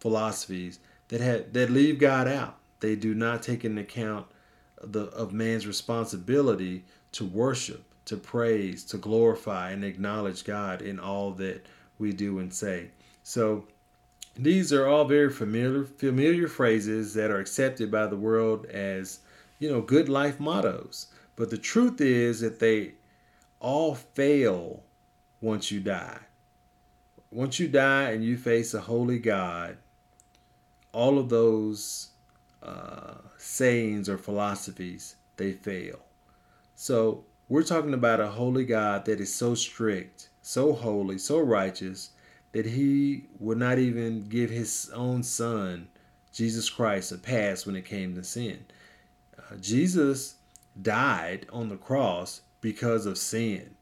philosophies 0.00 0.80
that 1.08 1.20
have, 1.20 1.52
that 1.52 1.70
leave 1.70 1.98
God 1.98 2.28
out. 2.28 2.58
They 2.80 2.94
do 2.94 3.14
not 3.14 3.42
take 3.42 3.64
into 3.64 3.82
account 3.82 4.26
the, 4.82 5.04
of 5.06 5.32
man's 5.32 5.66
responsibility 5.66 6.84
to 7.12 7.24
worship, 7.24 7.82
to 8.04 8.16
praise, 8.16 8.84
to 8.84 8.98
glorify, 8.98 9.70
and 9.70 9.84
acknowledge 9.84 10.44
God 10.44 10.82
in 10.82 11.00
all 11.00 11.32
that 11.32 11.66
we 11.98 12.12
do 12.12 12.38
and 12.38 12.52
say. 12.52 12.90
So 13.24 13.64
these 14.38 14.72
are 14.72 14.86
all 14.86 15.04
very 15.04 15.30
familiar 15.30 15.84
familiar 15.84 16.46
phrases 16.46 17.14
that 17.14 17.30
are 17.30 17.40
accepted 17.40 17.90
by 17.90 18.06
the 18.06 18.16
world 18.16 18.66
as 18.66 19.20
you 19.58 19.68
know 19.68 19.80
good 19.80 20.08
life 20.08 20.38
mottos. 20.38 21.08
But 21.34 21.50
the 21.50 21.58
truth 21.58 22.00
is 22.00 22.40
that 22.40 22.60
they 22.60 22.94
all 23.60 23.94
fail 23.94 24.82
once 25.40 25.70
you 25.70 25.80
die. 25.80 26.20
Once 27.30 27.58
you 27.58 27.68
die 27.68 28.10
and 28.10 28.24
you 28.24 28.36
face 28.36 28.74
a 28.74 28.80
holy 28.80 29.18
God, 29.18 29.76
all 30.92 31.18
of 31.18 31.28
those 31.28 32.10
uh, 32.62 33.14
sayings 33.36 34.08
or 34.08 34.18
philosophies, 34.18 35.16
they 35.36 35.52
fail. 35.52 35.98
So 36.74 37.24
we're 37.48 37.62
talking 37.62 37.94
about 37.94 38.20
a 38.20 38.28
holy 38.28 38.64
God 38.64 39.04
that 39.04 39.20
is 39.20 39.34
so 39.34 39.54
strict, 39.54 40.28
so 40.42 40.72
holy, 40.72 41.18
so 41.18 41.38
righteous 41.38 42.10
that 42.52 42.66
he 42.66 43.24
would 43.38 43.58
not 43.58 43.78
even 43.78 44.28
give 44.28 44.50
his 44.50 44.90
own 44.94 45.22
son, 45.22 45.88
Jesus 46.32 46.70
Christ, 46.70 47.12
a 47.12 47.18
pass 47.18 47.66
when 47.66 47.76
it 47.76 47.84
came 47.84 48.14
to 48.14 48.24
sin. 48.24 48.64
Uh, 49.38 49.56
Jesus 49.56 50.36
died 50.80 51.46
on 51.52 51.68
the 51.68 51.76
cross 51.76 52.42
because 52.60 53.06
of 53.06 53.18
sin. 53.18 53.74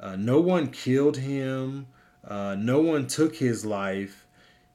Uh, 0.00 0.16
no 0.16 0.40
one 0.40 0.68
killed 0.68 1.16
him. 1.16 1.86
Uh, 2.26 2.54
no 2.58 2.80
one 2.80 3.06
took 3.06 3.36
his 3.36 3.64
life. 3.64 4.26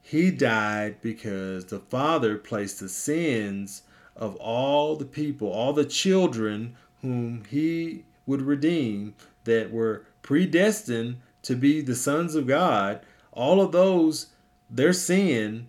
He 0.02 0.30
died 0.30 1.00
because 1.00 1.66
the 1.66 1.78
Father 1.78 2.36
placed 2.36 2.80
the 2.80 2.90
sins 2.90 3.82
of 4.16 4.36
all 4.36 4.96
the 4.96 5.06
people, 5.06 5.50
all 5.50 5.72
the 5.72 5.84
children 5.84 6.76
whom 7.00 7.44
He 7.48 8.04
would 8.26 8.42
redeem 8.42 9.14
that 9.44 9.70
were 9.70 10.04
predestined 10.22 11.20
to 11.42 11.56
be 11.56 11.80
the 11.80 11.94
sons 11.94 12.34
of 12.34 12.46
God. 12.46 13.00
All 13.34 13.60
of 13.60 13.72
those, 13.72 14.28
their 14.70 14.94
sin 14.94 15.66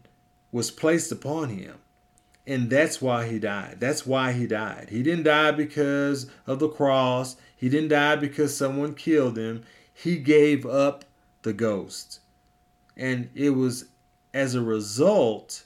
was 0.54 0.72
placed 0.72 1.12
upon 1.12 1.50
Him. 1.50 1.76
And 2.48 2.70
that's 2.70 3.02
why 3.02 3.28
he 3.28 3.40
died. 3.40 3.78
That's 3.80 4.06
why 4.06 4.32
he 4.32 4.46
died. 4.46 4.90
He 4.92 5.02
didn't 5.02 5.24
die 5.24 5.52
because 5.52 6.30
of 6.46 6.60
the 6.60 6.70
cross. 6.70 7.38
He 7.58 7.70
didn't 7.70 7.90
die 7.90 8.18
because 8.18 8.56
someone 8.56 8.94
killed 8.94 9.38
him. 9.38 9.64
He 9.94 10.18
gave 10.18 10.66
up 10.66 11.06
the 11.42 11.54
ghost. 11.54 12.20
And 12.96 13.30
it 13.34 13.52
was 13.52 13.86
as 14.34 14.54
a 14.54 14.62
result 14.62 15.64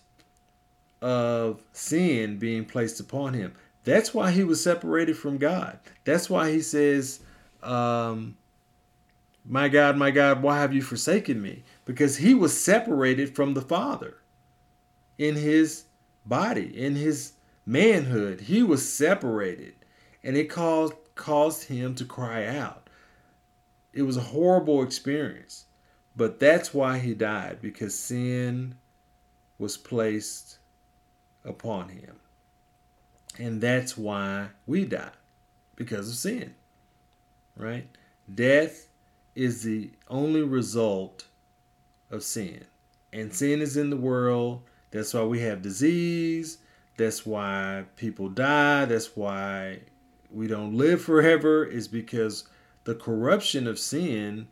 of 1.01 1.61
sin 1.73 2.37
being 2.37 2.65
placed 2.65 2.99
upon 2.99 3.33
him. 3.33 3.53
That's 3.83 4.13
why 4.13 4.31
he 4.31 4.43
was 4.43 4.63
separated 4.63 5.17
from 5.17 5.37
God. 5.37 5.79
That's 6.05 6.29
why 6.29 6.51
he 6.51 6.61
says, 6.61 7.19
um, 7.61 8.37
My 9.45 9.67
God, 9.67 9.97
my 9.97 10.11
God, 10.11 10.41
why 10.41 10.59
have 10.59 10.73
you 10.73 10.81
forsaken 10.81 11.41
me? 11.41 11.63
Because 11.89 12.17
he 12.17 12.35
was 12.35 12.55
separated 12.55 13.35
from 13.35 13.55
the 13.55 13.63
Father 13.63 14.17
in 15.17 15.33
his 15.33 15.85
body, 16.23 16.71
in 16.79 16.93
his 16.93 17.33
manhood. 17.65 18.41
He 18.41 18.61
was 18.61 18.87
separated. 18.87 19.73
And 20.23 20.37
it 20.37 20.51
caused, 20.51 20.93
caused 21.15 21.63
him 21.63 21.95
to 21.95 22.05
cry 22.05 22.45
out. 22.45 22.91
It 23.91 24.03
was 24.03 24.17
a 24.17 24.21
horrible 24.21 24.83
experience. 24.83 25.65
But 26.15 26.39
that's 26.39 26.75
why 26.75 26.99
he 26.99 27.15
died, 27.15 27.57
because 27.59 27.97
sin 27.97 28.75
was 29.57 29.75
placed 29.75 30.59
upon 31.43 31.89
him. 31.89 32.17
And 33.39 33.61
that's 33.61 33.97
why 33.97 34.49
we 34.67 34.85
die, 34.85 35.09
because 35.75 36.07
of 36.07 36.13
sin. 36.13 36.53
Right? 37.57 37.87
Death 38.31 38.89
is 39.33 39.63
the 39.63 39.89
only 40.07 40.43
result 40.43 41.25
of 42.11 42.23
sin. 42.23 42.65
And 43.13 43.33
sin 43.33 43.61
is 43.61 43.77
in 43.77 43.89
the 43.89 43.97
world. 43.97 44.61
That's 44.91 45.13
why 45.13 45.23
we 45.23 45.39
have 45.41 45.61
disease. 45.61 46.57
That's 46.97 47.25
why 47.25 47.85
people 47.95 48.29
die. 48.29 48.85
That's 48.85 49.15
why 49.15 49.79
we 50.31 50.47
don't 50.47 50.75
live 50.75 51.01
forever, 51.01 51.65
is 51.65 51.87
because 51.87 52.47
the 52.83 52.95
corruption 52.95 53.67
of 53.67 53.79
sin 53.79 54.47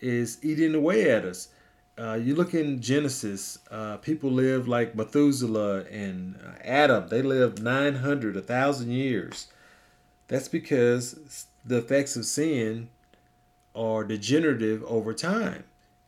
is 0.00 0.38
eating 0.42 0.74
away 0.74 1.10
at 1.10 1.24
us. 1.24 1.48
Uh, 1.96 2.14
you 2.14 2.34
look 2.34 2.54
in 2.54 2.80
Genesis, 2.80 3.58
uh, 3.70 3.96
people 3.98 4.30
lived 4.30 4.66
like 4.66 4.96
Methuselah 4.96 5.84
and 5.84 6.36
uh, 6.44 6.58
Adam. 6.64 7.08
They 7.08 7.22
lived 7.22 7.62
900, 7.62 8.34
1,000 8.34 8.90
years. 8.90 9.46
That's 10.26 10.48
because 10.48 11.46
the 11.64 11.78
effects 11.78 12.16
of 12.16 12.24
sin 12.24 12.88
are 13.74 14.04
degenerative 14.04 14.82
over 14.84 15.14
time. 15.14 15.64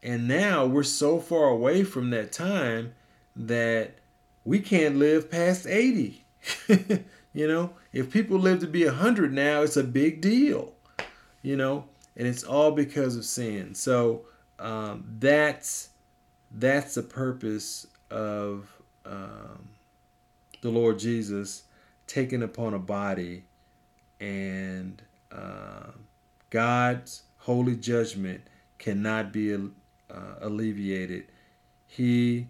And 0.06 0.28
now 0.28 0.64
we're 0.66 0.84
so 0.84 1.18
far 1.18 1.48
away 1.48 1.82
from 1.82 2.10
that 2.10 2.30
time 2.30 2.94
that 3.34 3.96
we 4.44 4.60
can't 4.60 4.94
live 4.98 5.28
past 5.28 5.66
80. 5.66 6.24
you 7.34 7.48
know, 7.48 7.72
if 7.92 8.12
people 8.12 8.38
live 8.38 8.60
to 8.60 8.68
be 8.68 8.84
100 8.84 9.32
now, 9.32 9.62
it's 9.62 9.76
a 9.76 9.82
big 9.82 10.20
deal. 10.20 10.74
you 11.42 11.56
know, 11.56 11.86
and 12.16 12.28
it's 12.28 12.44
all 12.44 12.70
because 12.70 13.16
of 13.16 13.24
sin. 13.24 13.74
So 13.74 14.26
um, 14.60 15.04
that's 15.18 15.88
that's 16.52 16.94
the 16.94 17.02
purpose 17.02 17.88
of 18.08 18.68
um, 19.04 19.70
the 20.60 20.70
Lord 20.70 21.00
Jesus 21.00 21.64
taking 22.06 22.44
upon 22.44 22.74
a 22.74 22.78
body 22.78 23.42
and 24.20 25.02
uh, 25.32 25.90
God's 26.50 27.24
holy 27.38 27.74
judgment 27.74 28.42
cannot 28.78 29.32
be 29.32 29.52
uh, 30.10 30.34
alleviated. 30.40 31.26
He, 31.86 32.48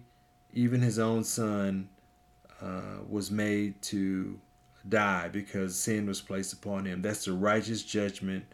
even 0.53 0.81
his 0.81 0.99
own 0.99 1.23
son, 1.23 1.89
uh, 2.61 3.01
was 3.07 3.29
made 3.29 3.81
to 3.83 4.39
die 4.89 5.27
because 5.27 5.77
sin 5.77 6.07
was 6.07 6.21
placed 6.21 6.53
upon 6.53 6.85
him. 6.85 7.01
That's 7.01 7.25
the 7.25 7.33
righteous 7.33 7.83
judgment 7.83 8.45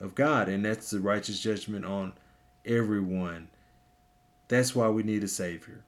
of 0.00 0.14
God, 0.14 0.48
and 0.48 0.64
that's 0.64 0.90
the 0.90 1.00
righteous 1.00 1.38
judgment 1.40 1.84
on 1.84 2.12
everyone. 2.64 3.48
That's 4.48 4.74
why 4.74 4.88
we 4.88 5.02
need 5.02 5.22
a 5.22 5.28
Savior. 5.28 5.84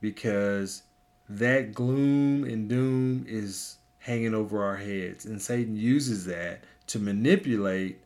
Because 0.00 0.82
that 1.28 1.72
gloom 1.72 2.44
and 2.44 2.68
doom 2.68 3.24
is 3.28 3.78
hanging 3.98 4.34
over 4.34 4.62
our 4.62 4.76
heads, 4.76 5.24
and 5.24 5.40
Satan 5.40 5.76
uses 5.76 6.26
that 6.26 6.64
to 6.88 6.98
manipulate 6.98 8.02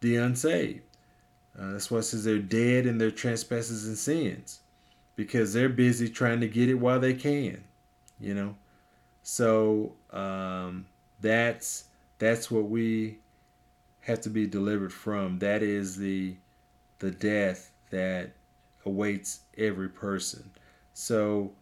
the 0.00 0.16
unsaved. 0.16 0.82
Uh, 1.60 1.72
that's 1.72 1.90
why 1.90 1.98
it 1.98 2.02
says 2.04 2.24
they're 2.24 2.38
dead 2.38 2.86
in 2.86 2.98
their 2.98 3.10
trespasses 3.10 3.86
and 3.86 3.98
sins 3.98 4.60
because 5.14 5.52
they're 5.52 5.68
busy 5.68 6.08
trying 6.08 6.40
to 6.40 6.48
get 6.48 6.70
it 6.70 6.74
while 6.74 6.98
they 6.98 7.12
can, 7.12 7.62
you 8.18 8.34
know. 8.34 8.54
So 9.22 9.92
um, 10.10 10.86
that's 11.20 11.84
that's 12.18 12.50
what 12.50 12.70
we 12.70 13.18
have 14.00 14.20
to 14.22 14.30
be 14.30 14.46
delivered 14.46 14.92
from. 14.92 15.38
That 15.40 15.62
is 15.62 15.96
the 15.96 16.36
the 17.00 17.10
death 17.10 17.70
that 17.90 18.30
awaits 18.86 19.40
every 19.58 19.88
person. 19.88 20.50
So 20.94 21.52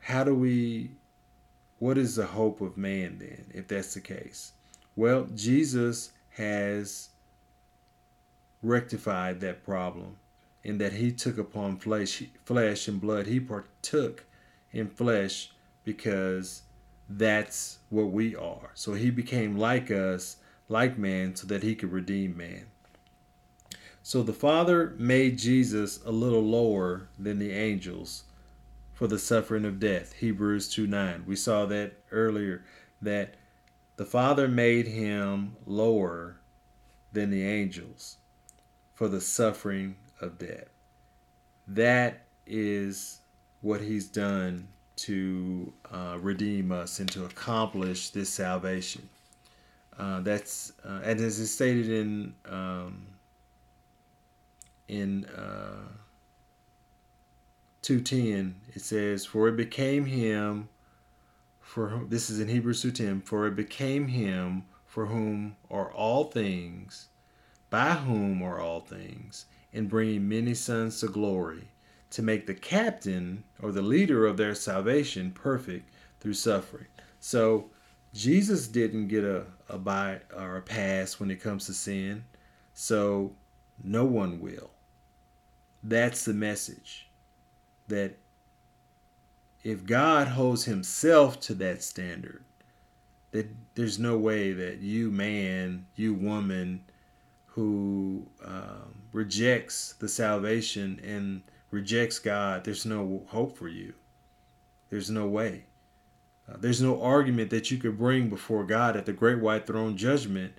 how 0.00 0.22
do 0.22 0.34
we 0.34 0.92
what 1.80 1.98
is 1.98 2.16
the 2.16 2.26
hope 2.26 2.60
of 2.60 2.76
man 2.76 3.18
then 3.18 3.50
if 3.52 3.66
that's 3.66 3.94
the 3.94 4.00
case? 4.00 4.52
Well, 4.94 5.26
Jesus 5.34 6.12
has 6.30 7.10
rectified 8.62 9.40
that 9.40 9.64
problem 9.64 10.16
in 10.64 10.78
that 10.78 10.94
he 10.94 11.12
took 11.12 11.38
upon 11.38 11.78
flesh 11.78 12.22
flesh 12.44 12.88
and 12.88 13.00
blood. 13.00 13.26
He 13.26 13.40
partook 13.40 14.24
in 14.72 14.88
flesh 14.88 15.50
because 15.84 16.62
that's 17.08 17.78
what 17.88 18.10
we 18.10 18.36
are. 18.36 18.70
So 18.74 18.94
he 18.94 19.10
became 19.10 19.56
like 19.56 19.90
us, 19.90 20.36
like 20.68 20.98
man, 20.98 21.34
so 21.36 21.46
that 21.46 21.62
he 21.62 21.74
could 21.74 21.92
redeem 21.92 22.36
man. 22.36 22.66
So 24.02 24.22
the 24.22 24.32
Father 24.32 24.94
made 24.98 25.38
Jesus 25.38 26.00
a 26.04 26.10
little 26.10 26.42
lower 26.42 27.08
than 27.18 27.38
the 27.38 27.52
angels 27.52 28.24
for 28.92 29.06
the 29.06 29.18
suffering 29.18 29.64
of 29.64 29.78
death. 29.78 30.14
Hebrews 30.14 30.68
2 30.70 30.86
9. 30.86 31.24
We 31.26 31.36
saw 31.36 31.66
that 31.66 31.92
earlier 32.10 32.64
that 33.00 33.34
the 33.96 34.04
Father 34.04 34.48
made 34.48 34.86
him 34.86 35.56
lower 35.66 36.40
than 37.12 37.30
the 37.30 37.46
angels 37.46 38.16
for 38.98 39.06
the 39.06 39.20
suffering 39.20 39.94
of 40.20 40.36
death. 40.38 40.66
That 41.68 42.24
is 42.48 43.20
what 43.60 43.80
he's 43.80 44.08
done 44.08 44.66
to 44.96 45.72
uh, 45.92 46.18
redeem 46.20 46.72
us 46.72 46.98
and 46.98 47.08
to 47.12 47.24
accomplish 47.24 48.10
this 48.10 48.28
salvation. 48.28 49.08
Uh, 49.96 50.20
that's 50.22 50.72
uh, 50.84 50.98
and 51.04 51.20
as 51.20 51.38
is 51.38 51.54
stated 51.54 51.88
in 51.88 52.34
um, 52.50 53.06
in 54.88 55.26
uh, 55.26 55.86
two 57.82 58.00
ten, 58.00 58.56
it 58.74 58.82
says, 58.82 59.24
"For 59.24 59.46
it 59.46 59.56
became 59.56 60.06
him 60.06 60.68
for 61.60 62.00
this 62.08 62.30
is 62.30 62.40
in 62.40 62.48
Hebrews 62.48 62.82
two 62.82 62.90
ten, 62.90 63.20
for 63.20 63.46
it 63.46 63.54
became 63.54 64.08
him 64.08 64.64
for 64.86 65.06
whom 65.06 65.54
are 65.70 65.92
all 65.92 66.24
things, 66.24 67.06
by 67.70 67.94
whom 67.94 68.42
are 68.42 68.60
all 68.60 68.80
things, 68.80 69.46
in 69.72 69.88
bringing 69.88 70.28
many 70.28 70.54
sons 70.54 71.00
to 71.00 71.08
glory." 71.08 71.68
to 72.10 72.22
make 72.22 72.46
the 72.46 72.54
captain 72.54 73.44
or 73.60 73.72
the 73.72 73.82
leader 73.82 74.26
of 74.26 74.36
their 74.36 74.54
salvation 74.54 75.30
perfect 75.30 75.90
through 76.20 76.34
suffering. 76.34 76.86
So 77.20 77.70
Jesus 78.14 78.68
didn't 78.68 79.08
get 79.08 79.24
a, 79.24 79.44
a 79.68 79.78
buy 79.78 80.20
or 80.34 80.56
a 80.56 80.62
pass 80.62 81.20
when 81.20 81.30
it 81.30 81.42
comes 81.42 81.66
to 81.66 81.74
sin. 81.74 82.24
So 82.72 83.32
no 83.82 84.04
one 84.04 84.40
will. 84.40 84.70
That's 85.82 86.24
the 86.24 86.34
message. 86.34 87.08
That 87.88 88.16
if 89.62 89.84
God 89.84 90.28
holds 90.28 90.64
himself 90.64 91.40
to 91.40 91.54
that 91.54 91.82
standard, 91.82 92.44
that 93.32 93.48
there's 93.74 93.98
no 93.98 94.16
way 94.16 94.52
that 94.52 94.78
you 94.78 95.10
man, 95.10 95.86
you 95.94 96.14
woman 96.14 96.84
who 97.58 98.24
um, 98.44 98.94
rejects 99.12 99.94
the 99.94 100.08
salvation 100.08 101.00
and 101.02 101.42
rejects 101.72 102.20
God, 102.20 102.62
there's 102.62 102.86
no 102.86 103.24
hope 103.26 103.58
for 103.58 103.66
you. 103.66 103.94
There's 104.90 105.10
no 105.10 105.26
way. 105.26 105.64
Uh, 106.48 106.54
there's 106.60 106.80
no 106.80 107.02
argument 107.02 107.50
that 107.50 107.72
you 107.72 107.78
could 107.78 107.98
bring 107.98 108.28
before 108.28 108.62
God 108.62 108.96
at 108.96 109.06
the 109.06 109.12
great 109.12 109.40
white 109.40 109.66
throne 109.66 109.96
judgment 109.96 110.52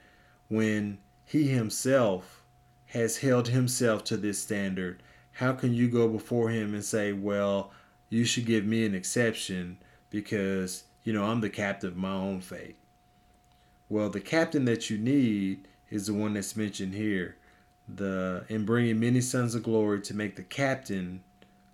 when 0.49 0.97
He 1.23 1.47
Himself 1.47 2.43
has 2.87 3.19
held 3.19 3.47
Himself 3.47 4.03
to 4.03 4.17
this 4.17 4.43
standard. 4.43 5.01
How 5.31 5.53
can 5.53 5.73
you 5.73 5.87
go 5.87 6.09
before 6.09 6.49
Him 6.49 6.73
and 6.73 6.83
say, 6.83 7.13
well, 7.13 7.71
you 8.09 8.25
should 8.25 8.45
give 8.45 8.65
me 8.65 8.85
an 8.85 8.93
exception 8.93 9.77
because, 10.09 10.83
you 11.05 11.13
know, 11.13 11.23
I'm 11.23 11.39
the 11.39 11.49
captain 11.49 11.91
of 11.91 11.95
my 11.95 12.11
own 12.11 12.41
fate? 12.41 12.75
Well, 13.87 14.09
the 14.09 14.19
captain 14.19 14.65
that 14.65 14.89
you 14.89 14.97
need 14.97 15.68
is 15.89 16.07
the 16.07 16.13
one 16.13 16.33
that's 16.33 16.55
mentioned 16.55 16.93
here 16.93 17.35
the 17.95 18.45
in 18.49 18.65
bringing 18.65 18.99
many 18.99 19.21
sons 19.21 19.55
of 19.55 19.63
glory 19.63 20.01
to 20.01 20.13
make 20.13 20.35
the 20.35 20.43
captain 20.43 21.23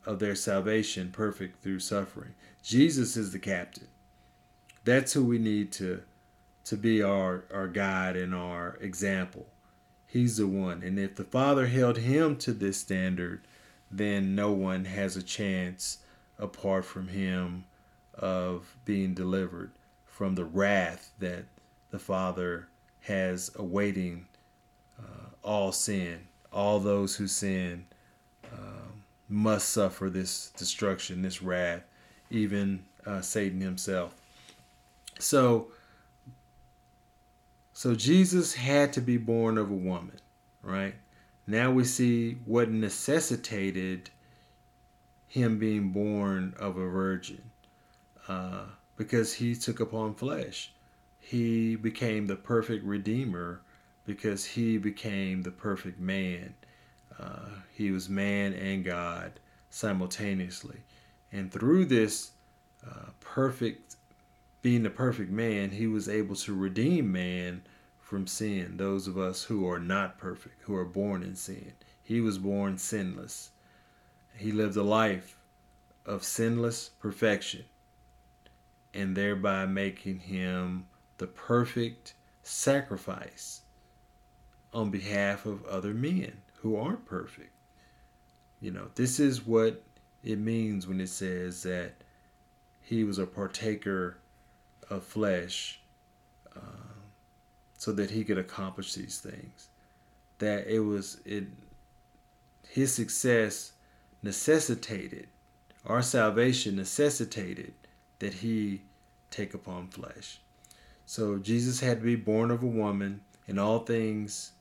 of 0.06 0.20
their 0.20 0.36
salvation 0.36 1.12
perfect 1.12 1.62
through 1.62 1.80
suffering. 1.80 2.34
Jesus 2.64 3.18
is 3.18 3.32
the 3.32 3.40
captain. 3.40 3.88
That's 4.84 5.14
who 5.14 5.26
we 5.26 5.40
need 5.40 5.72
to 5.74 6.02
to 6.66 6.78
be 6.78 7.02
our 7.02 7.44
our 7.54 7.68
guide 7.68 8.16
and 8.16 8.34
our 8.34 8.78
example. 8.80 9.48
He's 10.08 10.38
the 10.38 10.48
one. 10.48 10.82
And 10.82 10.98
if 10.98 11.16
the 11.16 11.26
Father 11.26 11.68
held 11.68 11.98
him 11.98 12.38
to 12.38 12.54
this 12.54 12.78
standard, 12.78 13.46
then 13.92 14.36
no 14.36 14.52
one 14.52 14.86
has 14.86 15.18
a 15.18 15.24
chance 15.24 15.98
apart 16.40 16.86
from 16.86 17.10
him 17.10 17.66
of 18.14 18.78
being 18.86 19.14
delivered 19.14 19.72
from 20.06 20.36
the 20.36 20.46
wrath 20.46 21.12
that 21.20 21.46
the 21.92 22.00
Father 22.00 22.68
has 23.06 23.52
awaiting 23.56 24.28
all 25.46 25.72
sin. 25.72 26.28
All 26.52 26.80
those 26.80 27.16
who 27.16 27.28
sin 27.28 27.86
um, 28.52 29.04
must 29.30 29.70
suffer 29.70 30.10
this 30.10 30.52
destruction, 30.58 31.22
this 31.22 31.42
wrath, 31.42 31.84
even 32.30 32.84
uh, 33.06 33.22
Satan 33.22 33.62
himself. 33.62 34.16
So, 35.20 35.68
so 37.74 37.94
Jesus 37.94 38.56
had 38.56 38.92
to 38.94 39.02
be 39.02 39.18
born 39.18 39.58
of 39.58 39.70
a 39.70 39.76
woman, 39.76 40.20
right? 40.64 40.96
Now 41.46 41.72
we 41.72 41.84
see 41.84 42.38
what 42.46 42.70
necessitated 42.70 44.10
him 45.28 45.60
being 45.60 45.90
born 45.90 46.56
of 46.58 46.78
a 46.78 46.90
virgin, 46.90 47.44
uh, 48.28 48.64
because 48.98 49.34
he 49.34 49.54
took 49.54 49.80
upon 49.80 50.16
flesh. 50.16 50.72
He 51.26 51.76
became 51.76 52.28
the 52.28 52.36
perfect 52.36 52.86
redeemer 52.86 53.62
because 54.06 54.46
he 54.46 54.78
became 54.78 55.42
the 55.42 55.50
perfect 55.50 56.00
man. 56.00 56.54
Uh, 57.20 57.50
he 57.74 57.90
was 57.90 58.08
man 58.08 58.54
and 58.54 58.86
God 58.86 59.40
simultaneously. 59.72 60.78
And 61.32 61.52
through 61.52 61.86
this 61.86 62.30
uh, 62.86 63.10
perfect, 63.22 63.96
being 64.62 64.84
the 64.84 64.92
perfect 64.92 65.32
man, 65.32 65.72
he 65.72 65.88
was 65.88 66.08
able 66.08 66.36
to 66.36 66.54
redeem 66.54 67.12
man 67.12 67.64
from 68.00 68.28
sin, 68.28 68.78
those 68.78 69.08
of 69.08 69.18
us 69.18 69.44
who 69.44 69.68
are 69.68 69.80
not 69.80 70.20
perfect, 70.20 70.62
who 70.62 70.76
are 70.76 70.86
born 70.86 71.24
in 71.24 71.36
sin. 71.36 71.74
He 72.04 72.22
was 72.22 72.38
born 72.38 72.78
sinless. 72.78 73.50
He 74.38 74.52
lived 74.52 74.78
a 74.78 74.84
life 74.84 75.40
of 76.06 76.24
sinless 76.24 76.90
perfection 77.00 77.66
and 78.94 79.18
thereby 79.18 79.66
making 79.66 80.20
him 80.20 80.86
the 81.18 81.28
perfect 81.28 82.14
sacrifice 82.44 83.62
on 84.74 84.90
behalf 84.90 85.46
of 85.46 85.66
other 85.66 85.94
men 85.94 86.34
who 86.62 86.76
aren't 86.76 87.06
perfect. 87.06 87.52
You 88.62 88.72
know, 88.72 88.88
this 88.96 89.20
is 89.20 89.46
what 89.46 89.82
it 90.24 90.40
means 90.40 90.88
when 90.88 91.00
it 91.00 91.10
says 91.10 91.64
that 91.64 91.94
he 92.82 93.04
was 93.04 93.18
a 93.18 93.26
partaker 93.26 94.18
of 94.90 95.04
flesh. 95.04 95.80
Uh, 96.56 96.86
so 97.78 97.92
that 97.92 98.10
he 98.10 98.24
could 98.24 98.38
accomplish 98.38 98.94
these 98.94 99.20
things. 99.20 99.68
That 100.40 100.68
it 100.68 100.80
was 100.80 101.20
it 101.26 101.46
his 102.68 102.94
success 102.94 103.74
necessitated 104.24 105.28
our 105.86 106.02
salvation 106.02 106.76
necessitated 106.76 107.74
that 108.20 108.34
he 108.34 108.82
take 109.30 109.54
upon 109.54 109.88
flesh. 109.88 110.40
So 111.06 111.38
Jesus 111.38 111.80
had 111.80 112.00
to 112.00 112.06
be 112.06 112.16
born 112.16 112.52
of 112.52 112.64
a 112.64 112.68
woman 112.68 113.22
in 113.48 113.60
all 113.60 113.80
things 113.80 114.54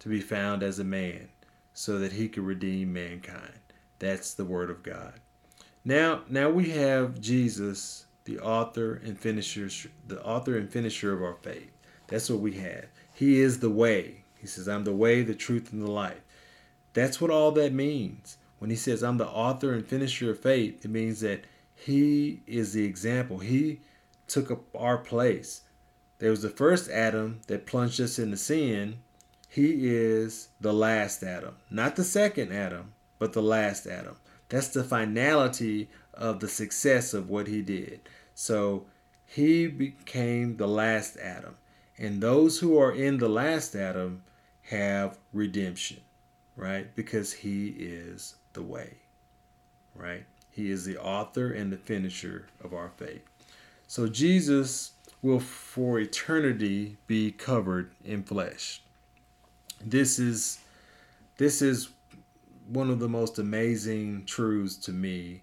to 0.00 0.08
be 0.08 0.20
found 0.20 0.62
as 0.62 0.78
a 0.78 0.84
man 0.84 1.28
so 1.74 1.98
that 1.98 2.12
he 2.12 2.28
could 2.28 2.44
redeem 2.44 2.92
mankind. 2.92 3.58
That's 3.98 4.34
the 4.34 4.44
word 4.44 4.70
of 4.70 4.82
God. 4.82 5.20
Now 5.84 6.22
now 6.28 6.50
we 6.50 6.70
have 6.70 7.20
Jesus, 7.20 8.06
the 8.24 8.38
author 8.40 8.94
and 9.04 9.18
finisher 9.18 9.68
the 10.06 10.22
author 10.24 10.56
and 10.56 10.70
finisher 10.70 11.12
of 11.12 11.22
our 11.22 11.36
faith. 11.42 11.70
That's 12.08 12.28
what 12.28 12.40
we 12.40 12.54
have. 12.54 12.86
He 13.14 13.40
is 13.40 13.60
the 13.60 13.70
way. 13.70 14.24
He 14.38 14.46
says, 14.46 14.68
I'm 14.68 14.84
the 14.84 14.92
way, 14.92 15.22
the 15.22 15.34
truth, 15.34 15.72
and 15.72 15.82
the 15.82 15.90
life. 15.90 16.20
That's 16.94 17.20
what 17.20 17.30
all 17.30 17.52
that 17.52 17.72
means. 17.72 18.38
When 18.58 18.70
he 18.70 18.76
says, 18.76 19.02
I'm 19.02 19.18
the 19.18 19.28
author 19.28 19.72
and 19.72 19.86
finisher 19.86 20.32
of 20.32 20.40
faith, 20.40 20.84
it 20.84 20.90
means 20.90 21.20
that 21.20 21.44
he 21.74 22.42
is 22.46 22.72
the 22.72 22.84
example. 22.84 23.38
He 23.38 23.80
took 24.26 24.50
up 24.50 24.62
our 24.74 24.98
place. 24.98 25.62
There 26.22 26.30
was 26.30 26.42
the 26.42 26.50
first 26.50 26.88
Adam 26.88 27.40
that 27.48 27.66
plunged 27.66 28.00
us 28.00 28.16
into 28.16 28.36
sin. 28.36 28.98
He 29.48 29.88
is 29.88 30.50
the 30.60 30.72
last 30.72 31.24
Adam. 31.24 31.56
Not 31.68 31.96
the 31.96 32.04
second 32.04 32.52
Adam, 32.52 32.92
but 33.18 33.32
the 33.32 33.42
last 33.42 33.88
Adam. 33.88 34.14
That's 34.48 34.68
the 34.68 34.84
finality 34.84 35.90
of 36.14 36.38
the 36.38 36.46
success 36.46 37.12
of 37.12 37.28
what 37.28 37.48
he 37.48 37.60
did. 37.60 38.08
So 38.36 38.86
he 39.26 39.66
became 39.66 40.58
the 40.58 40.68
last 40.68 41.16
Adam. 41.16 41.56
And 41.98 42.22
those 42.22 42.60
who 42.60 42.78
are 42.78 42.92
in 42.92 43.18
the 43.18 43.28
last 43.28 43.74
Adam 43.74 44.22
have 44.66 45.18
redemption, 45.32 46.02
right? 46.54 46.94
Because 46.94 47.32
he 47.32 47.70
is 47.70 48.36
the 48.52 48.62
way, 48.62 48.94
right? 49.96 50.24
He 50.52 50.70
is 50.70 50.84
the 50.84 50.98
author 50.98 51.50
and 51.50 51.72
the 51.72 51.78
finisher 51.78 52.46
of 52.62 52.72
our 52.72 52.90
faith. 52.90 53.24
So 53.88 54.06
Jesus 54.06 54.91
will 55.22 55.40
for 55.40 56.00
eternity 56.00 56.96
be 57.06 57.30
covered 57.30 57.92
in 58.04 58.22
flesh. 58.22 58.82
This 59.80 60.18
is 60.18 60.58
this 61.38 61.62
is 61.62 61.90
one 62.68 62.90
of 62.90 62.98
the 62.98 63.08
most 63.08 63.38
amazing 63.38 64.24
truths 64.24 64.76
to 64.76 64.92
me 64.92 65.42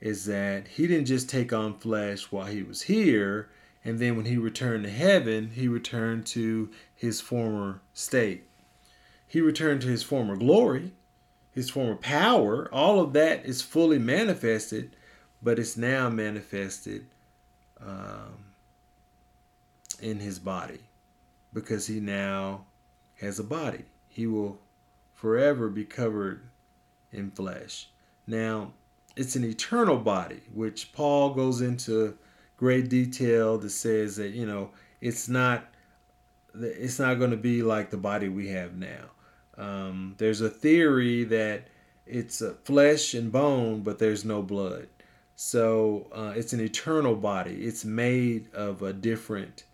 is 0.00 0.24
that 0.26 0.66
he 0.68 0.86
didn't 0.86 1.06
just 1.06 1.28
take 1.28 1.52
on 1.52 1.74
flesh 1.74 2.30
while 2.30 2.46
he 2.46 2.62
was 2.62 2.82
here 2.82 3.48
and 3.84 3.98
then 3.98 4.16
when 4.16 4.26
he 4.26 4.36
returned 4.36 4.84
to 4.84 4.90
heaven, 4.90 5.50
he 5.54 5.66
returned 5.66 6.26
to 6.26 6.70
his 6.94 7.20
former 7.20 7.80
state. 7.94 8.46
He 9.26 9.40
returned 9.40 9.80
to 9.82 9.88
his 9.88 10.02
former 10.02 10.36
glory, 10.36 10.92
his 11.52 11.70
former 11.70 11.96
power. 11.96 12.68
All 12.72 13.00
of 13.00 13.12
that 13.14 13.44
is 13.46 13.62
fully 13.62 13.98
manifested, 13.98 14.96
but 15.42 15.58
it's 15.58 15.76
now 15.76 16.10
manifested 16.10 17.06
um, 17.80 18.49
in 20.00 20.18
his 20.20 20.38
body 20.38 20.80
because 21.52 21.86
he 21.86 22.00
now 22.00 22.64
has 23.20 23.38
a 23.38 23.44
body. 23.44 23.84
He 24.08 24.26
will 24.26 24.58
forever 25.14 25.68
be 25.68 25.84
covered 25.84 26.42
in 27.12 27.30
flesh. 27.30 27.88
Now, 28.26 28.72
it's 29.16 29.36
an 29.36 29.44
eternal 29.44 29.98
body, 29.98 30.40
which 30.54 30.92
Paul 30.92 31.34
goes 31.34 31.60
into 31.60 32.16
great 32.56 32.88
detail 32.88 33.58
that 33.58 33.70
says 33.70 34.16
that 34.16 34.30
you 34.30 34.46
know 34.46 34.70
it's 35.00 35.28
not 35.28 35.64
it's 36.54 36.98
not 36.98 37.18
going 37.18 37.30
to 37.30 37.36
be 37.36 37.62
like 37.62 37.90
the 37.90 37.96
body 37.96 38.28
we 38.28 38.48
have 38.48 38.76
now. 38.76 39.10
Um, 39.56 40.14
there's 40.18 40.40
a 40.40 40.50
theory 40.50 41.24
that 41.24 41.68
it's 42.06 42.40
a 42.40 42.54
flesh 42.54 43.14
and 43.14 43.30
bone, 43.30 43.82
but 43.82 43.98
there's 43.98 44.24
no 44.24 44.42
blood. 44.42 44.88
So 45.36 46.08
uh, 46.12 46.32
it's 46.36 46.52
an 46.52 46.60
eternal 46.60 47.14
body. 47.14 47.64
It's 47.64 47.84
made 47.84 48.52
of 48.52 48.82
a 48.82 48.92
different 48.92 49.64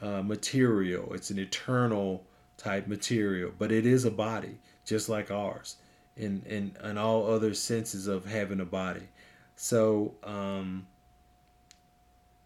uh, 0.00 0.22
material. 0.22 1.12
It's 1.14 1.30
an 1.30 1.38
eternal 1.38 2.24
type 2.56 2.86
material, 2.86 3.52
but 3.58 3.72
it 3.72 3.86
is 3.86 4.04
a 4.04 4.10
body 4.10 4.58
just 4.84 5.08
like 5.08 5.30
ours 5.30 5.76
in, 6.16 6.42
in, 6.46 6.76
in 6.82 6.98
all 6.98 7.26
other 7.26 7.54
senses 7.54 8.06
of 8.06 8.24
having 8.24 8.60
a 8.60 8.64
body. 8.64 9.08
So 9.56 10.14
um, 10.24 10.86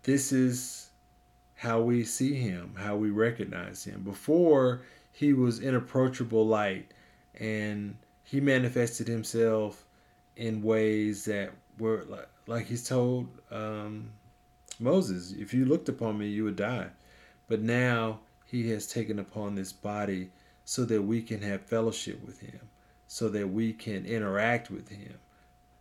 this 0.02 0.32
is 0.32 0.90
how 1.54 1.80
we 1.80 2.04
see 2.04 2.34
him, 2.34 2.74
how 2.78 2.96
we 2.96 3.10
recognize 3.10 3.84
him. 3.84 4.02
Before, 4.02 4.82
he 5.12 5.32
was 5.32 5.60
inapproachable 5.60 6.46
light 6.46 6.90
and 7.38 7.96
he 8.24 8.40
manifested 8.40 9.06
himself 9.06 9.84
in 10.36 10.62
ways 10.62 11.24
that 11.26 11.50
were 11.78 12.04
like, 12.08 12.28
like 12.46 12.66
he's 12.66 12.86
told 12.88 13.28
um, 13.50 14.10
Moses, 14.78 15.32
if 15.32 15.52
you 15.52 15.66
looked 15.66 15.88
upon 15.88 16.16
me, 16.16 16.28
you 16.28 16.44
would 16.44 16.56
die. 16.56 16.86
But 17.50 17.62
now 17.62 18.20
he 18.46 18.70
has 18.70 18.86
taken 18.86 19.18
upon 19.18 19.56
this 19.56 19.72
body 19.72 20.30
so 20.64 20.84
that 20.84 21.02
we 21.02 21.20
can 21.20 21.42
have 21.42 21.62
fellowship 21.62 22.24
with 22.24 22.38
him, 22.38 22.60
so 23.08 23.28
that 23.28 23.48
we 23.48 23.72
can 23.72 24.06
interact 24.06 24.70
with 24.70 24.88
him. 24.88 25.14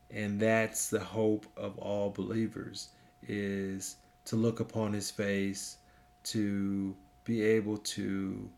And 0.09 0.39
that's 0.39 0.89
the 0.89 0.99
hope 0.99 1.45
of 1.55 1.77
all 1.77 2.09
believers 2.09 2.89
is 3.27 3.97
to 4.25 4.35
look 4.35 4.59
upon 4.59 4.93
his 4.93 5.11
face, 5.11 5.77
to 6.23 6.95
be 7.23 7.43
able 7.43 7.77
to 7.77 8.49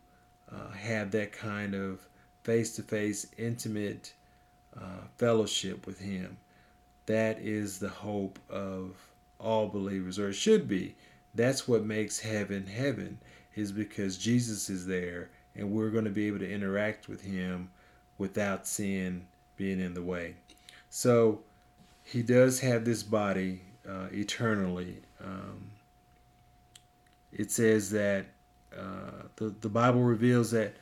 uh, 0.50 0.70
have 0.70 1.10
that 1.10 1.32
kind 1.32 1.74
of 1.74 2.00
face 2.44 2.74
to 2.76 2.82
face, 2.82 3.26
intimate 3.36 4.14
uh, 4.74 5.04
fellowship 5.18 5.86
with 5.86 6.00
him. 6.00 6.38
That 7.04 7.40
is 7.40 7.78
the 7.78 7.90
hope 7.90 8.38
of 8.48 8.96
all 9.38 9.68
believers, 9.68 10.18
or 10.18 10.30
it 10.30 10.34
should 10.34 10.66
be. 10.66 10.94
That's 11.34 11.66
what 11.66 11.84
makes 11.84 12.20
heaven 12.20 12.66
heaven, 12.66 13.18
is 13.54 13.72
because 13.72 14.18
Jesus 14.18 14.68
is 14.68 14.86
there 14.86 15.30
and 15.54 15.70
we're 15.70 15.90
going 15.90 16.04
to 16.04 16.10
be 16.10 16.26
able 16.26 16.38
to 16.38 16.50
interact 16.50 17.08
with 17.08 17.22
him 17.22 17.70
without 18.18 18.66
sin 18.66 19.26
being 19.56 19.80
in 19.80 19.94
the 19.94 20.02
way. 20.02 20.34
So 20.90 21.40
he 22.04 22.22
does 22.22 22.60
have 22.60 22.84
this 22.84 23.02
body 23.02 23.60
uh, 23.88 24.06
eternally. 24.12 24.96
Um, 25.22 25.70
it 27.32 27.50
says 27.50 27.90
that 27.90 28.26
uh, 28.76 29.26
the, 29.36 29.54
the 29.60 29.68
Bible 29.68 30.02
reveals 30.02 30.50
that 30.52 30.74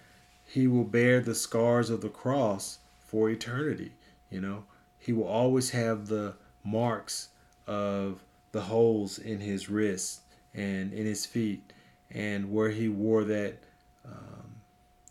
he 0.46 0.66
will 0.66 0.84
bear 0.84 1.20
the 1.20 1.34
scars 1.34 1.90
of 1.90 2.00
the 2.00 2.08
cross 2.08 2.78
for 2.98 3.30
eternity. 3.30 3.92
You 4.30 4.40
know, 4.40 4.64
he 4.98 5.12
will 5.12 5.26
always 5.26 5.70
have 5.70 6.06
the 6.06 6.34
marks 6.64 7.28
of 7.66 8.20
the 8.52 8.62
holes 8.62 9.18
in 9.18 9.40
his 9.40 9.68
wrists 9.68 10.20
and 10.54 10.92
in 10.92 11.06
his 11.06 11.26
feet, 11.26 11.72
and 12.10 12.52
where 12.52 12.70
he 12.70 12.88
wore 12.88 13.24
that 13.24 13.58
um, 14.04 14.56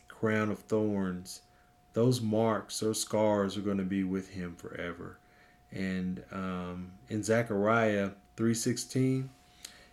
crown 0.07 0.49
of 0.49 0.59
thorns. 0.59 1.41
Those 1.93 2.21
marks, 2.21 2.79
those 2.79 3.01
scars 3.01 3.57
are 3.57 3.61
going 3.61 3.77
to 3.77 3.83
be 3.83 4.03
with 4.03 4.29
him 4.29 4.55
forever. 4.55 5.17
And 5.71 6.23
um, 6.31 6.93
in 7.09 7.23
Zechariah 7.23 8.11
3:16, 8.37 9.29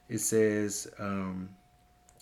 it 0.08 0.18
says 0.18 0.88
um, 0.98 1.50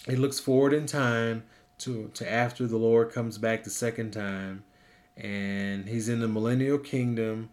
it 0.06 0.18
looks 0.18 0.40
forward 0.40 0.72
in 0.72 0.86
time 0.86 1.44
to 1.78 2.10
to 2.14 2.30
after 2.30 2.66
the 2.66 2.76
Lord 2.76 3.12
comes 3.12 3.38
back 3.38 3.64
the 3.64 3.70
second 3.70 4.12
time, 4.12 4.64
and 5.16 5.88
he's 5.88 6.08
in 6.08 6.20
the 6.20 6.28
millennial 6.28 6.78
kingdom. 6.78 7.50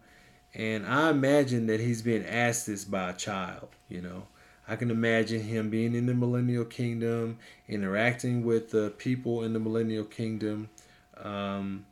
And 0.54 0.86
I 0.86 1.08
imagine 1.10 1.66
that 1.68 1.80
he's 1.80 2.02
being 2.02 2.26
asked 2.26 2.66
this 2.66 2.84
by 2.84 3.10
a 3.10 3.14
child. 3.14 3.68
You 3.88 4.02
know, 4.02 4.26
I 4.72 4.76
can 4.76 4.90
imagine 4.90 5.42
him 5.42 5.68
being 5.68 5.94
in 5.94 6.06
the 6.06 6.14
millennial 6.14 6.64
kingdom, 6.64 7.38
interacting 7.68 8.42
with 8.42 8.70
the 8.70 8.88
people 8.96 9.44
in 9.44 9.52
the 9.52 9.60
millennial 9.60 10.06
kingdom. 10.06 10.70
Um, 11.22 11.84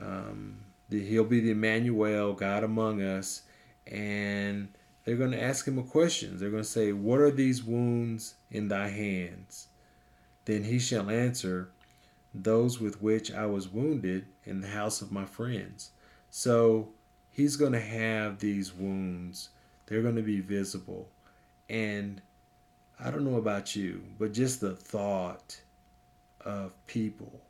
um, 0.00 0.60
he'll 0.88 1.24
be 1.24 1.40
the 1.40 1.50
Emmanuel, 1.50 2.32
God 2.32 2.64
among 2.64 3.02
us, 3.02 3.42
and 3.86 4.68
they're 5.04 5.16
going 5.16 5.32
to 5.32 5.42
ask 5.42 5.68
him 5.68 5.78
a 5.78 5.82
question. 5.82 6.38
They're 6.38 6.48
going 6.48 6.62
to 6.62 6.68
say, 6.68 6.92
What 6.92 7.20
are 7.20 7.30
these 7.30 7.62
wounds 7.62 8.36
in 8.50 8.68
thy 8.68 8.88
hands? 8.88 9.68
Then 10.46 10.64
he 10.64 10.78
shall 10.78 11.10
answer, 11.10 11.72
Those 12.32 12.80
with 12.80 13.02
which 13.02 13.34
I 13.34 13.44
was 13.44 13.68
wounded 13.68 14.24
in 14.46 14.62
the 14.62 14.68
house 14.68 15.02
of 15.02 15.12
my 15.12 15.26
friends. 15.26 15.90
So 16.30 16.88
he's 17.30 17.56
going 17.56 17.72
to 17.72 17.80
have 17.80 18.38
these 18.38 18.72
wounds. 18.72 19.50
They're 19.84 20.00
going 20.00 20.16
to 20.16 20.22
be 20.22 20.40
visible. 20.40 21.10
And 21.68 22.20
I 23.00 23.10
don't 23.10 23.24
know 23.24 23.38
about 23.38 23.74
you, 23.76 24.02
but 24.18 24.32
just 24.32 24.60
the 24.60 24.74
thought 24.74 25.60
of 26.42 26.72
people 26.86 27.40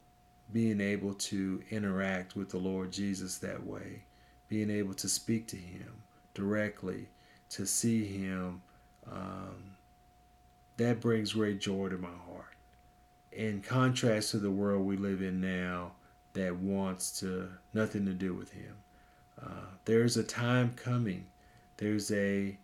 being 0.52 0.80
able 0.80 1.14
to 1.14 1.62
interact 1.70 2.36
with 2.36 2.50
the 2.50 2.58
Lord 2.58 2.92
Jesus 2.92 3.38
that 3.38 3.64
way, 3.66 4.04
being 4.48 4.70
able 4.70 4.94
to 4.94 5.08
speak 5.08 5.46
to 5.48 5.56
him 5.56 6.02
directly, 6.34 7.08
to 7.50 7.66
see 7.66 8.04
him, 8.06 8.62
um, 9.10 9.76
that 10.76 11.00
brings 11.00 11.32
great 11.34 11.60
joy 11.60 11.88
to 11.88 11.98
my 11.98 12.08
heart. 12.08 12.46
in 13.32 13.60
contrast 13.62 14.30
to 14.30 14.38
the 14.38 14.50
world 14.50 14.86
we 14.86 14.96
live 14.96 15.20
in 15.22 15.40
now 15.40 15.92
that 16.34 16.54
wants 16.56 17.18
to 17.20 17.48
nothing 17.72 18.06
to 18.06 18.12
do 18.12 18.34
with 18.34 18.52
him. 18.52 18.74
Uh, 19.42 19.66
there's 19.84 20.16
a 20.16 20.24
time 20.24 20.72
coming. 20.76 21.26
There's 21.76 22.10
a 22.12 22.56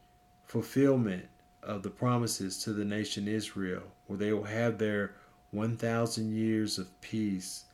fulfillment 0.45 1.29
of 1.63 1.83
the 1.83 1.91
promises 1.91 2.63
to 2.65 2.73
the 2.73 2.85
nation 2.85 3.29
Israel 3.29 3.83
where 4.07 4.19
they 4.19 4.33
will 4.33 4.45
have 4.45 4.79
their 4.79 5.15
1,000 5.53 6.35
years 6.35 6.79
of 6.79 7.01
peace 7.01 7.65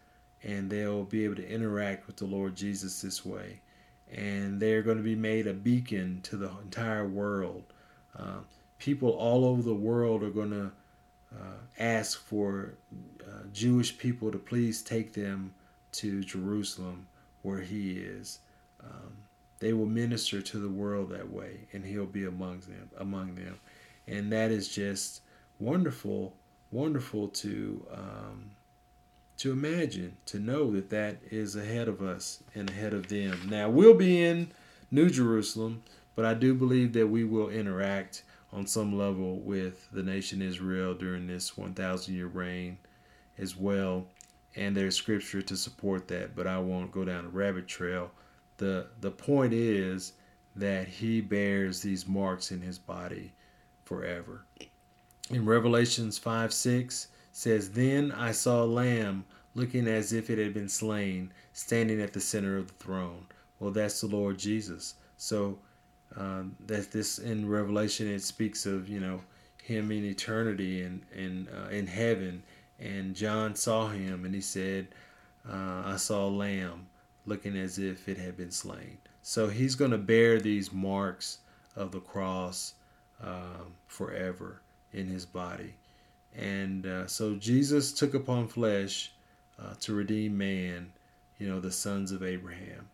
and 0.42 0.70
they'll 0.70 1.04
be 1.04 1.24
able 1.24 1.36
to 1.36 1.48
interact 1.48 2.06
with 2.06 2.16
the 2.16 2.24
Lord 2.24 2.54
Jesus 2.54 3.02
this 3.02 3.24
way. 3.24 3.60
And 4.12 4.60
they're 4.60 4.82
going 4.82 4.98
to 4.98 5.02
be 5.02 5.16
made 5.16 5.46
a 5.46 5.52
beacon 5.52 6.20
to 6.24 6.36
the 6.36 6.50
entire 6.62 7.06
world. 7.06 7.64
Uh, 8.16 8.38
people 8.78 9.10
all 9.10 9.44
over 9.44 9.62
the 9.62 9.74
world 9.74 10.22
are 10.22 10.30
going 10.30 10.50
to 10.50 10.70
uh, 11.34 11.56
ask 11.78 12.18
for 12.18 12.74
uh, 13.24 13.44
Jewish 13.52 13.98
people 13.98 14.30
to 14.30 14.38
please 14.38 14.82
take 14.82 15.12
them 15.12 15.52
to 15.92 16.22
Jerusalem 16.22 17.08
where 17.42 17.60
he 17.60 17.98
is. 17.98 18.38
Um, 18.82 19.16
they 19.58 19.72
will 19.72 19.86
minister 19.86 20.42
to 20.42 20.58
the 20.58 20.68
world 20.68 21.10
that 21.10 21.30
way, 21.30 21.60
and 21.72 21.84
he'll 21.84 22.06
be 22.06 22.24
among 22.24 22.60
them. 22.60 22.90
Among 22.98 23.34
them, 23.34 23.58
and 24.06 24.32
that 24.32 24.50
is 24.50 24.68
just 24.68 25.22
wonderful, 25.58 26.34
wonderful 26.70 27.28
to 27.28 27.86
um, 27.92 28.50
to 29.38 29.52
imagine, 29.52 30.16
to 30.26 30.38
know 30.38 30.70
that 30.72 30.88
that 30.90 31.18
is 31.30 31.56
ahead 31.56 31.88
of 31.88 32.00
us 32.00 32.42
and 32.54 32.70
ahead 32.70 32.94
of 32.94 33.08
them. 33.08 33.38
Now 33.50 33.68
we'll 33.68 33.94
be 33.94 34.22
in 34.22 34.50
New 34.90 35.10
Jerusalem, 35.10 35.82
but 36.14 36.24
I 36.24 36.32
do 36.32 36.54
believe 36.54 36.94
that 36.94 37.08
we 37.08 37.24
will 37.24 37.50
interact 37.50 38.22
on 38.52 38.66
some 38.66 38.96
level 38.96 39.38
with 39.40 39.88
the 39.92 40.02
nation 40.02 40.40
Israel 40.40 40.94
during 40.94 41.26
this 41.26 41.56
1,000 41.56 42.14
year 42.14 42.28
reign 42.28 42.78
as 43.36 43.56
well. 43.56 44.06
And 44.54 44.74
there's 44.74 44.96
scripture 44.96 45.42
to 45.42 45.56
support 45.56 46.08
that, 46.08 46.34
but 46.34 46.46
I 46.46 46.58
won't 46.58 46.92
go 46.92 47.04
down 47.04 47.26
a 47.26 47.28
rabbit 47.28 47.68
trail. 47.68 48.10
The, 48.56 48.86
the 49.02 49.10
point 49.10 49.52
is 49.52 50.14
that 50.54 50.88
he 50.88 51.20
bears 51.20 51.82
these 51.82 52.08
marks 52.08 52.50
in 52.50 52.62
his 52.62 52.78
body 52.78 53.34
forever. 53.86 54.44
In 55.30 55.46
Revelations 55.46 56.18
5 56.18 56.52
6 56.52 57.08
says, 57.32 57.70
Then 57.70 58.12
I 58.12 58.32
saw 58.32 58.62
a 58.62 58.66
lamb 58.66 59.24
looking 59.54 59.88
as 59.88 60.12
if 60.12 60.28
it 60.28 60.38
had 60.38 60.52
been 60.52 60.68
slain, 60.68 61.32
standing 61.54 62.00
at 62.00 62.12
the 62.12 62.20
center 62.20 62.58
of 62.58 62.68
the 62.68 62.84
throne. 62.84 63.26
Well, 63.58 63.70
that's 63.70 64.02
the 64.02 64.06
Lord 64.06 64.38
Jesus. 64.38 64.94
So 65.16 65.58
um, 66.16 66.54
that 66.66 66.92
this 66.92 67.18
in 67.18 67.48
Revelation 67.48 68.06
it 68.06 68.22
speaks 68.22 68.66
of 68.66 68.88
you 68.88 69.00
know 69.00 69.20
him 69.62 69.90
in 69.90 70.04
eternity 70.04 70.82
and 70.82 71.02
and 71.14 71.48
uh, 71.48 71.68
in 71.70 71.86
heaven. 71.86 72.42
And 72.78 73.14
John 73.14 73.54
saw 73.54 73.88
him 73.88 74.24
and 74.24 74.34
he 74.34 74.40
said, 74.40 74.88
uh, 75.48 75.82
"I 75.86 75.96
saw 75.96 76.26
a 76.26 76.30
lamb 76.30 76.86
looking 77.24 77.56
as 77.56 77.78
if 77.78 78.08
it 78.08 78.18
had 78.18 78.36
been 78.36 78.50
slain." 78.50 78.98
So 79.22 79.48
he's 79.48 79.74
going 79.74 79.90
to 79.90 79.98
bear 79.98 80.38
these 80.38 80.72
marks 80.72 81.38
of 81.74 81.90
the 81.90 82.00
cross 82.00 82.74
um, 83.22 83.74
forever 83.86 84.60
in 84.92 85.06
his 85.06 85.26
body. 85.26 85.74
And 86.36 86.86
uh, 86.86 87.06
so 87.06 87.34
Jesus 87.36 87.92
took 87.92 88.14
upon 88.14 88.48
flesh 88.48 89.12
uh, 89.58 89.74
to 89.80 89.94
redeem 89.94 90.36
man, 90.36 90.92
you 91.38 91.48
know, 91.48 91.60
the 91.60 91.72
sons 91.72 92.12
of 92.12 92.22
Abraham. 92.22 92.88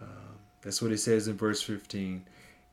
Um, 0.00 0.38
that's 0.62 0.80
what 0.80 0.92
it 0.92 0.98
says 0.98 1.28
in 1.28 1.36
verse 1.36 1.62
15 1.62 2.24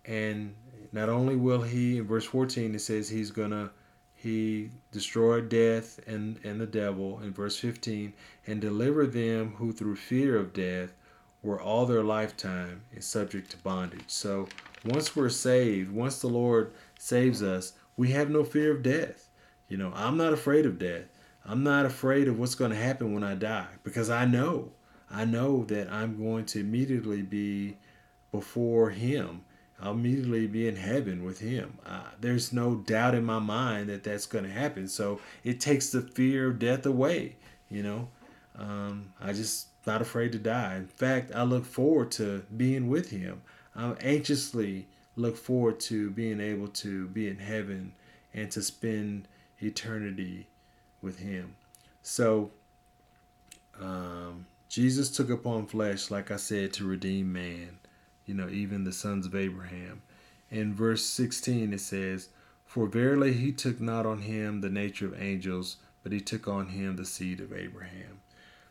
and 0.05 0.55
not 0.91 1.09
only 1.09 1.35
will 1.35 1.61
he 1.61 1.97
in 1.97 2.07
verse 2.07 2.25
14 2.25 2.75
it 2.75 2.79
says 2.79 3.09
he's 3.09 3.31
gonna 3.31 3.69
he 4.15 4.71
destroyed 4.91 5.49
death 5.49 5.99
and 6.07 6.39
and 6.43 6.59
the 6.59 6.65
devil 6.65 7.19
in 7.19 7.33
verse 7.33 7.57
15 7.57 8.13
and 8.47 8.61
deliver 8.61 9.05
them 9.05 9.53
who 9.57 9.71
through 9.71 9.95
fear 9.95 10.37
of 10.37 10.53
death 10.53 10.93
were 11.43 11.59
all 11.61 11.85
their 11.85 12.03
lifetime 12.03 12.81
is 12.93 13.05
subject 13.05 13.51
to 13.51 13.57
bondage 13.57 14.03
so 14.07 14.47
once 14.87 15.15
we're 15.15 15.29
saved 15.29 15.91
once 15.91 16.19
the 16.19 16.27
lord 16.27 16.73
saves 16.99 17.41
us 17.41 17.73
we 17.95 18.11
have 18.11 18.29
no 18.29 18.43
fear 18.43 18.71
of 18.71 18.83
death 18.83 19.29
you 19.67 19.77
know 19.77 19.91
i'm 19.95 20.17
not 20.17 20.33
afraid 20.33 20.65
of 20.65 20.79
death 20.79 21.05
i'm 21.45 21.63
not 21.63 21.85
afraid 21.85 22.27
of 22.27 22.39
what's 22.39 22.55
going 22.55 22.71
to 22.71 22.77
happen 22.77 23.13
when 23.13 23.23
i 23.23 23.35
die 23.35 23.67
because 23.83 24.09
i 24.09 24.25
know 24.25 24.71
i 25.09 25.25
know 25.25 25.63
that 25.65 25.91
i'm 25.91 26.17
going 26.17 26.45
to 26.45 26.59
immediately 26.59 27.21
be 27.21 27.77
before 28.31 28.89
him 28.89 29.41
I'll 29.81 29.91
immediately 29.91 30.47
be 30.47 30.67
in 30.67 30.75
heaven 30.75 31.23
with 31.23 31.39
him. 31.39 31.77
Uh, 31.85 32.01
there's 32.19 32.51
no 32.51 32.75
doubt 32.75 33.13
in 33.13 33.23
my 33.23 33.39
mind 33.39 33.89
that 33.89 34.03
that's 34.03 34.25
going 34.25 34.43
to 34.43 34.49
happen. 34.49 34.87
So 34.87 35.19
it 35.43 35.59
takes 35.59 35.91
the 35.91 36.01
fear 36.01 36.47
of 36.47 36.59
death 36.59 36.85
away. 36.85 37.35
You 37.69 37.83
know, 37.83 38.07
um, 38.57 39.13
I 39.21 39.33
just 39.33 39.67
not 39.85 40.01
afraid 40.01 40.31
to 40.31 40.39
die. 40.39 40.75
In 40.75 40.87
fact, 40.87 41.31
I 41.33 41.43
look 41.43 41.65
forward 41.65 42.11
to 42.11 42.43
being 42.55 42.89
with 42.89 43.11
him. 43.11 43.41
I 43.77 43.91
anxiously 44.01 44.87
look 45.15 45.37
forward 45.37 45.79
to 45.81 46.09
being 46.09 46.41
able 46.41 46.67
to 46.69 47.07
be 47.07 47.27
in 47.27 47.37
heaven 47.37 47.93
and 48.33 48.51
to 48.51 48.61
spend 48.61 49.27
eternity 49.59 50.47
with 51.01 51.19
him. 51.19 51.55
So 52.01 52.51
um, 53.79 54.47
Jesus 54.67 55.09
took 55.09 55.29
upon 55.29 55.67
flesh, 55.67 56.11
like 56.11 56.31
I 56.31 56.37
said, 56.37 56.73
to 56.73 56.85
redeem 56.85 57.31
man 57.31 57.79
you 58.27 58.33
know, 58.33 58.49
even 58.49 58.83
the 58.83 58.91
sons 58.91 59.25
of 59.25 59.33
Abraham. 59.33 60.03
In 60.51 60.75
verse 60.75 61.03
16, 61.03 61.73
it 61.73 61.79
says, 61.79 62.29
For 62.65 62.85
verily 62.85 63.33
he 63.33 63.51
took 63.51 63.81
not 63.81 64.05
on 64.05 64.19
him 64.19 64.61
the 64.61 64.69
nature 64.69 65.07
of 65.07 65.19
angels, 65.19 65.77
but 66.03 66.11
he 66.11 66.19
took 66.19 66.47
on 66.47 66.67
him 66.67 66.97
the 66.97 67.05
seed 67.05 67.39
of 67.39 67.53
Abraham. 67.53 68.19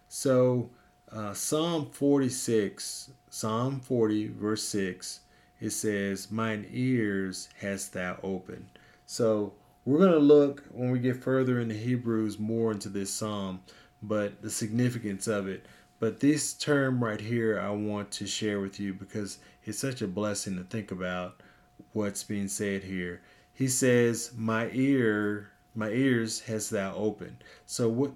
So, 0.09 0.71
uh, 1.13 1.33
Psalm 1.35 1.87
46, 1.87 3.11
Psalm 3.31 3.81
40, 3.81 4.29
verse 4.29 4.63
6, 4.65 5.21
it 5.61 5.71
says, 5.71 6.31
Mine 6.31 6.67
ears 6.71 7.49
hast 7.61 7.93
thou 7.93 8.19
opened. 8.23 8.67
So, 9.07 9.55
we're 9.87 9.99
going 9.99 10.13
to 10.13 10.19
look 10.19 10.65
when 10.73 10.91
we 10.91 10.99
get 10.99 11.23
further 11.23 11.61
into 11.61 11.77
Hebrews 11.77 12.41
more 12.41 12.73
into 12.73 12.89
this 12.89 13.13
psalm, 13.13 13.61
but 14.03 14.43
the 14.43 14.51
significance 14.51 15.29
of 15.29 15.47
it. 15.47 15.65
But 16.01 16.19
this 16.19 16.55
term 16.55 17.03
right 17.03 17.21
here, 17.21 17.61
I 17.61 17.71
want 17.71 18.11
to 18.13 18.27
share 18.27 18.61
with 18.61 18.81
you 18.81 18.93
because 18.93 19.39
it's 19.65 19.79
such 19.79 20.03
a 20.03 20.09
blessing 20.09 20.57
to 20.57 20.65
think 20.65 20.91
about 20.91 21.41
what's 21.93 22.25
being 22.25 22.49
said 22.49 22.83
here. 22.83 23.23
He 23.55 23.69
says, 23.69 24.33
"My 24.37 24.71
ear, 24.73 25.53
my 25.75 25.91
ears 25.91 26.41
has 26.41 26.69
thou 26.69 26.95
opened." 26.97 27.45
So 27.65 27.89
what, 27.89 28.13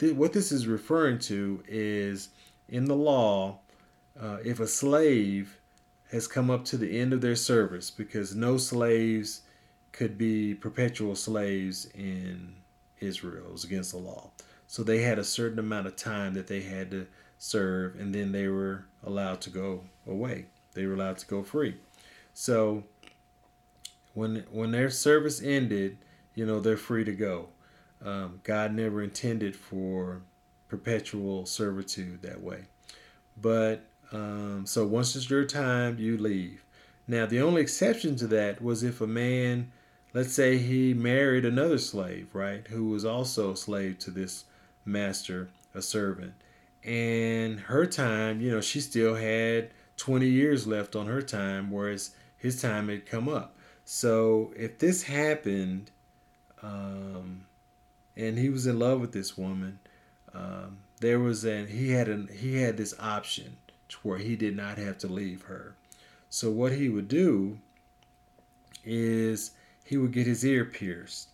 th- 0.00 0.14
what 0.14 0.32
this 0.32 0.50
is 0.50 0.66
referring 0.66 1.18
to 1.20 1.62
is 1.68 2.30
in 2.68 2.86
the 2.86 2.96
law, 2.96 3.58
uh, 4.20 4.38
if 4.44 4.58
a 4.58 4.66
slave 4.66 5.58
has 6.10 6.26
come 6.26 6.50
up 6.50 6.64
to 6.64 6.76
the 6.76 6.98
end 6.98 7.12
of 7.12 7.20
their 7.20 7.36
service, 7.36 7.90
because 7.90 8.34
no 8.34 8.56
slaves 8.56 9.42
could 9.92 10.18
be 10.18 10.54
perpetual 10.54 11.14
slaves 11.14 11.86
in 11.94 12.54
Israel, 12.98 13.46
it 13.46 13.52
was 13.52 13.64
against 13.64 13.92
the 13.92 13.98
law. 13.98 14.30
So 14.66 14.82
they 14.82 15.02
had 15.02 15.18
a 15.18 15.24
certain 15.24 15.58
amount 15.58 15.86
of 15.86 15.96
time 15.96 16.34
that 16.34 16.46
they 16.46 16.62
had 16.62 16.90
to 16.90 17.06
serve, 17.38 17.98
and 17.98 18.14
then 18.14 18.32
they 18.32 18.48
were 18.48 18.86
allowed 19.04 19.40
to 19.42 19.50
go 19.50 19.84
away. 20.06 20.46
They 20.74 20.86
were 20.86 20.94
allowed 20.94 21.18
to 21.18 21.26
go 21.26 21.42
free. 21.42 21.76
So 22.34 22.84
when 24.14 24.44
when 24.50 24.70
their 24.70 24.90
service 24.90 25.42
ended, 25.42 25.98
you 26.34 26.46
know 26.46 26.60
they're 26.60 26.76
free 26.76 27.04
to 27.04 27.12
go. 27.12 27.48
Um, 28.04 28.40
God 28.44 28.74
never 28.74 29.02
intended 29.02 29.54
for 29.54 30.22
perpetual 30.68 31.46
servitude 31.46 32.22
that 32.22 32.42
way. 32.42 32.64
But 33.40 33.84
um, 34.12 34.64
so 34.66 34.86
once 34.86 35.14
it's 35.16 35.30
your 35.30 35.44
time, 35.44 35.98
you 35.98 36.16
leave. 36.16 36.64
Now 37.06 37.26
the 37.26 37.40
only 37.40 37.62
exception 37.62 38.16
to 38.16 38.26
that 38.28 38.62
was 38.62 38.82
if 38.82 39.00
a 39.00 39.06
man, 39.06 39.72
let's 40.14 40.32
say 40.32 40.58
he 40.58 40.94
married 40.94 41.44
another 41.44 41.78
slave, 41.78 42.28
right, 42.32 42.66
who 42.68 42.88
was 42.88 43.04
also 43.04 43.52
a 43.52 43.56
slave 43.56 43.98
to 44.00 44.10
this 44.10 44.44
master, 44.84 45.48
a 45.74 45.82
servant. 45.82 46.34
And 46.84 47.60
her 47.60 47.84
time, 47.84 48.40
you 48.40 48.50
know, 48.50 48.60
she 48.60 48.80
still 48.80 49.16
had 49.16 49.70
20 49.96 50.26
years 50.26 50.66
left 50.66 50.96
on 50.96 51.06
her 51.06 51.20
time, 51.20 51.70
whereas 51.70 52.14
his 52.38 52.60
time 52.60 52.88
had 52.88 53.04
come 53.04 53.28
up. 53.28 53.54
So 53.84 54.52
if 54.56 54.78
this 54.78 55.02
happened, 55.02 55.90
um, 56.62 57.46
and 58.20 58.38
he 58.38 58.50
was 58.50 58.66
in 58.66 58.78
love 58.78 59.00
with 59.00 59.12
this 59.12 59.38
woman, 59.38 59.78
um, 60.34 60.78
there 61.00 61.18
was 61.18 61.44
an 61.44 61.66
he 61.68 61.90
had 61.90 62.08
an 62.08 62.28
he 62.32 62.56
had 62.56 62.76
this 62.76 62.94
option 63.00 63.56
where 64.02 64.18
he 64.18 64.36
did 64.36 64.56
not 64.56 64.78
have 64.78 64.98
to 64.98 65.08
leave 65.08 65.42
her. 65.42 65.74
So 66.28 66.50
what 66.50 66.72
he 66.72 66.88
would 66.88 67.08
do 67.08 67.58
is 68.84 69.52
he 69.84 69.96
would 69.96 70.12
get 70.12 70.26
his 70.26 70.44
ear 70.44 70.64
pierced. 70.64 71.28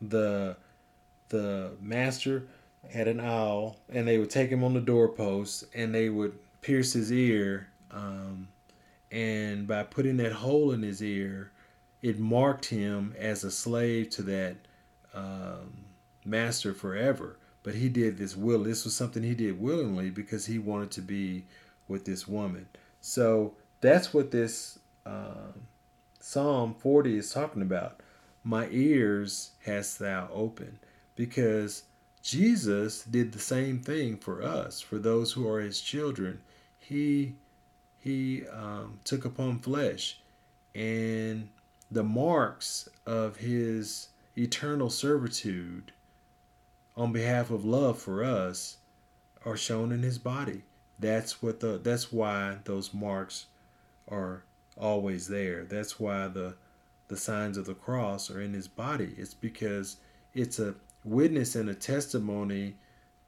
The 0.00 0.56
the 1.28 1.72
master 1.80 2.44
had 2.88 3.08
an 3.08 3.20
owl, 3.20 3.76
and 3.90 4.06
they 4.06 4.18
would 4.18 4.30
take 4.30 4.50
him 4.50 4.64
on 4.64 4.74
the 4.74 4.80
doorpost, 4.80 5.64
and 5.74 5.94
they 5.94 6.08
would 6.08 6.38
pierce 6.62 6.92
his 6.92 7.12
ear. 7.12 7.68
Um, 7.90 8.48
and 9.10 9.66
by 9.66 9.82
putting 9.82 10.16
that 10.18 10.32
hole 10.32 10.72
in 10.72 10.82
his 10.82 11.02
ear, 11.02 11.50
it 12.00 12.18
marked 12.18 12.66
him 12.66 13.14
as 13.18 13.44
a 13.44 13.50
slave 13.50 14.10
to 14.10 14.22
that 14.22 14.56
um, 15.14 15.72
master 16.28 16.74
forever. 16.74 17.36
But 17.62 17.74
he 17.74 17.88
did 17.88 18.18
this 18.18 18.36
will. 18.36 18.62
This 18.62 18.84
was 18.84 18.94
something 18.94 19.22
he 19.22 19.34
did 19.34 19.60
willingly 19.60 20.10
because 20.10 20.46
he 20.46 20.58
wanted 20.58 20.90
to 20.92 21.02
be 21.02 21.44
with 21.88 22.04
this 22.04 22.28
woman. 22.28 22.68
So 23.00 23.54
that's 23.80 24.14
what 24.14 24.30
this 24.30 24.78
um, 25.04 25.66
Psalm 26.20 26.74
40 26.78 27.16
is 27.16 27.32
talking 27.32 27.62
about. 27.62 28.00
My 28.44 28.68
ears 28.70 29.50
hast 29.64 29.98
thou 29.98 30.28
opened. 30.32 30.78
Because 31.16 31.82
Jesus 32.22 33.02
did 33.04 33.32
the 33.32 33.38
same 33.38 33.80
thing 33.80 34.16
for 34.16 34.42
us, 34.42 34.80
for 34.80 34.98
those 34.98 35.32
who 35.32 35.48
are 35.48 35.60
his 35.60 35.80
children. 35.80 36.40
He 36.78 37.34
he 37.98 38.46
um, 38.48 39.00
took 39.04 39.24
upon 39.24 39.58
flesh, 39.58 40.20
and 40.74 41.48
the 41.90 42.04
marks 42.04 42.88
of 43.06 43.36
his 43.38 44.08
eternal 44.36 44.90
servitude 44.90 45.92
on 46.98 47.12
behalf 47.12 47.50
of 47.50 47.64
love 47.64 47.96
for 47.96 48.24
us 48.24 48.78
are 49.44 49.56
shown 49.56 49.92
in 49.92 50.02
his 50.02 50.18
body. 50.18 50.62
That's 50.98 51.40
what 51.40 51.60
the 51.60 51.78
that's 51.78 52.12
why 52.12 52.58
those 52.64 52.92
marks 52.92 53.46
are 54.08 54.42
always 54.76 55.28
there. 55.28 55.64
That's 55.64 56.00
why 56.00 56.26
the 56.26 56.56
the 57.06 57.16
signs 57.16 57.56
of 57.56 57.66
the 57.66 57.74
cross 57.74 58.30
are 58.30 58.40
in 58.40 58.52
his 58.52 58.66
body. 58.66 59.14
It's 59.16 59.32
because 59.32 59.98
it's 60.34 60.58
a 60.58 60.74
witness 61.04 61.54
and 61.54 61.70
a 61.70 61.74
testimony 61.74 62.74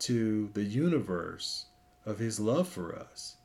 to 0.01 0.51
the 0.55 0.65
universe 0.65 1.67
of 2.05 2.19
his 2.19 2.41
love 2.41 2.67
for 2.67 2.97
us 2.97 3.37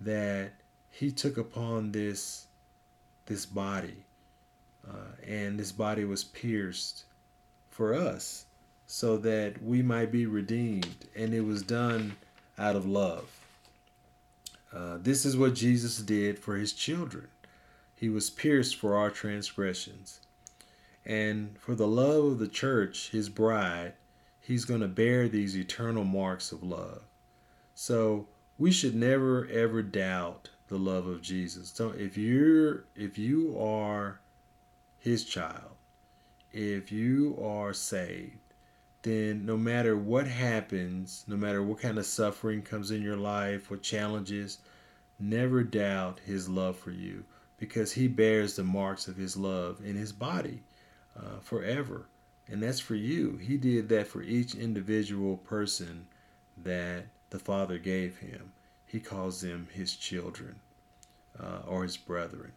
that 0.00 0.50
he 0.90 1.12
took 1.12 1.36
upon 1.36 1.92
this 1.92 2.46
this 3.26 3.46
body 3.46 4.04
uh, 4.88 5.14
and 5.24 5.60
this 5.60 5.70
body 5.70 6.04
was 6.04 6.24
pierced 6.24 7.04
for 7.68 7.94
us 7.94 8.46
so 8.90 9.16
that 9.16 9.62
we 9.62 9.82
might 9.82 10.10
be 10.10 10.26
redeemed. 10.26 11.06
And 11.14 11.32
it 11.32 11.42
was 11.42 11.62
done 11.62 12.16
out 12.58 12.74
of 12.74 12.84
love. 12.84 13.30
Uh, 14.74 14.98
this 15.00 15.24
is 15.24 15.36
what 15.36 15.54
jesus 15.54 15.98
did 15.98 16.40
for 16.40 16.56
his 16.56 16.72
children. 16.72 17.28
He 17.94 18.08
was 18.08 18.30
pierced 18.30 18.74
for 18.74 18.96
our 18.96 19.08
transgressions. 19.08 20.18
And 21.06 21.56
for 21.56 21.76
the 21.76 21.86
love 21.86 22.24
of 22.24 22.38
the 22.40 22.48
church 22.48 23.10
his 23.10 23.28
bride 23.28 23.92
he's 24.40 24.64
going 24.64 24.80
to 24.80 24.88
bear 24.88 25.28
these 25.28 25.56
eternal 25.56 26.04
marks 26.04 26.50
of 26.50 26.64
love. 26.64 27.02
So 27.76 28.26
we 28.58 28.72
should 28.72 28.96
never 28.96 29.46
ever 29.46 29.84
doubt 29.84 30.50
the 30.66 30.78
love 30.78 31.06
of 31.06 31.22
Jesus. 31.22 31.70
So 31.72 31.90
if 31.90 32.18
you're 32.18 32.86
if 32.96 33.16
you 33.18 33.56
are 33.56 34.18
his 34.98 35.24
child, 35.24 35.76
if 36.52 36.90
you 36.90 37.38
are 37.40 37.72
saved, 37.72 38.39
then 39.02 39.46
no 39.46 39.56
matter 39.56 39.96
what 39.96 40.26
happens, 40.26 41.24
no 41.26 41.36
matter 41.36 41.62
what 41.62 41.80
kind 41.80 41.98
of 41.98 42.06
suffering 42.06 42.62
comes 42.62 42.90
in 42.90 43.02
your 43.02 43.16
life, 43.16 43.70
what 43.70 43.82
challenges, 43.82 44.58
never 45.18 45.62
doubt 45.62 46.20
his 46.24 46.48
love 46.48 46.76
for 46.76 46.90
you 46.90 47.24
because 47.58 47.92
he 47.92 48.08
bears 48.08 48.56
the 48.56 48.64
marks 48.64 49.06
of 49.06 49.16
his 49.16 49.36
love 49.36 49.80
in 49.84 49.94
his 49.94 50.12
body 50.12 50.62
uh, 51.16 51.38
forever. 51.40 52.06
And 52.48 52.62
that's 52.62 52.80
for 52.80 52.94
you. 52.94 53.36
He 53.36 53.56
did 53.56 53.88
that 53.90 54.08
for 54.08 54.22
each 54.22 54.54
individual 54.54 55.36
person 55.36 56.06
that 56.56 57.04
the 57.28 57.38
Father 57.38 57.78
gave 57.78 58.18
him. 58.18 58.52
He 58.86 58.98
calls 58.98 59.40
them 59.40 59.68
his 59.72 59.94
children 59.94 60.58
uh, 61.38 61.60
or 61.66 61.84
his 61.84 61.96
brethren. 61.96 62.52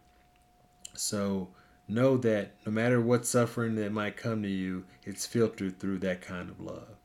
So 0.94 1.48
know 1.88 2.16
that 2.18 2.52
no 2.64 2.72
matter 2.72 3.00
what 3.00 3.26
suffering 3.26 3.74
that 3.76 3.92
might 3.92 4.16
come 4.16 4.42
to 4.42 4.48
you, 4.48 4.84
it's 5.04 5.26
filtered 5.26 5.78
through 5.78 5.98
that 5.98 6.22
kind 6.22 6.48
of 6.50 6.60
love. 6.60 6.96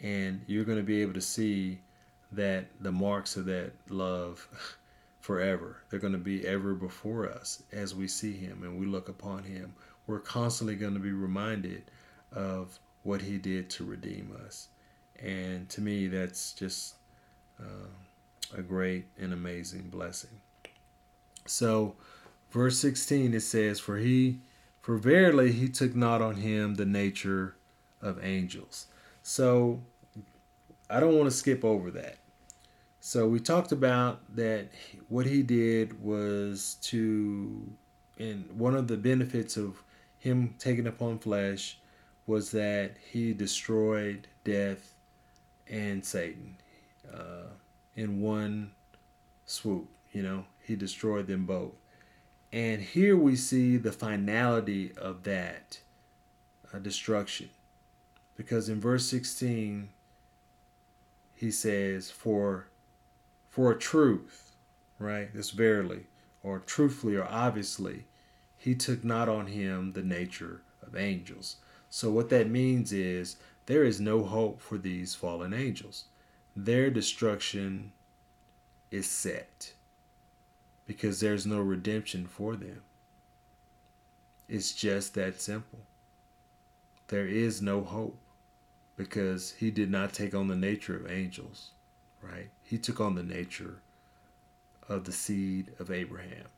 And 0.00 0.42
you're 0.46 0.64
going 0.64 0.78
to 0.78 0.84
be 0.84 1.02
able 1.02 1.14
to 1.14 1.20
see 1.20 1.80
that 2.32 2.66
the 2.80 2.92
marks 2.92 3.36
of 3.36 3.44
that 3.46 3.72
love 3.88 4.48
forever. 5.20 5.78
They're 5.90 6.00
going 6.00 6.12
to 6.14 6.18
be 6.18 6.46
ever 6.46 6.74
before 6.74 7.28
us 7.28 7.62
as 7.72 7.94
we 7.94 8.08
see 8.08 8.32
him 8.32 8.62
and 8.62 8.78
we 8.78 8.86
look 8.86 9.08
upon 9.08 9.44
him. 9.44 9.74
We're 10.06 10.20
constantly 10.20 10.74
going 10.74 10.94
to 10.94 11.00
be 11.00 11.12
reminded 11.12 11.84
of 12.32 12.78
what 13.02 13.22
he 13.22 13.38
did 13.38 13.70
to 13.70 13.84
redeem 13.84 14.36
us. 14.46 14.68
And 15.20 15.68
to 15.70 15.80
me, 15.80 16.08
that's 16.08 16.52
just 16.52 16.94
uh, 17.60 17.88
a 18.56 18.62
great 18.62 19.06
and 19.18 19.32
amazing 19.32 19.88
blessing. 19.90 20.40
So, 21.46 21.94
verse 22.52 22.78
16 22.78 23.34
it 23.34 23.40
says, 23.40 23.80
For 23.80 23.96
he, 23.96 24.40
for 24.80 24.96
verily 24.96 25.52
he 25.52 25.68
took 25.68 25.96
not 25.96 26.22
on 26.22 26.36
him 26.36 26.74
the 26.74 26.86
nature 26.86 27.56
of 28.00 28.22
angels. 28.24 28.86
So, 29.22 29.82
I 30.90 31.00
don't 31.00 31.16
want 31.16 31.30
to 31.30 31.36
skip 31.36 31.64
over 31.64 31.90
that. 31.92 32.18
So, 33.00 33.26
we 33.26 33.40
talked 33.40 33.72
about 33.72 34.20
that 34.36 34.68
what 35.08 35.26
he 35.26 35.42
did 35.42 36.02
was 36.02 36.76
to, 36.82 37.66
and 38.18 38.48
one 38.56 38.74
of 38.74 38.88
the 38.88 38.96
benefits 38.96 39.56
of 39.56 39.82
him 40.18 40.54
taking 40.58 40.86
upon 40.86 41.18
flesh 41.18 41.78
was 42.26 42.50
that 42.52 42.96
he 43.10 43.32
destroyed 43.32 44.28
death 44.44 44.94
and 45.68 46.04
Satan 46.04 46.56
uh, 47.12 47.48
in 47.96 48.20
one 48.20 48.72
swoop. 49.46 49.88
You 50.12 50.22
know, 50.22 50.44
he 50.60 50.76
destroyed 50.76 51.26
them 51.26 51.46
both. 51.46 51.72
And 52.52 52.82
here 52.82 53.16
we 53.16 53.34
see 53.34 53.78
the 53.78 53.92
finality 53.92 54.92
of 54.96 55.22
that 55.22 55.80
uh, 56.72 56.78
destruction. 56.78 57.48
Because 58.36 58.68
in 58.68 58.80
verse 58.80 59.06
16, 59.06 59.88
he 61.34 61.50
says, 61.50 62.10
For 62.10 62.66
for 63.48 63.70
a 63.70 63.78
truth, 63.78 64.52
right? 64.98 65.32
This 65.34 65.50
verily, 65.50 66.06
or 66.42 66.58
truthfully, 66.60 67.16
or 67.16 67.24
obviously, 67.24 68.06
he 68.56 68.74
took 68.74 69.04
not 69.04 69.28
on 69.28 69.48
him 69.48 69.92
the 69.92 70.02
nature 70.02 70.62
of 70.82 70.96
angels. 70.96 71.56
So 71.90 72.10
what 72.10 72.30
that 72.30 72.48
means 72.48 72.92
is 72.92 73.36
there 73.66 73.84
is 73.84 74.00
no 74.00 74.24
hope 74.24 74.60
for 74.60 74.78
these 74.78 75.14
fallen 75.14 75.52
angels. 75.52 76.04
Their 76.56 76.90
destruction 76.90 77.92
is 78.90 79.06
set 79.06 79.72
because 80.92 81.20
there's 81.20 81.46
no 81.46 81.58
redemption 81.58 82.26
for 82.26 82.54
them. 82.54 82.82
It's 84.46 84.72
just 84.72 85.14
that 85.14 85.40
simple. 85.40 85.78
There 87.08 87.26
is 87.26 87.62
no 87.62 87.80
hope 87.80 88.18
because 88.98 89.52
he 89.52 89.70
did 89.70 89.90
not 89.90 90.12
take 90.12 90.34
on 90.34 90.48
the 90.48 90.54
nature 90.54 90.94
of 90.94 91.10
angels, 91.10 91.70
right? 92.20 92.50
He 92.62 92.76
took 92.76 93.00
on 93.00 93.14
the 93.14 93.22
nature 93.22 93.78
of 94.86 95.04
the 95.04 95.12
seed 95.12 95.72
of 95.78 95.90
Abraham. 95.90 96.48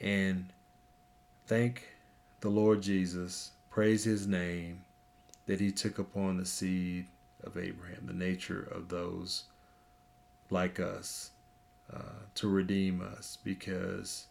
And 0.00 0.52
thank 1.48 1.88
the 2.42 2.48
Lord 2.48 2.80
Jesus, 2.80 3.50
praise 3.70 4.04
his 4.04 4.28
name, 4.28 4.84
that 5.46 5.60
he 5.60 5.72
took 5.72 5.98
upon 5.98 6.36
the 6.36 6.46
seed 6.46 7.06
of 7.42 7.58
Abraham, 7.58 8.06
the 8.06 8.12
nature 8.12 8.68
of 8.70 8.88
those 8.88 9.44
like 10.48 10.78
us 10.78 11.30
uh, 11.92 12.24
to 12.34 12.48
redeem 12.48 13.00
us 13.00 13.38
because 13.42 14.26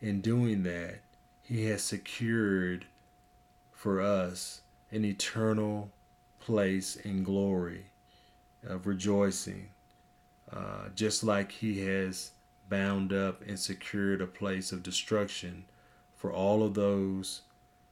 in 0.00 0.20
doing 0.20 0.62
that, 0.64 1.00
He 1.42 1.66
has 1.66 1.82
secured 1.82 2.86
for 3.72 4.00
us 4.00 4.60
an 4.90 5.04
eternal 5.04 5.90
place 6.38 6.96
in 6.96 7.24
glory 7.24 7.86
of 8.64 8.86
rejoicing, 8.86 9.68
uh, 10.52 10.88
just 10.94 11.24
like 11.24 11.52
He 11.52 11.84
has 11.84 12.30
bound 12.68 13.12
up 13.12 13.42
and 13.46 13.58
secured 13.58 14.20
a 14.20 14.26
place 14.26 14.72
of 14.72 14.82
destruction 14.82 15.64
for 16.16 16.32
all 16.32 16.62
of 16.62 16.74
those 16.74 17.42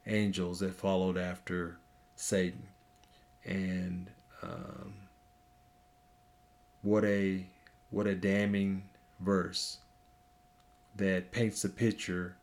angels 0.07 0.59
that 0.59 0.75
followed 0.75 1.17
after 1.17 1.77
Satan. 2.15 2.67
And 3.43 4.09
um, 4.41 4.93
what 6.81 7.03
a 7.05 7.45
what 7.89 8.07
a 8.07 8.15
damning 8.15 8.83
verse 9.19 9.77
that 10.95 11.31
paints 11.31 11.63
a 11.63 11.69
picture 11.69 12.35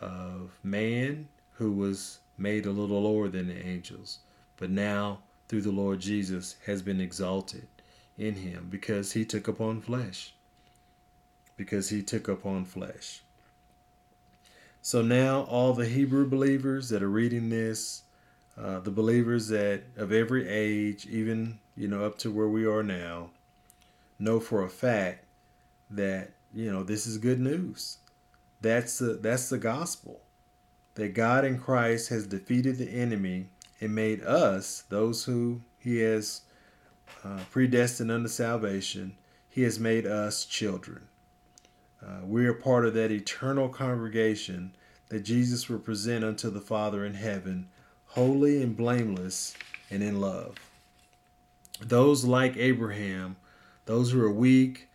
of 0.00 0.50
man 0.62 1.28
who 1.54 1.72
was 1.72 2.18
made 2.36 2.66
a 2.66 2.70
little 2.70 3.02
lower 3.02 3.28
than 3.28 3.48
the 3.48 3.66
angels, 3.66 4.20
but 4.56 4.70
now 4.70 5.18
through 5.48 5.62
the 5.62 5.70
Lord 5.70 6.00
Jesus 6.00 6.56
has 6.66 6.82
been 6.82 7.00
exalted 7.00 7.66
in 8.16 8.34
him 8.36 8.68
because 8.70 9.12
he 9.12 9.24
took 9.24 9.48
upon 9.48 9.80
flesh. 9.80 10.34
Because 11.56 11.88
he 11.88 12.02
took 12.02 12.28
upon 12.28 12.64
flesh. 12.64 13.22
So 14.80 15.02
now 15.02 15.42
all 15.42 15.72
the 15.72 15.86
Hebrew 15.86 16.28
believers 16.28 16.88
that 16.90 17.02
are 17.02 17.10
reading 17.10 17.48
this, 17.48 18.02
uh, 18.56 18.80
the 18.80 18.90
believers 18.90 19.48
that 19.48 19.82
of 19.96 20.12
every 20.12 20.48
age, 20.48 21.06
even 21.06 21.58
you 21.76 21.88
know 21.88 22.04
up 22.04 22.18
to 22.18 22.30
where 22.30 22.48
we 22.48 22.64
are 22.64 22.82
now, 22.82 23.30
know 24.18 24.40
for 24.40 24.64
a 24.64 24.70
fact 24.70 25.24
that 25.90 26.32
you 26.52 26.70
know 26.70 26.82
this 26.82 27.06
is 27.06 27.18
good 27.18 27.40
news. 27.40 27.98
That's 28.60 28.98
the 28.98 29.14
that's 29.14 29.48
the 29.48 29.58
gospel. 29.58 30.20
That 30.94 31.14
God 31.14 31.44
in 31.44 31.58
Christ 31.58 32.08
has 32.08 32.26
defeated 32.26 32.78
the 32.78 32.90
enemy 32.90 33.46
and 33.80 33.94
made 33.94 34.22
us, 34.24 34.82
those 34.88 35.24
who 35.24 35.62
He 35.78 35.98
has 35.98 36.42
uh, 37.24 37.40
predestined 37.50 38.10
unto 38.10 38.28
salvation. 38.28 39.16
He 39.48 39.62
has 39.62 39.78
made 39.78 40.06
us 40.06 40.44
children. 40.44 41.08
Uh, 42.04 42.24
we 42.24 42.46
are 42.46 42.54
part 42.54 42.84
of 42.84 42.94
that 42.94 43.10
eternal 43.10 43.68
congregation 43.68 44.72
that 45.08 45.20
Jesus 45.20 45.68
will 45.68 45.78
present 45.78 46.24
unto 46.24 46.50
the 46.50 46.60
Father 46.60 47.04
in 47.04 47.14
heaven, 47.14 47.68
holy 48.06 48.62
and 48.62 48.76
blameless 48.76 49.54
and 49.90 50.02
in 50.02 50.20
love. 50.20 50.56
Those 51.80 52.24
like 52.24 52.56
Abraham, 52.56 53.36
those 53.88 54.12
who 54.12 54.22
are 54.22 54.30
weak, 54.30 54.86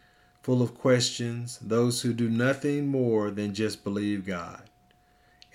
full 0.43 0.61
of 0.61 0.77
questions, 0.77 1.57
those 1.63 2.03
who 2.03 2.13
do 2.13 2.29
nothing 2.29 2.87
more 2.87 3.31
than 3.31 3.51
just 3.51 3.83
believe 3.83 4.23
God. 4.23 4.69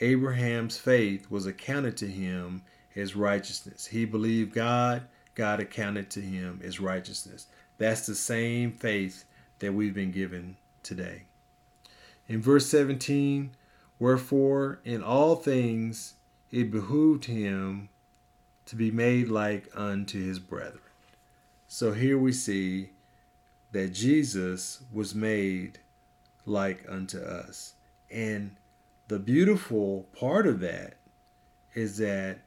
Abraham's 0.01 0.77
faith 0.77 1.31
was 1.31 1.47
accounted 1.47 1.97
to 1.99 2.09
him 2.09 2.63
as 2.97 3.15
righteousness. 3.15 3.87
He 3.87 4.05
believed 4.05 4.53
God, 4.53 5.05
God 5.37 5.61
accounted 5.61 6.11
to 6.11 6.21
him 6.21 6.61
as 6.65 6.81
righteousness. 6.81 7.47
That's 7.77 8.07
the 8.07 8.17
same 8.17 8.73
faith 8.73 9.25
that 9.61 9.73
we've 9.73 9.95
been 9.95 10.11
given 10.11 10.57
today. 10.83 11.23
In 12.27 12.43
verse 12.43 12.67
17, 12.67 13.53
wherefore 14.01 14.81
in 14.85 15.01
all 15.01 15.37
things 15.37 16.15
it 16.51 16.73
behooved 16.73 17.27
him 17.27 17.89
to 18.67 18.75
be 18.75 18.91
made 18.91 19.29
like 19.29 19.69
unto 19.77 20.21
his 20.21 20.41
brethren. 20.41 20.83
So 21.69 21.93
here 21.93 22.19
we 22.19 22.33
see 22.33 22.91
that 23.73 23.93
Jesus 23.93 24.83
was 24.93 25.15
made 25.15 25.79
like 26.47 26.85
unto 26.89 27.19
us. 27.19 27.75
And 28.11 28.57
the 29.09 29.19
beautiful 29.19 30.07
part 30.19 30.47
of 30.47 30.61
that 30.61 30.95
is 31.75 31.99
that 31.99 32.39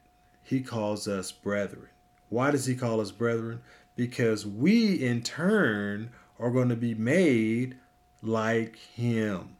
he 0.43 0.61
calls 0.61 1.07
us 1.07 1.31
brethren. 1.31 1.87
Why 2.29 2.51
does 2.51 2.65
he 2.65 2.75
call 2.75 3.01
us 3.01 3.11
brethren? 3.11 3.61
Because 3.95 4.45
we 4.45 4.95
in 4.95 5.21
turn 5.21 6.09
are 6.39 6.49
going 6.49 6.69
to 6.69 6.75
be 6.75 6.95
made 6.95 7.77
like 8.21 8.77
him. 8.77 9.57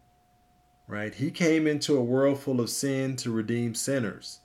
Right? 0.88 1.14
He 1.14 1.32
came 1.32 1.68
into 1.68 1.95
a 1.95 2.03
world 2.03 2.39
full 2.39 2.59
of 2.59 2.70
sin 2.70 3.16
to 3.18 3.32
redeem 3.32 3.76
sinners. 3.76 4.39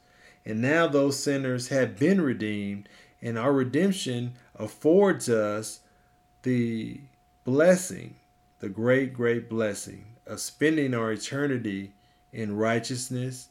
And 0.44 0.60
now 0.62 0.86
those 0.86 1.20
sinners 1.22 1.68
have 1.68 1.98
been 1.98 2.20
redeemed, 2.20 2.88
and 3.20 3.36
our 3.36 3.52
redemption 3.52 4.34
affords 4.54 5.28
us 5.28 5.80
the 6.47 7.01
blessing, 7.42 8.14
the 8.61 8.68
great, 8.68 9.12
great 9.12 9.51
blessing 9.51 10.07
of 10.28 10.38
spending 10.38 10.94
our 10.94 11.11
eternity 11.11 11.92
in 12.32 12.57
righteousness, 12.57 13.49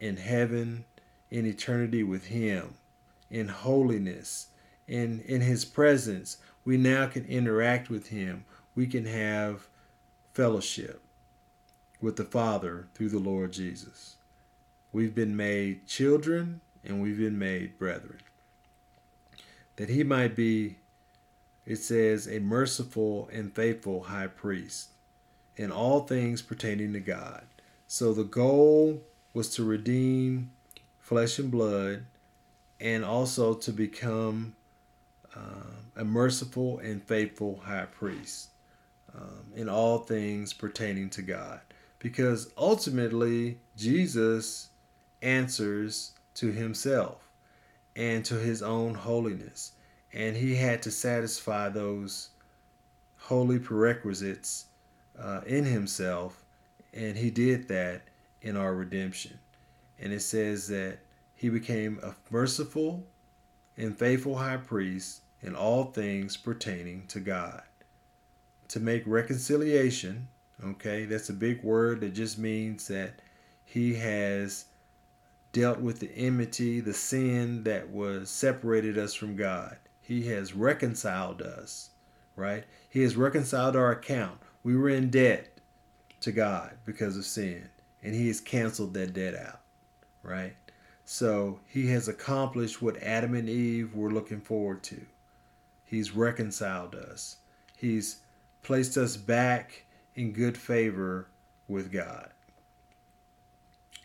in 0.00 0.18
heaven, 0.18 0.84
in 1.30 1.46
eternity 1.46 2.02
with 2.02 2.26
Him, 2.26 2.74
in 3.30 3.48
holiness, 3.48 4.48
in, 4.86 5.20
in 5.20 5.40
His 5.40 5.64
presence. 5.64 6.36
We 6.62 6.76
now 6.76 7.06
can 7.06 7.24
interact 7.24 7.88
with 7.88 8.08
Him. 8.08 8.44
We 8.74 8.86
can 8.86 9.06
have 9.06 9.66
fellowship 10.34 11.00
with 12.02 12.16
the 12.16 12.24
Father 12.24 12.86
through 12.92 13.08
the 13.08 13.18
Lord 13.18 13.54
Jesus. 13.54 14.16
We've 14.92 15.14
been 15.14 15.34
made 15.38 15.86
children 15.86 16.60
and 16.84 17.00
we've 17.00 17.16
been 17.16 17.38
made 17.38 17.78
brethren. 17.78 18.18
That 19.76 19.88
He 19.88 20.04
might 20.04 20.36
be, 20.36 20.76
it 21.66 21.76
says, 21.76 22.28
a 22.28 22.38
merciful 22.38 23.28
and 23.32 23.54
faithful 23.54 24.04
high 24.04 24.28
priest 24.28 24.90
in 25.56 25.72
all 25.72 26.00
things 26.00 26.42
pertaining 26.42 26.92
to 26.92 27.00
God 27.00 27.44
so 27.86 28.12
the 28.12 28.24
goal 28.24 29.02
was 29.32 29.54
to 29.54 29.64
redeem 29.64 30.50
flesh 30.98 31.38
and 31.38 31.50
blood 31.50 32.04
and 32.80 33.04
also 33.04 33.54
to 33.54 33.72
become 33.72 34.54
uh, 35.34 35.70
a 35.96 36.04
merciful 36.04 36.78
and 36.80 37.02
faithful 37.02 37.60
high 37.64 37.86
priest 37.86 38.48
um, 39.14 39.44
in 39.54 39.68
all 39.68 39.98
things 39.98 40.52
pertaining 40.52 41.08
to 41.10 41.22
God. 41.22 41.60
Because 41.98 42.52
ultimately, 42.58 43.58
Jesus 43.76 44.68
answers 45.22 46.12
to 46.34 46.52
himself 46.52 47.30
and 47.94 48.24
to 48.24 48.34
his 48.34 48.62
own 48.62 48.94
holiness. 48.94 49.72
And 50.16 50.36
he 50.36 50.56
had 50.56 50.82
to 50.82 50.90
satisfy 50.90 51.68
those 51.68 52.30
holy 53.18 53.58
prerequisites 53.58 54.66
uh, 55.18 55.42
in 55.46 55.64
himself 55.64 56.42
and 56.96 57.16
he 57.16 57.30
did 57.30 57.68
that 57.68 58.02
in 58.40 58.56
our 58.56 58.74
redemption. 58.74 59.38
And 60.00 60.12
it 60.12 60.20
says 60.20 60.66
that 60.68 60.98
he 61.34 61.50
became 61.50 62.00
a 62.02 62.14
merciful 62.30 63.04
and 63.76 63.96
faithful 63.96 64.36
high 64.36 64.56
priest 64.56 65.20
in 65.42 65.54
all 65.54 65.84
things 65.84 66.36
pertaining 66.36 67.06
to 67.08 67.20
God. 67.20 67.62
To 68.68 68.80
make 68.80 69.02
reconciliation, 69.06 70.28
okay, 70.64 71.04
that's 71.04 71.28
a 71.28 71.34
big 71.34 71.62
word 71.62 72.00
that 72.00 72.14
just 72.14 72.38
means 72.38 72.88
that 72.88 73.20
he 73.64 73.94
has 73.94 74.64
dealt 75.52 75.78
with 75.78 76.00
the 76.00 76.10
enmity, 76.16 76.80
the 76.80 76.94
sin 76.94 77.62
that 77.64 77.90
was 77.90 78.30
separated 78.30 78.96
us 78.98 79.14
from 79.14 79.36
God. 79.36 79.76
He 80.06 80.28
has 80.28 80.54
reconciled 80.54 81.42
us, 81.42 81.90
right? 82.36 82.62
He 82.88 83.02
has 83.02 83.16
reconciled 83.16 83.74
our 83.74 83.90
account. 83.90 84.38
We 84.62 84.76
were 84.76 84.88
in 84.88 85.10
debt 85.10 85.58
to 86.20 86.30
God 86.30 86.74
because 86.84 87.16
of 87.16 87.24
sin, 87.24 87.68
and 88.04 88.14
He 88.14 88.28
has 88.28 88.40
canceled 88.40 88.94
that 88.94 89.14
debt 89.14 89.34
out, 89.34 89.62
right? 90.22 90.54
So 91.04 91.58
He 91.66 91.88
has 91.88 92.06
accomplished 92.06 92.80
what 92.80 93.02
Adam 93.02 93.34
and 93.34 93.48
Eve 93.48 93.96
were 93.96 94.12
looking 94.12 94.40
forward 94.40 94.84
to. 94.84 95.06
He's 95.84 96.14
reconciled 96.14 96.94
us, 96.94 97.38
He's 97.76 98.18
placed 98.62 98.96
us 98.96 99.16
back 99.16 99.86
in 100.14 100.32
good 100.32 100.56
favor 100.56 101.26
with 101.66 101.90
God. 101.90 102.30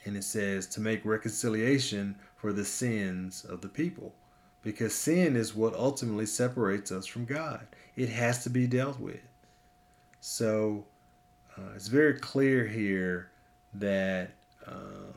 And 0.06 0.18
it 0.18 0.24
says 0.24 0.66
to 0.70 0.82
make 0.82 1.06
reconciliation 1.06 2.16
for 2.36 2.54
the 2.54 2.66
sins 2.66 3.46
of 3.46 3.62
the 3.62 3.70
people. 3.70 4.16
Because 4.64 4.94
sin 4.94 5.36
is 5.36 5.56
what 5.56 5.74
ultimately 5.74 6.26
separates 6.26 6.92
us 6.92 7.06
from 7.06 7.26
God. 7.26 7.66
It 7.96 8.10
has 8.10 8.44
to 8.44 8.50
be 8.50 8.68
dealt 8.68 9.00
with. 9.00 9.22
So 10.20 10.86
uh, 11.58 11.74
it's 11.76 11.88
very 11.88 12.14
clear 12.20 12.68
here 12.68 13.32
that 13.74 14.32
um, 14.68 15.14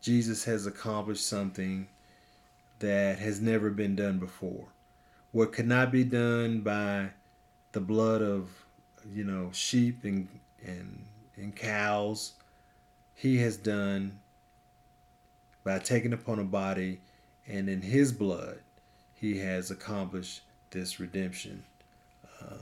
Jesus 0.00 0.44
has 0.44 0.66
accomplished 0.66 1.26
something 1.26 1.88
that 2.78 3.18
has 3.18 3.40
never 3.40 3.70
been 3.70 3.96
done 3.96 4.18
before. 4.18 4.66
What 5.32 5.52
could 5.52 5.66
not 5.66 5.90
be 5.90 6.04
done 6.04 6.60
by 6.60 7.08
the 7.72 7.80
blood 7.80 8.22
of, 8.22 8.50
you 9.12 9.24
know, 9.24 9.50
sheep 9.52 10.04
and 10.04 10.28
and 10.64 11.04
and 11.36 11.54
cows, 11.54 12.32
he 13.14 13.38
has 13.38 13.56
done 13.56 14.18
by 15.64 15.78
taking 15.78 16.12
upon 16.12 16.38
a 16.38 16.44
body, 16.44 17.00
and 17.48 17.68
in 17.68 17.82
his 17.82 18.12
blood, 18.12 18.58
he 19.14 19.38
has 19.38 19.70
accomplished 19.70 20.42
this 20.70 21.00
redemption. 21.00 21.64
Uh, 22.40 22.58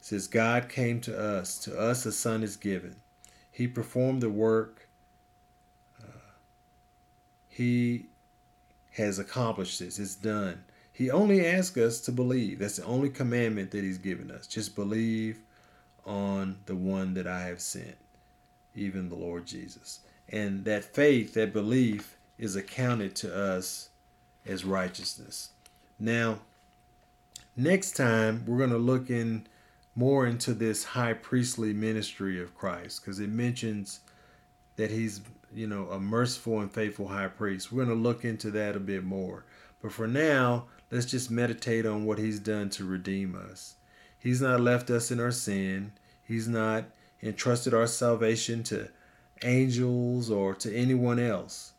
says 0.00 0.26
God 0.26 0.68
came 0.68 1.00
to 1.02 1.18
us, 1.18 1.58
to 1.60 1.78
us 1.78 2.04
a 2.06 2.12
son 2.12 2.42
is 2.42 2.56
given. 2.56 2.96
He 3.50 3.66
performed 3.66 4.20
the 4.20 4.28
work. 4.28 4.88
Uh, 6.02 6.06
he 7.48 8.06
has 8.92 9.18
accomplished 9.18 9.78
this. 9.78 9.98
It's 9.98 10.14
done. 10.14 10.64
He 10.92 11.10
only 11.10 11.46
asks 11.46 11.76
us 11.76 12.00
to 12.02 12.12
believe. 12.12 12.58
That's 12.58 12.76
the 12.76 12.84
only 12.84 13.10
commandment 13.10 13.70
that 13.70 13.84
he's 13.84 13.98
given 13.98 14.30
us. 14.30 14.46
Just 14.46 14.74
believe 14.74 15.40
on 16.04 16.58
the 16.66 16.76
one 16.76 17.14
that 17.14 17.26
I 17.26 17.42
have 17.42 17.60
sent, 17.60 17.96
even 18.74 19.08
the 19.08 19.16
Lord 19.16 19.46
Jesus. 19.46 20.00
And 20.28 20.64
that 20.64 20.84
faith, 20.84 21.34
that 21.34 21.52
belief, 21.52 22.16
is 22.38 22.56
accounted 22.56 23.14
to 23.16 23.34
us 23.34 23.90
as 24.46 24.64
righteousness. 24.64 25.50
Now, 25.98 26.40
next 27.56 27.92
time 27.92 28.44
we're 28.46 28.58
going 28.58 28.70
to 28.70 28.78
look 28.78 29.10
in 29.10 29.46
more 29.94 30.26
into 30.26 30.52
this 30.52 30.84
high 30.84 31.14
priestly 31.14 31.72
ministry 31.72 32.40
of 32.40 32.54
Christ 32.54 33.00
because 33.00 33.18
it 33.18 33.30
mentions 33.30 34.00
that 34.76 34.90
he's, 34.90 35.22
you 35.54 35.66
know, 35.66 35.88
a 35.90 35.98
merciful 35.98 36.60
and 36.60 36.70
faithful 36.70 37.08
high 37.08 37.28
priest. 37.28 37.72
We're 37.72 37.84
going 37.84 37.96
to 37.96 38.02
look 38.02 38.24
into 38.24 38.50
that 38.52 38.76
a 38.76 38.80
bit 38.80 39.04
more. 39.04 39.44
But 39.82 39.92
for 39.92 40.06
now, 40.06 40.66
let's 40.90 41.06
just 41.06 41.30
meditate 41.30 41.86
on 41.86 42.04
what 42.04 42.18
he's 42.18 42.38
done 42.38 42.68
to 42.70 42.84
redeem 42.84 43.34
us. 43.34 43.76
He's 44.18 44.42
not 44.42 44.60
left 44.60 44.90
us 44.90 45.10
in 45.10 45.18
our 45.18 45.30
sin. 45.30 45.92
He's 46.22 46.46
not 46.46 46.84
entrusted 47.22 47.72
our 47.72 47.86
salvation 47.86 48.62
to 48.64 48.88
angels 49.42 50.30
or 50.30 50.54
to 50.56 50.74
anyone 50.74 51.18
else. 51.18 51.72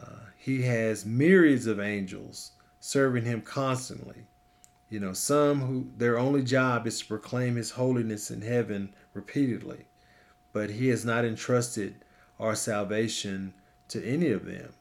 Uh, 0.00 0.29
he 0.40 0.62
has 0.62 1.04
myriads 1.04 1.66
of 1.66 1.78
angels 1.78 2.52
serving 2.80 3.26
him 3.26 3.42
constantly. 3.42 4.24
You 4.88 4.98
know, 4.98 5.12
some 5.12 5.60
who 5.60 5.90
their 5.98 6.18
only 6.18 6.42
job 6.42 6.86
is 6.86 7.00
to 7.00 7.06
proclaim 7.06 7.56
his 7.56 7.72
holiness 7.72 8.30
in 8.30 8.40
heaven 8.40 8.94
repeatedly, 9.12 9.84
but 10.54 10.70
he 10.70 10.88
has 10.88 11.04
not 11.04 11.26
entrusted 11.26 12.06
our 12.40 12.54
salvation 12.54 13.52
to 13.88 14.02
any 14.02 14.30
of 14.30 14.46
them. 14.46 14.72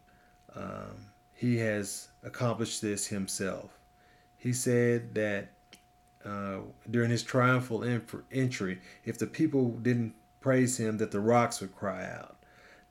Um, 0.55 1.11
he 1.33 1.57
has 1.57 2.07
accomplished 2.23 2.81
this 2.81 3.07
himself. 3.07 3.77
He 4.37 4.53
said 4.53 5.13
that 5.15 5.49
uh, 6.23 6.59
during 6.89 7.11
his 7.11 7.21
triumphal 7.21 7.83
entry, 8.31 8.79
if 9.03 9.17
the 9.17 9.27
people 9.27 9.71
didn't 9.71 10.15
praise 10.39 10.77
him, 10.79 10.99
that 10.99 11.11
the 11.11 11.19
rocks 11.19 11.59
would 11.59 11.75
cry 11.75 12.05
out. 12.09 12.37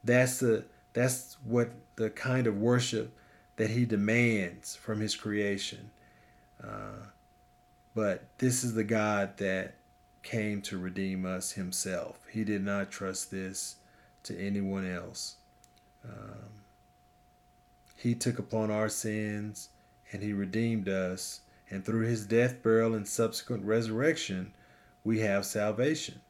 That's 0.04 0.40
the 0.40 0.66
that's 0.92 1.38
what 1.44 1.70
the 1.98 2.10
kind 2.10 2.46
of 2.46 2.56
worship 2.56 3.12
that 3.56 3.70
he 3.70 3.84
demands 3.84 4.76
from 4.76 5.00
his 5.00 5.16
creation. 5.16 5.90
Uh, 6.62 7.06
but 7.92 8.22
this 8.38 8.62
is 8.62 8.74
the 8.74 8.84
God 8.84 9.36
that 9.38 9.74
came 10.22 10.62
to 10.62 10.78
redeem 10.78 11.26
us 11.26 11.52
himself. 11.52 12.20
He 12.30 12.44
did 12.44 12.64
not 12.64 12.92
trust 12.92 13.32
this 13.32 13.76
to 14.22 14.38
anyone 14.38 14.88
else. 14.88 15.36
Um, 16.04 16.62
he 17.96 18.14
took 18.14 18.38
upon 18.38 18.70
our 18.70 18.88
sins 18.88 19.70
and 20.12 20.22
he 20.22 20.32
redeemed 20.32 20.88
us. 20.88 21.40
And 21.68 21.84
through 21.84 22.06
his 22.06 22.26
death, 22.26 22.62
burial, 22.62 22.94
and 22.94 23.06
subsequent 23.06 23.64
resurrection, 23.64 24.54
we 25.02 25.18
have 25.18 25.44
salvation. 25.44 26.20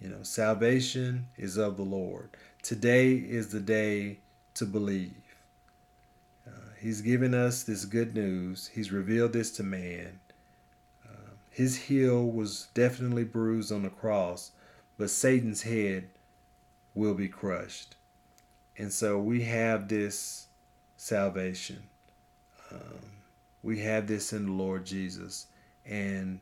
You 0.00 0.10
know, 0.10 0.22
salvation 0.22 1.26
is 1.36 1.56
of 1.56 1.76
the 1.76 1.82
Lord. 1.82 2.30
Today 2.62 3.14
is 3.14 3.48
the 3.48 3.60
day 3.60 4.20
to 4.58 4.66
believe. 4.66 5.14
Uh, 6.46 6.50
he's 6.80 7.00
given 7.00 7.34
us 7.34 7.62
this 7.62 7.84
good 7.84 8.14
news. 8.14 8.70
He's 8.74 8.92
revealed 8.92 9.32
this 9.32 9.50
to 9.52 9.62
man. 9.62 10.20
Uh, 11.08 11.32
his 11.50 11.76
heel 11.76 12.24
was 12.24 12.68
definitely 12.74 13.24
bruised 13.24 13.72
on 13.72 13.82
the 13.82 13.90
cross, 13.90 14.52
but 14.96 15.10
Satan's 15.10 15.62
head 15.62 16.08
will 16.94 17.14
be 17.14 17.28
crushed. 17.28 17.94
And 18.76 18.92
so 18.92 19.18
we 19.18 19.42
have 19.42 19.88
this 19.88 20.46
salvation. 20.96 21.82
Um, 22.70 23.22
we 23.62 23.80
have 23.80 24.06
this 24.06 24.32
in 24.32 24.46
the 24.46 24.52
Lord 24.52 24.84
Jesus. 24.84 25.46
And 25.86 26.40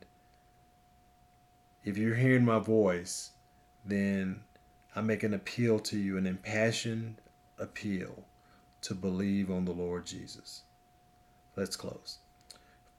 if 1.83 1.97
you're 1.97 2.15
hearing 2.15 2.45
my 2.45 2.59
voice, 2.59 3.31
then 3.85 4.41
I 4.95 5.01
make 5.01 5.23
an 5.23 5.33
appeal 5.33 5.79
to 5.79 5.97
you, 5.97 6.17
an 6.17 6.27
impassioned 6.27 7.17
appeal 7.59 8.23
to 8.81 8.93
believe 8.93 9.49
on 9.51 9.65
the 9.65 9.71
Lord 9.71 10.05
Jesus. 10.05 10.63
Let's 11.55 11.75
close. 11.75 12.19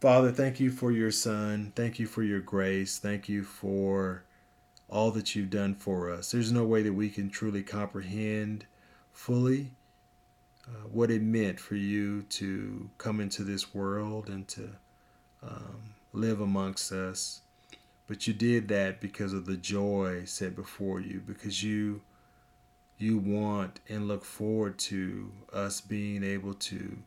Father, 0.01 0.31
thank 0.31 0.61
you 0.61 0.71
for 0.71 0.93
your 0.93 1.11
Son. 1.11 1.73
Thank 1.75 1.99
you 1.99 2.07
for 2.07 2.23
your 2.23 2.41
grace. 2.41 2.99
Thank 2.99 3.29
you 3.29 3.43
for 3.43 4.25
all 4.89 5.11
that 5.11 5.35
you've 5.35 5.51
done 5.51 5.75
for 5.75 6.11
us. 6.11 6.31
There's 6.31 6.53
no 6.53 6.65
way 6.65 6.83
that 6.83 6.93
we 6.93 7.11
can 7.11 7.31
truly 7.31 7.63
comprehend 7.63 8.67
fully 9.13 9.73
uh, 10.67 10.87
what 10.91 11.11
it 11.11 11.23
meant 11.23 11.59
for 11.59 11.75
you 11.75 12.23
to 12.23 12.91
come 12.99 13.21
into 13.21 13.43
this 13.43 13.75
world 13.75 14.29
and 14.29 14.47
to 14.49 14.71
um, 15.43 15.95
live 16.13 16.41
amongst 16.41 16.93
us. 16.93 17.41
But 18.07 18.27
you 18.27 18.33
did 18.33 18.69
that 18.69 19.01
because 19.01 19.33
of 19.33 19.47
the 19.47 19.57
joy 19.57 20.25
set 20.25 20.57
before 20.57 21.01
you, 21.01 21.23
because 21.27 21.63
you 21.63 22.03
you 22.99 23.19
want 23.19 23.81
and 23.89 24.09
look 24.09 24.25
forward 24.25 24.79
to 24.79 25.33
us 25.53 25.81
being 25.81 26.23
able 26.25 26.55
to 26.55 26.99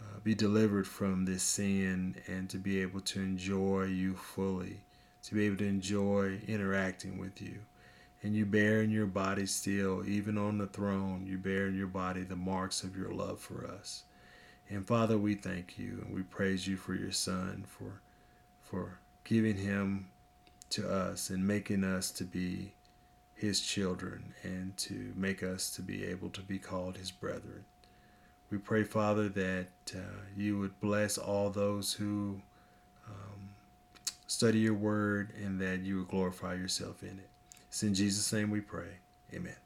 uh, 0.00 0.18
be 0.22 0.34
delivered 0.34 0.86
from 0.86 1.24
this 1.24 1.42
sin 1.42 2.16
and 2.26 2.48
to 2.50 2.58
be 2.58 2.80
able 2.80 3.00
to 3.00 3.20
enjoy 3.20 3.84
you 3.84 4.14
fully, 4.14 4.80
to 5.22 5.34
be 5.34 5.46
able 5.46 5.58
to 5.58 5.66
enjoy 5.66 6.40
interacting 6.46 7.18
with 7.18 7.40
you 7.40 7.60
and 8.24 8.34
you 8.34 8.46
bear 8.46 8.80
in 8.80 8.90
your 8.90 9.06
body 9.06 9.44
still, 9.44 10.02
even 10.08 10.38
on 10.38 10.56
the 10.56 10.66
throne, 10.66 11.26
you 11.26 11.36
bear 11.36 11.66
in 11.66 11.76
your 11.76 11.86
body 11.86 12.22
the 12.22 12.34
marks 12.34 12.82
of 12.82 12.96
your 12.96 13.12
love 13.12 13.38
for 13.38 13.66
us. 13.66 14.04
And 14.70 14.86
Father, 14.86 15.18
we 15.18 15.34
thank 15.34 15.78
you 15.78 16.02
and 16.02 16.14
we 16.14 16.22
praise 16.22 16.66
you 16.66 16.78
for 16.78 16.94
your 16.94 17.12
Son, 17.12 17.64
for 17.68 18.00
for 18.62 18.98
giving 19.24 19.58
him 19.58 20.08
to 20.70 20.90
us 20.90 21.28
and 21.28 21.46
making 21.46 21.84
us 21.84 22.10
to 22.12 22.24
be 22.24 22.72
his 23.34 23.60
children 23.60 24.34
and 24.42 24.76
to 24.76 25.12
make 25.16 25.42
us 25.42 25.70
to 25.70 25.82
be 25.82 26.04
able 26.04 26.30
to 26.30 26.40
be 26.40 26.58
called 26.58 26.96
his 26.96 27.10
brethren. 27.10 27.64
We 28.50 28.58
pray, 28.58 28.84
Father, 28.84 29.28
that 29.30 29.68
uh, 29.94 29.98
you 30.36 30.58
would 30.58 30.80
bless 30.80 31.18
all 31.18 31.50
those 31.50 31.92
who 31.92 32.40
um, 33.08 33.50
study 34.26 34.60
your 34.60 34.74
word 34.74 35.32
and 35.42 35.60
that 35.60 35.80
you 35.80 35.98
would 35.98 36.08
glorify 36.08 36.54
yourself 36.54 37.02
in 37.02 37.18
it. 37.18 37.30
It's 37.68 37.82
in 37.82 37.94
Jesus' 37.94 38.32
name 38.32 38.50
we 38.50 38.60
pray. 38.60 38.98
Amen. 39.32 39.63